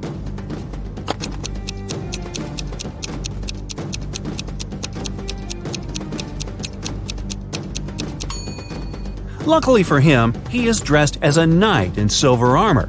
Luckily 9.46 9.84
for 9.84 10.00
him, 10.00 10.34
he 10.50 10.66
is 10.66 10.80
dressed 10.80 11.18
as 11.22 11.36
a 11.36 11.46
knight 11.46 11.98
in 11.98 12.08
silver 12.08 12.56
armor. 12.56 12.88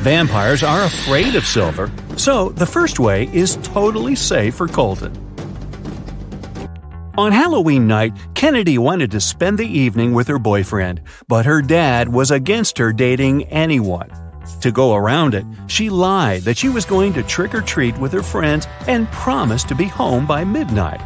Vampires 0.00 0.62
are 0.62 0.84
afraid 0.84 1.34
of 1.34 1.44
silver, 1.44 1.92
so 2.16 2.48
the 2.48 2.64
first 2.64 2.98
way 2.98 3.28
is 3.34 3.56
totally 3.62 4.14
safe 4.14 4.54
for 4.54 4.66
Colton. 4.66 5.12
On 7.18 7.30
Halloween 7.30 7.86
night, 7.86 8.16
Kennedy 8.32 8.78
wanted 8.78 9.10
to 9.10 9.20
spend 9.20 9.58
the 9.58 9.66
evening 9.66 10.14
with 10.14 10.26
her 10.28 10.38
boyfriend, 10.38 11.02
but 11.28 11.44
her 11.44 11.60
dad 11.60 12.08
was 12.08 12.30
against 12.30 12.78
her 12.78 12.94
dating 12.94 13.44
anyone. 13.48 14.10
To 14.62 14.72
go 14.72 14.94
around 14.94 15.34
it, 15.34 15.44
she 15.66 15.90
lied 15.90 16.44
that 16.44 16.56
she 16.56 16.70
was 16.70 16.86
going 16.86 17.12
to 17.12 17.22
trick 17.22 17.54
or 17.54 17.60
treat 17.60 17.98
with 17.98 18.10
her 18.14 18.22
friends 18.22 18.66
and 18.88 19.06
promised 19.12 19.68
to 19.68 19.74
be 19.74 19.84
home 19.84 20.26
by 20.26 20.44
midnight. 20.44 21.02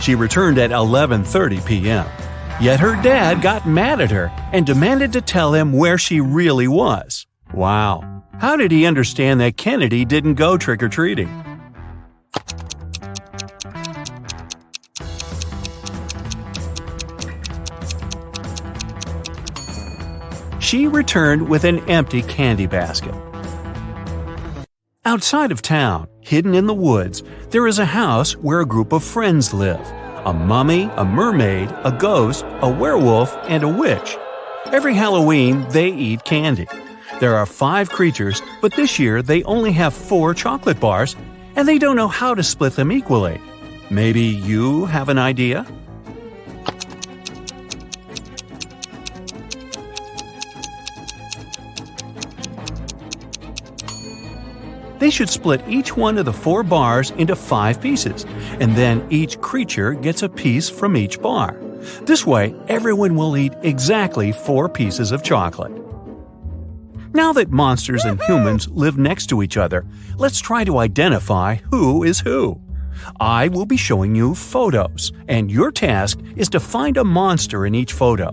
She 0.00 0.14
returned 0.14 0.58
at 0.58 0.70
11:30 0.70 1.66
p.m. 1.66 2.06
Yet 2.60 2.78
her 2.78 2.94
dad 3.02 3.42
got 3.42 3.66
mad 3.66 4.00
at 4.00 4.12
her 4.12 4.30
and 4.52 4.64
demanded 4.64 5.12
to 5.14 5.20
tell 5.20 5.52
him 5.52 5.72
where 5.72 5.98
she 5.98 6.20
really 6.20 6.68
was. 6.68 7.26
Wow. 7.52 8.17
How 8.40 8.54
did 8.54 8.70
he 8.70 8.86
understand 8.86 9.40
that 9.40 9.56
Kennedy 9.56 10.04
didn't 10.04 10.34
go 10.34 10.56
trick 10.56 10.80
or 10.80 10.88
treating? 10.88 11.28
She 20.60 20.86
returned 20.86 21.48
with 21.48 21.64
an 21.64 21.80
empty 21.90 22.22
candy 22.22 22.66
basket. 22.66 23.14
Outside 25.04 25.50
of 25.50 25.60
town, 25.60 26.06
hidden 26.20 26.54
in 26.54 26.66
the 26.66 26.74
woods, 26.74 27.24
there 27.50 27.66
is 27.66 27.80
a 27.80 27.86
house 27.86 28.36
where 28.36 28.60
a 28.60 28.66
group 28.66 28.92
of 28.92 29.02
friends 29.02 29.52
live 29.52 29.80
a 30.24 30.32
mummy, 30.32 30.90
a 30.96 31.04
mermaid, 31.04 31.70
a 31.84 31.96
ghost, 31.98 32.44
a 32.60 32.68
werewolf, 32.68 33.34
and 33.48 33.64
a 33.64 33.68
witch. 33.68 34.16
Every 34.66 34.94
Halloween, 34.94 35.66
they 35.70 35.88
eat 35.88 36.24
candy. 36.24 36.68
There 37.20 37.34
are 37.34 37.46
five 37.46 37.90
creatures, 37.90 38.40
but 38.60 38.74
this 38.74 39.00
year 39.00 39.22
they 39.22 39.42
only 39.42 39.72
have 39.72 39.92
four 39.92 40.34
chocolate 40.34 40.78
bars, 40.78 41.16
and 41.56 41.66
they 41.66 41.76
don't 41.76 41.96
know 41.96 42.06
how 42.06 42.32
to 42.32 42.44
split 42.44 42.76
them 42.76 42.92
equally. 42.92 43.40
Maybe 43.90 44.22
you 44.22 44.86
have 44.86 45.08
an 45.08 45.18
idea? 45.18 45.66
They 55.00 55.10
should 55.10 55.28
split 55.28 55.62
each 55.68 55.96
one 55.96 56.18
of 56.18 56.24
the 56.24 56.32
four 56.32 56.62
bars 56.62 57.10
into 57.12 57.34
five 57.34 57.80
pieces, 57.80 58.26
and 58.60 58.76
then 58.76 59.04
each 59.10 59.40
creature 59.40 59.94
gets 59.94 60.22
a 60.22 60.28
piece 60.28 60.68
from 60.70 60.96
each 60.96 61.20
bar. 61.20 61.56
This 62.02 62.24
way, 62.24 62.54
everyone 62.68 63.16
will 63.16 63.36
eat 63.36 63.54
exactly 63.62 64.30
four 64.30 64.68
pieces 64.68 65.10
of 65.10 65.24
chocolate. 65.24 65.87
Now 67.14 67.32
that 67.32 67.50
monsters 67.50 68.04
and 68.04 68.20
humans 68.22 68.68
live 68.68 68.98
next 68.98 69.26
to 69.28 69.42
each 69.42 69.56
other, 69.56 69.86
let's 70.16 70.40
try 70.40 70.64
to 70.64 70.78
identify 70.78 71.56
who 71.70 72.04
is 72.04 72.20
who. 72.20 72.60
I 73.18 73.48
will 73.48 73.64
be 73.64 73.76
showing 73.76 74.14
you 74.14 74.34
photos, 74.34 75.12
and 75.26 75.50
your 75.50 75.72
task 75.72 76.20
is 76.36 76.48
to 76.50 76.60
find 76.60 76.96
a 76.96 77.04
monster 77.04 77.64
in 77.64 77.74
each 77.74 77.92
photo. 77.92 78.30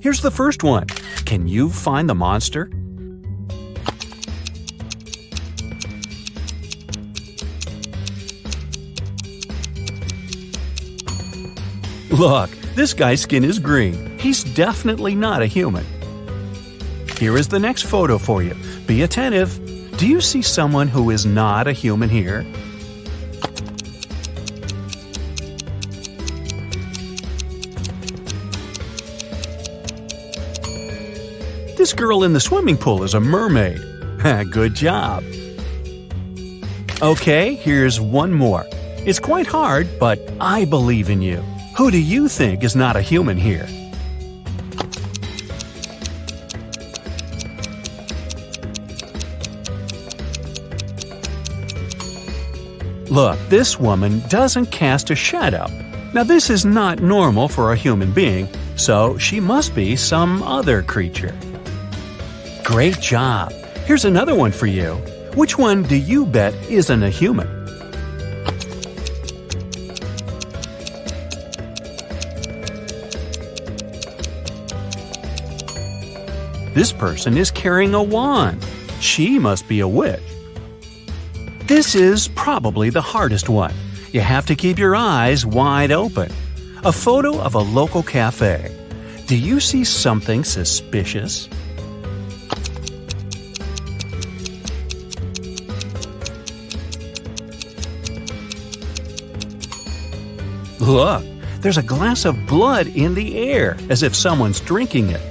Here's 0.00 0.20
the 0.20 0.30
first 0.30 0.62
one. 0.62 0.86
Can 1.26 1.46
you 1.46 1.68
find 1.68 2.08
the 2.08 2.14
monster? 2.14 2.70
Look, 12.10 12.50
this 12.74 12.94
guy's 12.94 13.20
skin 13.20 13.44
is 13.44 13.58
green. 13.58 14.18
He's 14.18 14.44
definitely 14.44 15.14
not 15.14 15.42
a 15.42 15.46
human. 15.46 15.84
Here 17.24 17.38
is 17.38 17.48
the 17.48 17.58
next 17.58 17.84
photo 17.84 18.18
for 18.18 18.42
you. 18.42 18.54
Be 18.86 19.00
attentive. 19.00 19.58
Do 19.96 20.06
you 20.06 20.20
see 20.20 20.42
someone 20.42 20.88
who 20.88 21.08
is 21.08 21.24
not 21.24 21.66
a 21.66 21.72
human 21.72 22.10
here? 22.10 22.42
This 31.78 31.94
girl 31.94 32.24
in 32.24 32.34
the 32.34 32.40
swimming 32.40 32.76
pool 32.76 33.02
is 33.04 33.14
a 33.14 33.20
mermaid. 33.20 33.80
Good 34.50 34.74
job. 34.74 35.24
Okay, 37.00 37.54
here's 37.54 37.98
one 37.98 38.34
more. 38.34 38.66
It's 39.06 39.18
quite 39.18 39.46
hard, 39.46 39.88
but 39.98 40.20
I 40.42 40.66
believe 40.66 41.08
in 41.08 41.22
you. 41.22 41.38
Who 41.78 41.90
do 41.90 41.98
you 41.98 42.28
think 42.28 42.62
is 42.62 42.76
not 42.76 42.96
a 42.96 43.00
human 43.00 43.38
here? 43.38 43.66
Look, 53.14 53.38
this 53.48 53.78
woman 53.78 54.24
doesn't 54.28 54.72
cast 54.72 55.08
a 55.10 55.14
shadow. 55.14 55.68
Now, 56.12 56.24
this 56.24 56.50
is 56.50 56.64
not 56.64 56.98
normal 56.98 57.46
for 57.46 57.70
a 57.70 57.76
human 57.76 58.10
being, 58.10 58.48
so 58.74 59.16
she 59.18 59.38
must 59.38 59.72
be 59.72 59.94
some 59.94 60.42
other 60.42 60.82
creature. 60.82 61.32
Great 62.64 62.98
job! 62.98 63.52
Here's 63.86 64.04
another 64.04 64.34
one 64.34 64.50
for 64.50 64.66
you. 64.66 64.94
Which 65.36 65.56
one 65.56 65.84
do 65.84 65.94
you 65.94 66.26
bet 66.26 66.54
isn't 66.68 67.04
a 67.04 67.08
human? 67.08 67.46
This 76.74 76.90
person 76.90 77.36
is 77.36 77.52
carrying 77.52 77.94
a 77.94 78.02
wand. 78.02 78.66
She 78.98 79.38
must 79.38 79.68
be 79.68 79.78
a 79.78 79.86
witch. 79.86 80.33
This 81.66 81.94
is 81.94 82.28
probably 82.28 82.90
the 82.90 83.00
hardest 83.00 83.48
one. 83.48 83.72
You 84.12 84.20
have 84.20 84.44
to 84.46 84.54
keep 84.54 84.78
your 84.78 84.94
eyes 84.94 85.46
wide 85.46 85.92
open. 85.92 86.30
A 86.84 86.92
photo 86.92 87.40
of 87.40 87.54
a 87.54 87.58
local 87.60 88.02
cafe. 88.02 88.70
Do 89.26 89.34
you 89.34 89.60
see 89.60 89.82
something 89.82 90.44
suspicious? 90.44 91.48
Look, 100.80 101.24
there's 101.60 101.78
a 101.78 101.82
glass 101.82 102.26
of 102.26 102.46
blood 102.46 102.88
in 102.88 103.14
the 103.14 103.38
air, 103.38 103.78
as 103.88 104.02
if 104.02 104.14
someone's 104.14 104.60
drinking 104.60 105.08
it. 105.08 105.22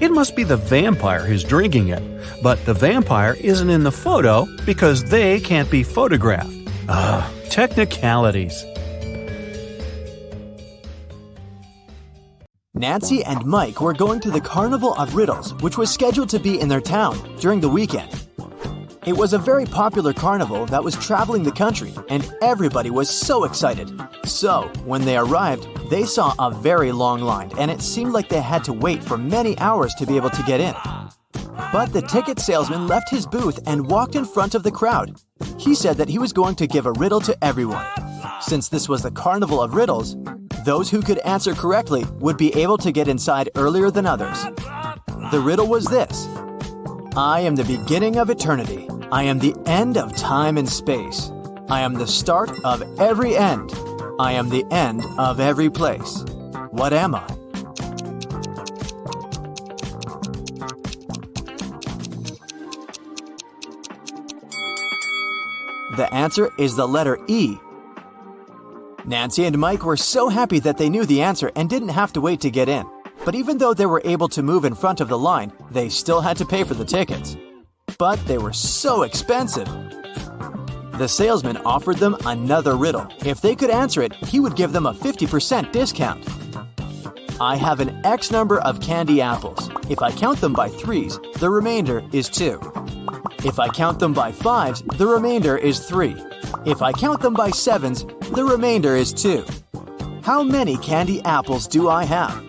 It 0.00 0.10
must 0.10 0.34
be 0.34 0.42
the 0.42 0.56
vampire 0.56 1.26
who's 1.26 1.44
drinking 1.44 1.88
it, 1.88 2.02
but 2.42 2.64
the 2.66 2.74
vampire 2.74 3.36
isn't 3.40 3.70
in 3.70 3.84
the 3.84 3.92
photo 3.92 4.46
because 4.66 5.04
they 5.04 5.40
can't 5.40 5.70
be 5.70 5.82
photographed. 5.82 6.52
Ah, 6.88 7.32
technicalities. 7.48 8.64
Nancy 12.74 13.22
and 13.22 13.44
Mike 13.46 13.80
were 13.80 13.92
going 13.92 14.18
to 14.20 14.30
the 14.30 14.40
Carnival 14.40 14.94
of 14.94 15.14
Riddles, 15.14 15.54
which 15.62 15.78
was 15.78 15.90
scheduled 15.92 16.28
to 16.30 16.40
be 16.40 16.58
in 16.58 16.68
their 16.68 16.80
town 16.80 17.16
during 17.38 17.60
the 17.60 17.68
weekend. 17.68 18.26
It 19.04 19.12
was 19.12 19.32
a 19.32 19.38
very 19.38 19.66
popular 19.66 20.12
carnival 20.12 20.66
that 20.66 20.82
was 20.82 20.96
traveling 20.96 21.42
the 21.42 21.52
country, 21.52 21.92
and 22.08 22.32
everybody 22.40 22.88
was 22.88 23.10
so 23.10 23.44
excited. 23.44 23.90
So, 24.24 24.70
when 24.84 25.04
they 25.04 25.16
arrived, 25.16 25.68
they 25.90 26.04
saw 26.04 26.34
a 26.38 26.50
very 26.52 26.92
long 26.92 27.20
line, 27.20 27.50
and 27.58 27.70
it 27.70 27.82
seemed 27.82 28.12
like 28.12 28.28
they 28.28 28.40
had 28.40 28.64
to 28.64 28.72
wait 28.72 29.02
for 29.02 29.18
many 29.18 29.58
hours 29.58 29.94
to 29.94 30.06
be 30.06 30.16
able 30.16 30.30
to 30.30 30.42
get 30.44 30.60
in. 30.60 30.74
But 31.72 31.92
the 31.92 32.02
ticket 32.02 32.38
salesman 32.38 32.86
left 32.86 33.08
his 33.08 33.26
booth 33.26 33.58
and 33.66 33.86
walked 33.86 34.14
in 34.14 34.26
front 34.26 34.54
of 34.54 34.62
the 34.62 34.70
crowd. 34.70 35.16
He 35.58 35.74
said 35.74 35.96
that 35.96 36.08
he 36.08 36.18
was 36.18 36.32
going 36.32 36.54
to 36.56 36.66
give 36.66 36.84
a 36.84 36.92
riddle 36.92 37.20
to 37.22 37.36
everyone. 37.42 37.86
Since 38.40 38.68
this 38.68 38.88
was 38.88 39.02
the 39.02 39.10
Carnival 39.10 39.62
of 39.62 39.74
Riddles, 39.74 40.16
those 40.64 40.90
who 40.90 41.00
could 41.00 41.18
answer 41.20 41.54
correctly 41.54 42.04
would 42.20 42.36
be 42.36 42.54
able 42.54 42.76
to 42.78 42.92
get 42.92 43.08
inside 43.08 43.48
earlier 43.56 43.90
than 43.90 44.06
others. 44.06 44.44
The 45.30 45.40
riddle 45.40 45.66
was 45.66 45.86
this 45.86 46.28
I 47.16 47.40
am 47.40 47.56
the 47.56 47.64
beginning 47.64 48.16
of 48.16 48.28
eternity. 48.28 48.88
I 49.10 49.24
am 49.24 49.38
the 49.38 49.54
end 49.66 49.96
of 49.96 50.14
time 50.14 50.58
and 50.58 50.68
space. 50.68 51.32
I 51.68 51.80
am 51.80 51.94
the 51.94 52.06
start 52.06 52.50
of 52.64 52.82
every 52.98 53.36
end. 53.36 53.72
I 54.18 54.32
am 54.32 54.50
the 54.50 54.64
end 54.70 55.04
of 55.18 55.40
every 55.40 55.70
place. 55.70 56.24
What 56.70 56.92
am 56.92 57.14
I? 57.14 57.41
The 65.96 66.08
answer 66.14 66.50
is 66.56 66.74
the 66.74 66.88
letter 66.88 67.18
E. 67.26 67.58
Nancy 69.04 69.44
and 69.44 69.58
Mike 69.58 69.84
were 69.84 69.98
so 69.98 70.30
happy 70.30 70.58
that 70.60 70.78
they 70.78 70.88
knew 70.88 71.04
the 71.04 71.20
answer 71.20 71.52
and 71.54 71.68
didn't 71.68 71.90
have 71.90 72.14
to 72.14 72.20
wait 72.22 72.40
to 72.40 72.50
get 72.50 72.70
in. 72.70 72.86
But 73.26 73.34
even 73.34 73.58
though 73.58 73.74
they 73.74 73.84
were 73.84 74.00
able 74.06 74.28
to 74.30 74.42
move 74.42 74.64
in 74.64 74.74
front 74.74 75.02
of 75.02 75.08
the 75.08 75.18
line, 75.18 75.52
they 75.70 75.90
still 75.90 76.22
had 76.22 76.38
to 76.38 76.46
pay 76.46 76.64
for 76.64 76.72
the 76.72 76.86
tickets. 76.86 77.36
But 77.98 78.24
they 78.26 78.38
were 78.38 78.54
so 78.54 79.02
expensive. 79.02 79.68
The 80.96 81.08
salesman 81.08 81.58
offered 81.58 81.98
them 81.98 82.16
another 82.24 82.74
riddle. 82.74 83.06
If 83.26 83.42
they 83.42 83.54
could 83.54 83.70
answer 83.70 84.00
it, 84.00 84.14
he 84.14 84.40
would 84.40 84.56
give 84.56 84.72
them 84.72 84.86
a 84.86 84.94
50% 84.94 85.72
discount. 85.72 86.26
I 87.38 87.56
have 87.56 87.80
an 87.80 88.00
X 88.06 88.30
number 88.30 88.60
of 88.60 88.80
candy 88.80 89.20
apples. 89.20 89.68
If 89.90 90.00
I 90.00 90.10
count 90.10 90.40
them 90.40 90.54
by 90.54 90.70
threes, 90.70 91.20
the 91.36 91.50
remainder 91.50 92.02
is 92.12 92.30
two. 92.30 92.58
If 93.44 93.58
I 93.58 93.68
count 93.68 93.98
them 93.98 94.12
by 94.12 94.30
fives, 94.30 94.82
the 94.82 95.06
remainder 95.06 95.56
is 95.56 95.80
three. 95.80 96.16
If 96.64 96.80
I 96.80 96.92
count 96.92 97.20
them 97.20 97.34
by 97.34 97.50
sevens, 97.50 98.04
the 98.30 98.44
remainder 98.44 98.94
is 98.94 99.12
two. 99.12 99.44
How 100.22 100.44
many 100.44 100.76
candy 100.76 101.20
apples 101.22 101.66
do 101.66 101.88
I 101.88 102.04
have? 102.04 102.40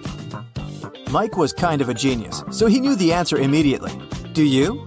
Mike 1.09 1.35
was 1.35 1.51
kind 1.51 1.81
of 1.81 1.89
a 1.89 1.95
genius, 1.95 2.43
so 2.51 2.67
he 2.67 2.79
knew 2.79 2.95
the 2.95 3.11
answer 3.11 3.37
immediately. 3.37 3.91
Do 4.33 4.43
you? 4.43 4.85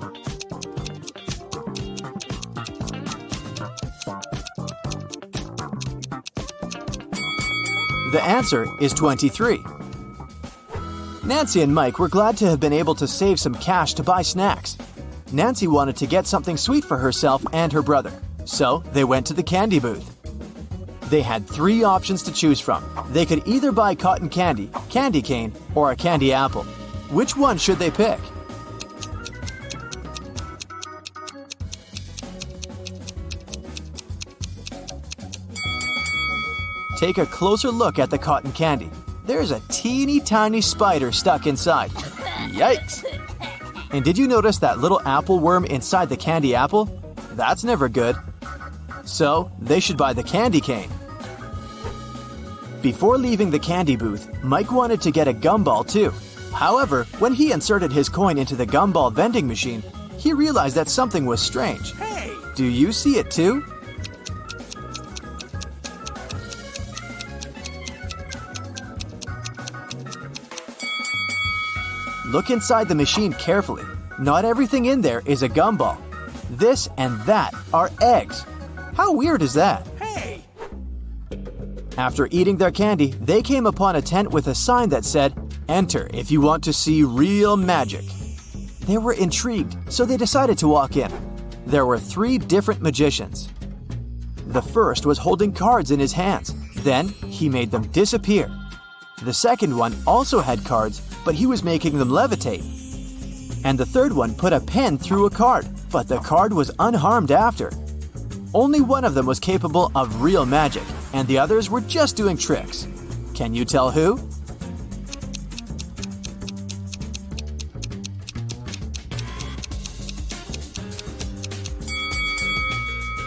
The 8.13 8.23
answer 8.23 8.69
is 8.81 8.93
23. 8.93 9.61
Nancy 11.25 11.63
and 11.63 11.75
Mike 11.75 11.99
were 11.99 12.09
glad 12.09 12.37
to 12.37 12.47
have 12.47 12.61
been 12.61 12.73
able 12.73 12.95
to 12.95 13.09
save 13.09 13.41
some 13.41 13.57
cash 13.57 13.95
to 13.95 14.05
buy 14.05 14.23
snacks. 14.23 14.79
Nancy 15.33 15.67
wanted 15.67 15.97
to 15.97 16.07
get 16.07 16.27
something 16.27 16.57
sweet 16.57 16.85
for 16.85 16.97
herself 16.97 17.45
and 17.53 17.73
her 17.73 17.83
brother, 17.83 18.13
so 18.45 18.85
they 18.93 19.05
went 19.05 19.27
to 19.27 19.35
the 19.35 19.43
candy 19.43 19.81
booth. 19.81 20.13
They 21.11 21.23
had 21.23 21.47
three 21.47 21.83
options 21.83 22.23
to 22.25 22.33
choose 22.33 22.61
from. 22.61 22.85
They 23.11 23.27
could 23.27 23.47
either 23.47 23.73
buy 23.73 23.95
cotton 23.95 24.29
candy, 24.29 24.71
candy 24.89 25.23
cane, 25.23 25.53
or 25.75 25.91
a 25.91 25.97
candy 25.97 26.33
apple. 26.33 26.65
Which 27.11 27.37
one 27.37 27.59
should 27.59 27.79
they 27.79 27.91
pick? 27.91 28.19
Take 36.99 37.19
a 37.19 37.27
closer 37.27 37.71
look 37.71 37.99
at 37.99 38.11
the 38.11 38.19
cotton 38.19 38.53
candy. 38.53 38.91
There's 39.25 39.51
a 39.51 39.61
teeny 39.69 40.19
tiny 40.19 40.61
spider 40.61 41.13
stuck 41.13 41.47
inside. 41.47 41.91
Yikes! 41.91 43.06
And 43.91 44.05
did 44.05 44.19
you 44.19 44.27
notice 44.27 44.59
that 44.59 44.79
little 44.79 45.01
apple 45.07 45.39
worm 45.39 45.65
inside 45.65 46.09
the 46.09 46.17
candy 46.17 46.55
apple? 46.55 46.87
That's 47.33 47.65
never 47.65 47.89
good. 47.89 48.17
So, 49.05 49.51
they 49.61 49.81
should 49.81 49.97
buy 49.97 50.13
the 50.13 50.23
candy 50.23 50.61
cane. 50.61 50.91
Before 52.83 53.19
leaving 53.19 53.51
the 53.51 53.59
candy 53.59 53.97
booth, 53.97 54.29
Mike 54.43 54.71
wanted 54.71 55.01
to 55.03 55.11
get 55.11 55.29
a 55.29 55.33
gumball 55.33 55.89
too. 55.89 56.13
However, 56.53 57.05
when 57.19 57.35
he 57.35 57.53
inserted 57.53 57.93
his 57.93 58.09
coin 58.09 58.39
into 58.39 58.57
the 58.57 58.67
gumball 58.67 59.13
vending 59.13 59.47
machine, 59.47 59.83
he 60.19 60.33
realized 60.33 60.77
that 60.77 60.89
something 60.89 61.27
was 61.27 61.41
strange. 61.41 61.95
Hey! 61.97 62.33
Do 62.55 62.65
you 62.65 62.93
see 62.93 63.19
it 63.19 63.31
too? 63.31 63.65
Look 72.27 72.51
inside 72.51 72.89
the 72.89 72.95
machine 72.97 73.33
carefully. 73.35 73.85
Not 74.19 74.45
everything 74.45 74.87
in 74.87 75.01
there 75.01 75.23
is 75.27 75.45
a 75.45 75.49
gumball. 75.49 75.97
This 76.51 76.89
and 76.99 77.21
that 77.21 77.55
are 77.73 77.91
eggs. 78.01 78.45
How 78.97 79.13
weird 79.13 79.43
is 79.43 79.55
that? 79.55 79.87
Hey! 80.01 80.45
After 81.97 82.27
eating 82.33 82.57
their 82.57 82.73
candy, 82.73 83.13
they 83.21 83.43
came 83.43 83.65
upon 83.65 83.95
a 83.95 84.03
tent 84.03 84.33
with 84.33 84.49
a 84.49 84.57
sign 84.57 84.89
that 84.89 85.05
said, 85.05 85.35
Enter 85.69 86.11
if 86.13 86.33
you 86.33 86.41
want 86.41 86.65
to 86.65 86.73
see 86.73 87.05
real 87.05 87.57
magic. 87.57 88.05
They 88.81 88.99
were 88.99 89.13
intrigued, 89.13 89.77
so 89.93 90.05
they 90.05 90.17
decided 90.17 90.59
to 90.59 90.69
walk 90.69 90.97
in. 90.97 91.13
There 91.65 91.87
were 91.87 91.99
three 91.99 92.39
different 92.39 92.83
magicians. 92.83 93.49
The 94.49 94.63
first 94.63 95.07
was 95.07 95.19
holding 95.19 95.53
cards 95.53 95.93
in 95.93 96.01
his 96.01 96.13
hands. 96.13 96.53
Then 96.83 97.09
he 97.09 97.49
made 97.49 97.71
them 97.71 97.87
disappear. 97.93 98.51
The 99.23 99.33
second 99.33 99.75
one 99.75 99.97
also 100.07 100.41
had 100.41 100.63
cards, 100.67 101.01
but 101.25 101.35
he 101.35 101.47
was 101.47 101.65
making 101.65 101.99
them 101.99 102.11
levitate. 102.11 102.63
And 103.65 103.79
the 103.79 103.87
third 103.87 104.13
one 104.13 104.35
put 104.35 104.53
a 104.53 104.61
pen 104.61 104.99
through 104.99 105.25
a 105.25 105.31
card, 105.31 105.67
but 105.91 106.07
the 106.07 106.19
card 106.19 106.53
was 106.53 106.71
unharmed 106.79 107.31
after. 107.31 107.73
Only 108.53 108.83
one 108.83 109.07
of 109.07 109.15
them 109.15 109.25
was 109.25 109.41
capable 109.41 109.91
of 109.95 110.21
real 110.21 110.45
magic, 110.45 110.83
and 111.15 111.27
the 111.29 111.39
others 111.39 111.71
were 111.71 111.81
just 111.81 112.15
doing 112.15 112.37
tricks. 112.37 112.87
Can 113.33 113.55
you 113.55 113.65
tell 113.65 113.91
who? 113.91 114.19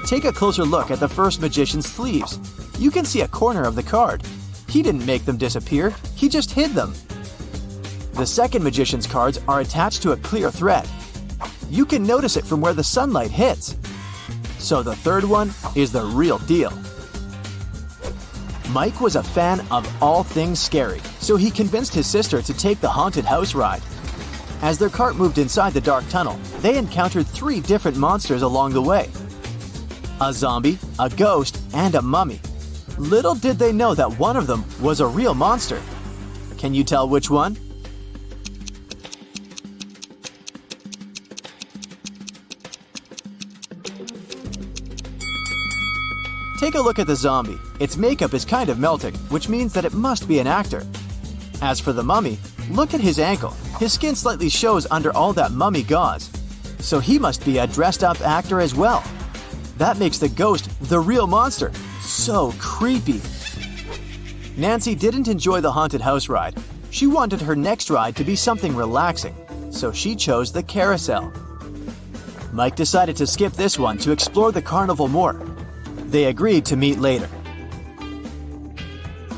Take 0.06 0.26
a 0.26 0.32
closer 0.32 0.66
look 0.66 0.92
at 0.92 1.00
the 1.00 1.10
first 1.10 1.42
magician's 1.42 1.88
sleeves. 1.88 2.38
You 2.78 2.92
can 2.92 3.06
see 3.06 3.22
a 3.22 3.28
corner 3.28 3.64
of 3.64 3.74
the 3.76 3.84
card. 3.84 4.24
He 4.70 4.84
didn't 4.84 5.06
make 5.06 5.26
them 5.26 5.38
disappear, 5.38 5.96
he 6.16 6.30
just 6.30 6.52
hid 6.52 6.72
them. 6.72 6.94
The 8.14 8.26
second 8.26 8.64
magician's 8.64 9.08
cards 9.08 9.40
are 9.48 9.62
attached 9.62 10.02
to 10.04 10.12
a 10.12 10.18
clear 10.18 10.52
thread. 10.52 10.88
You 11.70 11.86
can 11.86 12.04
notice 12.04 12.38
it 12.38 12.46
from 12.46 12.62
where 12.62 12.74
the 12.74 12.84
sunlight 12.84 13.32
hits. 13.32 13.76
So 14.60 14.84
the 14.84 14.96
third 14.96 15.24
one 15.24 15.52
is 15.76 15.92
the 15.92 16.04
real 16.04 16.38
deal. 16.40 16.72
Mike 18.70 19.02
was 19.02 19.16
a 19.16 19.24
fan 19.24 19.66
of 19.72 19.88
all 20.04 20.24
things 20.24 20.60
scary, 20.60 21.00
so 21.20 21.36
he 21.36 21.50
convinced 21.50 21.94
his 21.94 22.06
sister 22.06 22.42
to 22.42 22.54
take 22.54 22.80
the 22.80 22.90
haunted 22.90 23.26
house 23.26 23.56
ride. 23.56 23.82
As 24.62 24.78
their 24.78 24.90
cart 24.90 25.16
moved 25.16 25.40
inside 25.40 25.74
the 25.74 25.82
dark 25.82 26.08
tunnel, 26.10 26.38
they 26.60 26.78
encountered 26.78 27.26
three 27.26 27.62
different 27.62 27.98
monsters 27.98 28.44
along 28.44 28.74
the 28.74 28.82
way 28.82 29.10
a 30.22 30.34
zombie, 30.34 30.78
a 31.00 31.10
ghost, 31.10 31.60
and 31.74 31.96
a 31.96 32.02
mummy. 32.02 32.40
Little 33.00 33.34
did 33.34 33.58
they 33.58 33.72
know 33.72 33.96
that 33.96 34.20
one 34.20 34.36
of 34.36 34.46
them 34.46 34.66
was 34.82 35.00
a 35.00 35.08
real 35.08 35.34
monster. 35.34 35.82
Can 36.58 36.74
you 36.74 36.84
tell 36.84 37.08
which 37.08 37.30
one? 37.30 37.56
Take 46.60 46.76
a 46.76 46.82
look 46.82 47.00
at 47.00 47.08
the 47.08 47.16
zombie. 47.16 47.58
Its 47.80 47.96
makeup 47.96 48.34
is 48.34 48.44
kind 48.44 48.70
of 48.70 48.80
melting, 48.80 49.16
which 49.30 49.48
means 49.48 49.72
that 49.72 49.86
it 49.86 49.94
must 49.94 50.28
be 50.28 50.40
an 50.40 50.48
actor. 50.48 50.86
As 51.62 51.80
for 51.80 51.94
the 51.94 52.04
mummy, 52.04 52.38
look 52.70 52.94
at 52.94 53.00
his 53.00 53.18
ankle. 53.18 53.52
His 53.80 53.94
skin 53.94 54.14
slightly 54.14 54.50
shows 54.50 54.86
under 54.92 55.16
all 55.16 55.32
that 55.34 55.54
mummy 55.54 55.84
gauze. 55.84 56.30
So 56.80 57.00
he 57.00 57.18
must 57.18 57.46
be 57.46 57.60
a 57.60 57.68
dressed 57.68 58.04
up 58.04 58.20
actor 58.20 58.60
as 58.60 58.76
well. 58.76 59.06
That 59.78 60.00
makes 60.00 60.18
the 60.18 60.28
ghost 60.28 60.70
the 60.90 61.00
real 61.00 61.28
monster. 61.28 61.72
So 62.10 62.54
creepy. 62.58 63.22
Nancy 64.58 64.96
didn't 64.96 65.28
enjoy 65.28 65.62
the 65.62 65.72
haunted 65.72 66.02
house 66.02 66.28
ride. 66.28 66.58
She 66.90 67.06
wanted 67.06 67.40
her 67.40 67.56
next 67.56 67.92
ride 67.92 68.16
to 68.16 68.24
be 68.24 68.36
something 68.36 68.76
relaxing, 68.76 69.36
so 69.70 69.92
she 69.92 70.16
chose 70.16 70.52
the 70.52 70.64
carousel. 70.64 71.32
Mike 72.52 72.76
decided 72.76 73.16
to 73.18 73.28
skip 73.28 73.54
this 73.54 73.78
one 73.78 74.00
to 74.00 74.12
explore 74.12 74.52
the 74.52 74.62
carnival 74.62 75.08
more. 75.08 75.34
They 76.08 76.26
agreed 76.26 76.66
to 76.66 76.76
meet 76.76 76.98
later. 76.98 77.28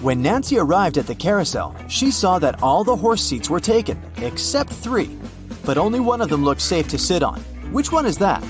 When 0.02 0.22
Nancy 0.22 0.58
arrived 0.58 0.98
at 0.98 1.08
the 1.08 1.14
carousel, 1.14 1.76
she 1.90 2.10
saw 2.10 2.40
that 2.40 2.64
all 2.64 2.86
the 2.86 2.96
horse 2.96 3.22
seats 3.22 3.50
were 3.50 3.60
taken, 3.60 4.02
except 4.18 4.72
three, 4.72 5.10
but 5.66 5.78
only 5.78 6.00
one 6.00 6.22
of 6.22 6.30
them 6.30 6.46
looked 6.46 6.62
safe 6.62 6.88
to 6.88 6.98
sit 6.98 7.22
on. 7.22 7.42
Which 7.74 7.92
one 7.92 8.06
is 8.06 8.18
that? 8.20 8.42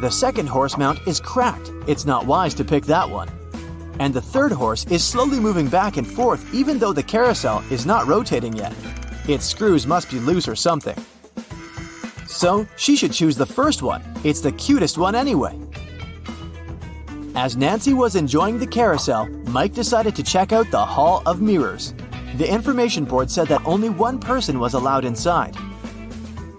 The 0.00 0.10
second 0.10 0.46
horse 0.46 0.76
mount 0.76 1.00
is 1.08 1.18
cracked. 1.18 1.72
It's 1.88 2.06
not 2.06 2.24
wise 2.24 2.54
to 2.54 2.64
pick 2.64 2.84
that 2.86 3.10
one. 3.10 3.28
And 3.98 4.14
the 4.14 4.20
third 4.20 4.52
horse 4.52 4.86
is 4.86 5.02
slowly 5.02 5.40
moving 5.40 5.66
back 5.66 5.96
and 5.96 6.06
forth 6.06 6.54
even 6.54 6.78
though 6.78 6.92
the 6.92 7.02
carousel 7.02 7.64
is 7.68 7.84
not 7.84 8.06
rotating 8.06 8.52
yet. 8.52 8.72
Its 9.26 9.44
screws 9.44 9.88
must 9.88 10.08
be 10.08 10.20
loose 10.20 10.46
or 10.46 10.54
something. 10.54 10.96
So, 12.28 12.64
she 12.76 12.94
should 12.94 13.12
choose 13.12 13.36
the 13.36 13.44
first 13.44 13.82
one. 13.82 14.04
It's 14.22 14.40
the 14.40 14.52
cutest 14.52 14.98
one 14.98 15.16
anyway. 15.16 15.58
As 17.34 17.56
Nancy 17.56 17.92
was 17.92 18.14
enjoying 18.14 18.60
the 18.60 18.66
carousel, 18.68 19.26
Mike 19.48 19.74
decided 19.74 20.14
to 20.14 20.22
check 20.22 20.52
out 20.52 20.70
the 20.70 20.84
Hall 20.84 21.24
of 21.26 21.40
Mirrors. 21.40 21.92
The 22.36 22.48
information 22.48 23.04
board 23.04 23.32
said 23.32 23.48
that 23.48 23.66
only 23.66 23.90
one 23.90 24.20
person 24.20 24.60
was 24.60 24.74
allowed 24.74 25.04
inside. 25.04 25.56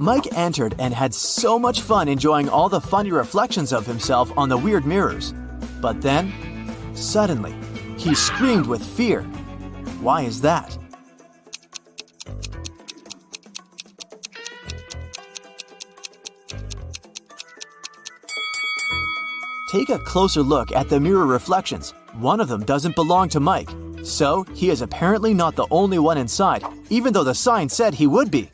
Mike 0.01 0.29
entered 0.31 0.75
and 0.79 0.93
had 0.93 1.13
so 1.13 1.59
much 1.59 1.81
fun 1.81 2.07
enjoying 2.07 2.47
all 2.47 2.69
the 2.69 2.79
funny 2.79 3.11
reflections 3.11 3.73
of 3.73 3.85
himself 3.85 4.31
on 4.37 4.47
the 4.47 4.57
weird 4.57 4.85
mirrors. 4.85 5.33
But 5.81 6.01
then, 6.01 6.31
suddenly, 6.93 7.53
he 7.97 8.15
screamed 8.15 8.65
with 8.65 8.81
fear. 8.81 9.23
Why 9.99 10.21
is 10.21 10.39
that? 10.39 10.77
Take 19.69 19.89
a 19.89 19.99
closer 19.99 20.41
look 20.41 20.71
at 20.71 20.87
the 20.87 20.99
mirror 21.01 21.25
reflections. 21.25 21.93
One 22.13 22.39
of 22.39 22.47
them 22.47 22.63
doesn't 22.63 22.95
belong 22.95 23.27
to 23.29 23.41
Mike, 23.41 23.69
so 24.01 24.43
he 24.55 24.69
is 24.69 24.81
apparently 24.81 25.33
not 25.33 25.57
the 25.57 25.67
only 25.69 25.99
one 25.99 26.17
inside, 26.17 26.63
even 26.89 27.11
though 27.11 27.25
the 27.25 27.35
sign 27.35 27.67
said 27.67 27.93
he 27.93 28.07
would 28.07 28.31
be. 28.31 28.49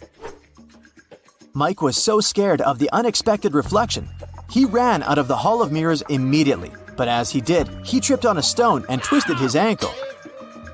Mike 1.57 1.81
was 1.81 1.95
so 1.95 2.19
scared 2.19 2.59
of 2.59 2.79
the 2.79 2.89
unexpected 2.91 3.53
reflection, 3.53 4.09
he 4.49 4.65
ran 4.65 5.01
out 5.03 5.17
of 5.17 5.29
the 5.29 5.37
Hall 5.37 5.61
of 5.61 5.71
Mirrors 5.71 6.01
immediately. 6.09 6.69
But 6.97 7.07
as 7.07 7.29
he 7.31 7.39
did, 7.39 7.69
he 7.81 8.01
tripped 8.01 8.25
on 8.25 8.37
a 8.37 8.43
stone 8.43 8.83
and 8.89 9.01
twisted 9.01 9.37
his 9.37 9.55
ankle. 9.55 9.93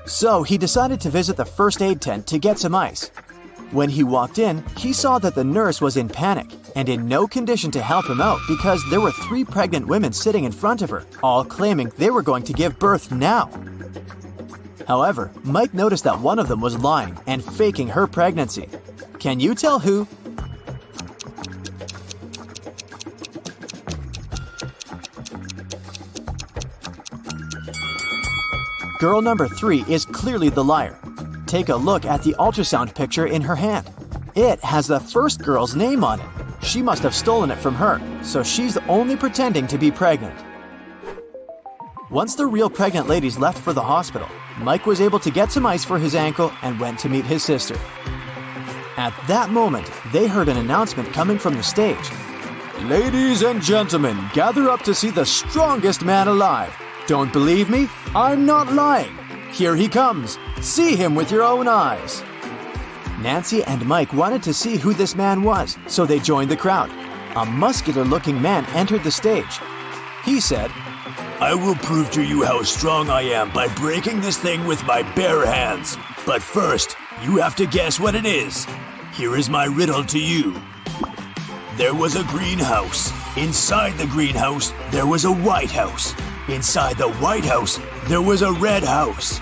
So 0.06 0.42
he 0.42 0.58
decided 0.58 1.00
to 1.02 1.08
visit 1.08 1.36
the 1.36 1.44
first 1.44 1.82
aid 1.82 2.00
tent 2.00 2.26
to 2.26 2.38
get 2.40 2.58
some 2.58 2.74
ice. 2.74 3.12
When 3.70 3.90
he 3.90 4.02
walked 4.02 4.40
in, 4.40 4.64
he 4.76 4.92
saw 4.92 5.20
that 5.20 5.36
the 5.36 5.44
nurse 5.44 5.80
was 5.80 5.96
in 5.96 6.08
panic 6.08 6.50
and 6.74 6.88
in 6.88 7.06
no 7.06 7.28
condition 7.28 7.70
to 7.70 7.80
help 7.80 8.06
him 8.06 8.20
out 8.20 8.40
because 8.48 8.82
there 8.90 9.00
were 9.00 9.12
three 9.12 9.44
pregnant 9.44 9.86
women 9.86 10.12
sitting 10.12 10.42
in 10.42 10.50
front 10.50 10.82
of 10.82 10.90
her, 10.90 11.06
all 11.22 11.44
claiming 11.44 11.92
they 11.96 12.10
were 12.10 12.22
going 12.22 12.42
to 12.42 12.52
give 12.52 12.80
birth 12.80 13.12
now. 13.12 13.48
However, 14.88 15.30
Mike 15.44 15.74
noticed 15.74 16.02
that 16.04 16.18
one 16.18 16.40
of 16.40 16.48
them 16.48 16.60
was 16.60 16.76
lying 16.76 17.16
and 17.28 17.44
faking 17.44 17.86
her 17.86 18.08
pregnancy. 18.08 18.68
Can 19.20 19.38
you 19.38 19.54
tell 19.54 19.78
who? 19.78 20.08
Girl 29.02 29.20
number 29.20 29.48
three 29.48 29.84
is 29.88 30.04
clearly 30.04 30.48
the 30.48 30.62
liar. 30.62 30.96
Take 31.46 31.70
a 31.70 31.74
look 31.74 32.04
at 32.04 32.22
the 32.22 32.36
ultrasound 32.38 32.94
picture 32.94 33.26
in 33.26 33.42
her 33.42 33.56
hand. 33.56 33.90
It 34.36 34.60
has 34.60 34.86
the 34.86 35.00
first 35.00 35.42
girl's 35.42 35.74
name 35.74 36.04
on 36.04 36.20
it. 36.20 36.26
She 36.62 36.82
must 36.82 37.02
have 37.02 37.12
stolen 37.12 37.50
it 37.50 37.58
from 37.58 37.74
her, 37.74 38.00
so 38.22 38.44
she's 38.44 38.76
only 38.88 39.16
pretending 39.16 39.66
to 39.66 39.76
be 39.76 39.90
pregnant. 39.90 40.38
Once 42.12 42.36
the 42.36 42.46
real 42.46 42.70
pregnant 42.70 43.08
ladies 43.08 43.38
left 43.38 43.58
for 43.58 43.72
the 43.72 43.82
hospital, 43.82 44.28
Mike 44.60 44.86
was 44.86 45.00
able 45.00 45.18
to 45.18 45.32
get 45.32 45.50
some 45.50 45.66
ice 45.66 45.84
for 45.84 45.98
his 45.98 46.14
ankle 46.14 46.52
and 46.62 46.78
went 46.78 46.96
to 47.00 47.08
meet 47.08 47.24
his 47.24 47.42
sister. 47.42 47.74
At 48.96 49.20
that 49.26 49.50
moment, 49.50 49.90
they 50.12 50.28
heard 50.28 50.46
an 50.46 50.58
announcement 50.58 51.12
coming 51.12 51.40
from 51.40 51.54
the 51.54 51.64
stage. 51.64 52.08
Ladies 52.82 53.42
and 53.42 53.60
gentlemen, 53.60 54.16
gather 54.32 54.70
up 54.70 54.82
to 54.82 54.94
see 54.94 55.10
the 55.10 55.26
strongest 55.26 56.04
man 56.04 56.28
alive. 56.28 56.72
Don't 57.06 57.32
believe 57.32 57.68
me? 57.68 57.88
I'm 58.14 58.46
not 58.46 58.72
lying. 58.72 59.16
Here 59.50 59.74
he 59.74 59.88
comes. 59.88 60.38
See 60.60 60.94
him 60.94 61.14
with 61.14 61.30
your 61.30 61.42
own 61.42 61.66
eyes. 61.66 62.22
Nancy 63.20 63.64
and 63.64 63.84
Mike 63.86 64.12
wanted 64.12 64.42
to 64.44 64.54
see 64.54 64.76
who 64.76 64.94
this 64.94 65.14
man 65.14 65.42
was, 65.42 65.76
so 65.86 66.06
they 66.06 66.20
joined 66.20 66.50
the 66.50 66.56
crowd. 66.56 66.90
A 67.36 67.44
muscular 67.44 68.04
looking 68.04 68.40
man 68.40 68.64
entered 68.66 69.02
the 69.02 69.10
stage. 69.10 69.60
He 70.24 70.38
said, 70.38 70.70
I 71.40 71.54
will 71.54 71.74
prove 71.74 72.10
to 72.12 72.22
you 72.22 72.44
how 72.44 72.62
strong 72.62 73.10
I 73.10 73.22
am 73.22 73.52
by 73.52 73.66
breaking 73.74 74.20
this 74.20 74.38
thing 74.38 74.64
with 74.64 74.84
my 74.86 75.02
bare 75.14 75.44
hands. 75.44 75.96
But 76.24 76.40
first, 76.40 76.96
you 77.22 77.38
have 77.38 77.56
to 77.56 77.66
guess 77.66 77.98
what 77.98 78.14
it 78.14 78.24
is. 78.24 78.66
Here 79.12 79.36
is 79.36 79.50
my 79.50 79.64
riddle 79.64 80.04
to 80.04 80.20
you. 80.20 80.54
There 81.76 81.94
was 81.94 82.14
a 82.14 82.24
greenhouse. 82.24 83.12
Inside 83.36 83.98
the 83.98 84.06
greenhouse, 84.06 84.72
there 84.90 85.06
was 85.06 85.24
a 85.24 85.32
white 85.32 85.70
house. 85.70 86.14
Inside 86.48 86.98
the 86.98 87.08
White 87.08 87.44
House, 87.44 87.78
there 88.06 88.20
was 88.20 88.42
a 88.42 88.50
red 88.50 88.82
house. 88.82 89.40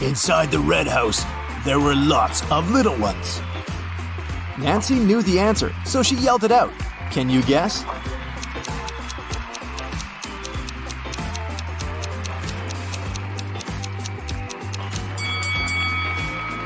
Inside 0.00 0.50
the 0.50 0.58
red 0.58 0.88
house, 0.88 1.24
there 1.64 1.78
were 1.78 1.94
lots 1.94 2.42
of 2.50 2.68
little 2.72 2.96
ones. 2.96 3.40
Nancy 4.58 4.96
knew 4.96 5.22
the 5.22 5.38
answer, 5.38 5.72
so 5.84 6.02
she 6.02 6.16
yelled 6.16 6.42
it 6.42 6.50
out. 6.50 6.72
Can 7.12 7.30
you 7.30 7.42
guess? 7.42 7.84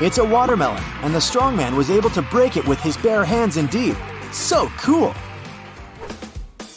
It's 0.01 0.17
a 0.17 0.25
watermelon, 0.25 0.83
and 1.03 1.13
the 1.13 1.19
strongman 1.19 1.77
was 1.77 1.91
able 1.91 2.09
to 2.11 2.23
break 2.23 2.57
it 2.57 2.67
with 2.67 2.79
his 2.79 2.97
bare 2.97 3.23
hands 3.23 3.57
indeed. 3.57 3.95
So 4.31 4.69
cool! 4.77 5.13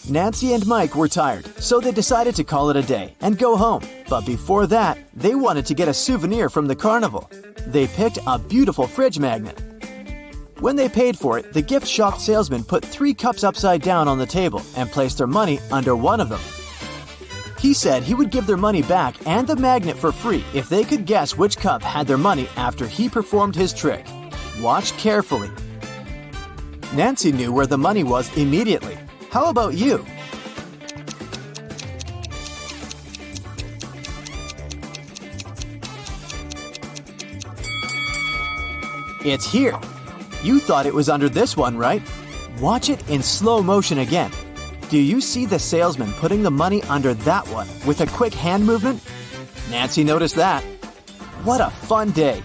Nancy 0.09 0.55
and 0.55 0.67
Mike 0.67 0.97
were 0.97 1.09
tired, 1.09 1.47
so 1.63 1.79
they 1.79 1.93
decided 1.93 2.35
to 2.37 2.45
call 2.45 2.71
it 2.71 2.77
a 2.77 2.83
day 2.83 3.15
and 3.21 3.39
go 3.39 3.57
home. 3.57 3.83
But 4.09 4.25
before 4.25 4.67
that, 4.69 4.99
they 5.15 5.35
wanted 5.35 5.67
to 5.67 5.75
get 5.75 5.89
a 5.89 5.95
souvenir 5.95 6.49
from 6.49 6.67
the 6.67 6.75
carnival. 6.75 7.31
They 7.67 7.87
picked 7.87 8.19
a 8.27 8.39
beautiful 8.39 8.87
fridge 8.87 9.19
magnet. 9.19 9.61
When 10.59 10.77
they 10.77 10.89
paid 10.89 11.19
for 11.19 11.39
it, 11.39 11.53
the 11.53 11.63
gift 11.63 11.87
shop 11.87 12.19
salesman 12.19 12.65
put 12.65 12.85
three 12.85 13.15
cups 13.15 13.45
upside 13.45 13.83
down 13.83 14.09
on 14.09 14.19
the 14.19 14.27
table 14.27 14.63
and 14.77 14.91
placed 14.91 15.19
their 15.19 15.27
money 15.27 15.61
under 15.71 15.95
one 15.95 16.21
of 16.21 16.29
them. 16.29 16.41
He 17.59 17.75
said 17.75 18.03
he 18.03 18.15
would 18.15 18.31
give 18.31 18.47
their 18.47 18.57
money 18.57 18.83
back 18.83 19.15
and 19.27 19.47
the 19.47 19.57
magnet 19.57 19.97
for 19.97 20.13
free 20.13 20.43
if 20.55 20.69
they 20.69 20.83
could 20.83 21.05
guess 21.05 21.37
which 21.37 21.59
cup 21.59 21.83
had 21.83 22.07
their 22.07 22.19
money 22.19 22.49
after 22.57 22.87
he 22.87 23.09
performed 23.09 23.55
his 23.55 23.75
trick. 23.75 24.07
Watch 24.61 24.93
carefully. 24.97 25.51
Nancy 26.95 27.33
knew 27.33 27.53
where 27.53 27.67
the 27.67 27.79
money 27.79 28.03
was 28.03 28.35
immediately. 28.37 28.99
How 29.31 29.49
about 29.49 29.75
you? 29.75 30.05
It's 39.25 39.49
here. 39.49 39.79
You 40.43 40.59
thought 40.59 40.87
it 40.87 40.93
was 40.93 41.09
under 41.09 41.29
this 41.29 41.57
one, 41.57 41.79
right? 41.79 42.03
Watch 42.59 42.89
it 42.89 43.09
in 43.09 43.23
slow 43.23 43.63
motion 43.63 43.99
again. 43.99 44.33
Do 44.89 44.99
you 44.99 45.21
see 45.21 45.47
the 45.47 45.61
salesman 45.61 46.13
putting 46.15 46.43
the 46.43 46.51
money 46.51 46.83
under 46.85 47.15
that 47.15 47.47
one 47.51 47.69
with 47.87 48.01
a 48.01 48.07
quick 48.09 48.35
hand 48.35 48.67
movement? 48.67 49.01
Nancy 49.71 50.03
noticed 50.03 50.35
that. 50.35 50.65
What 51.45 51.61
a 51.61 51.71
fun 51.71 52.11
day! 52.11 52.43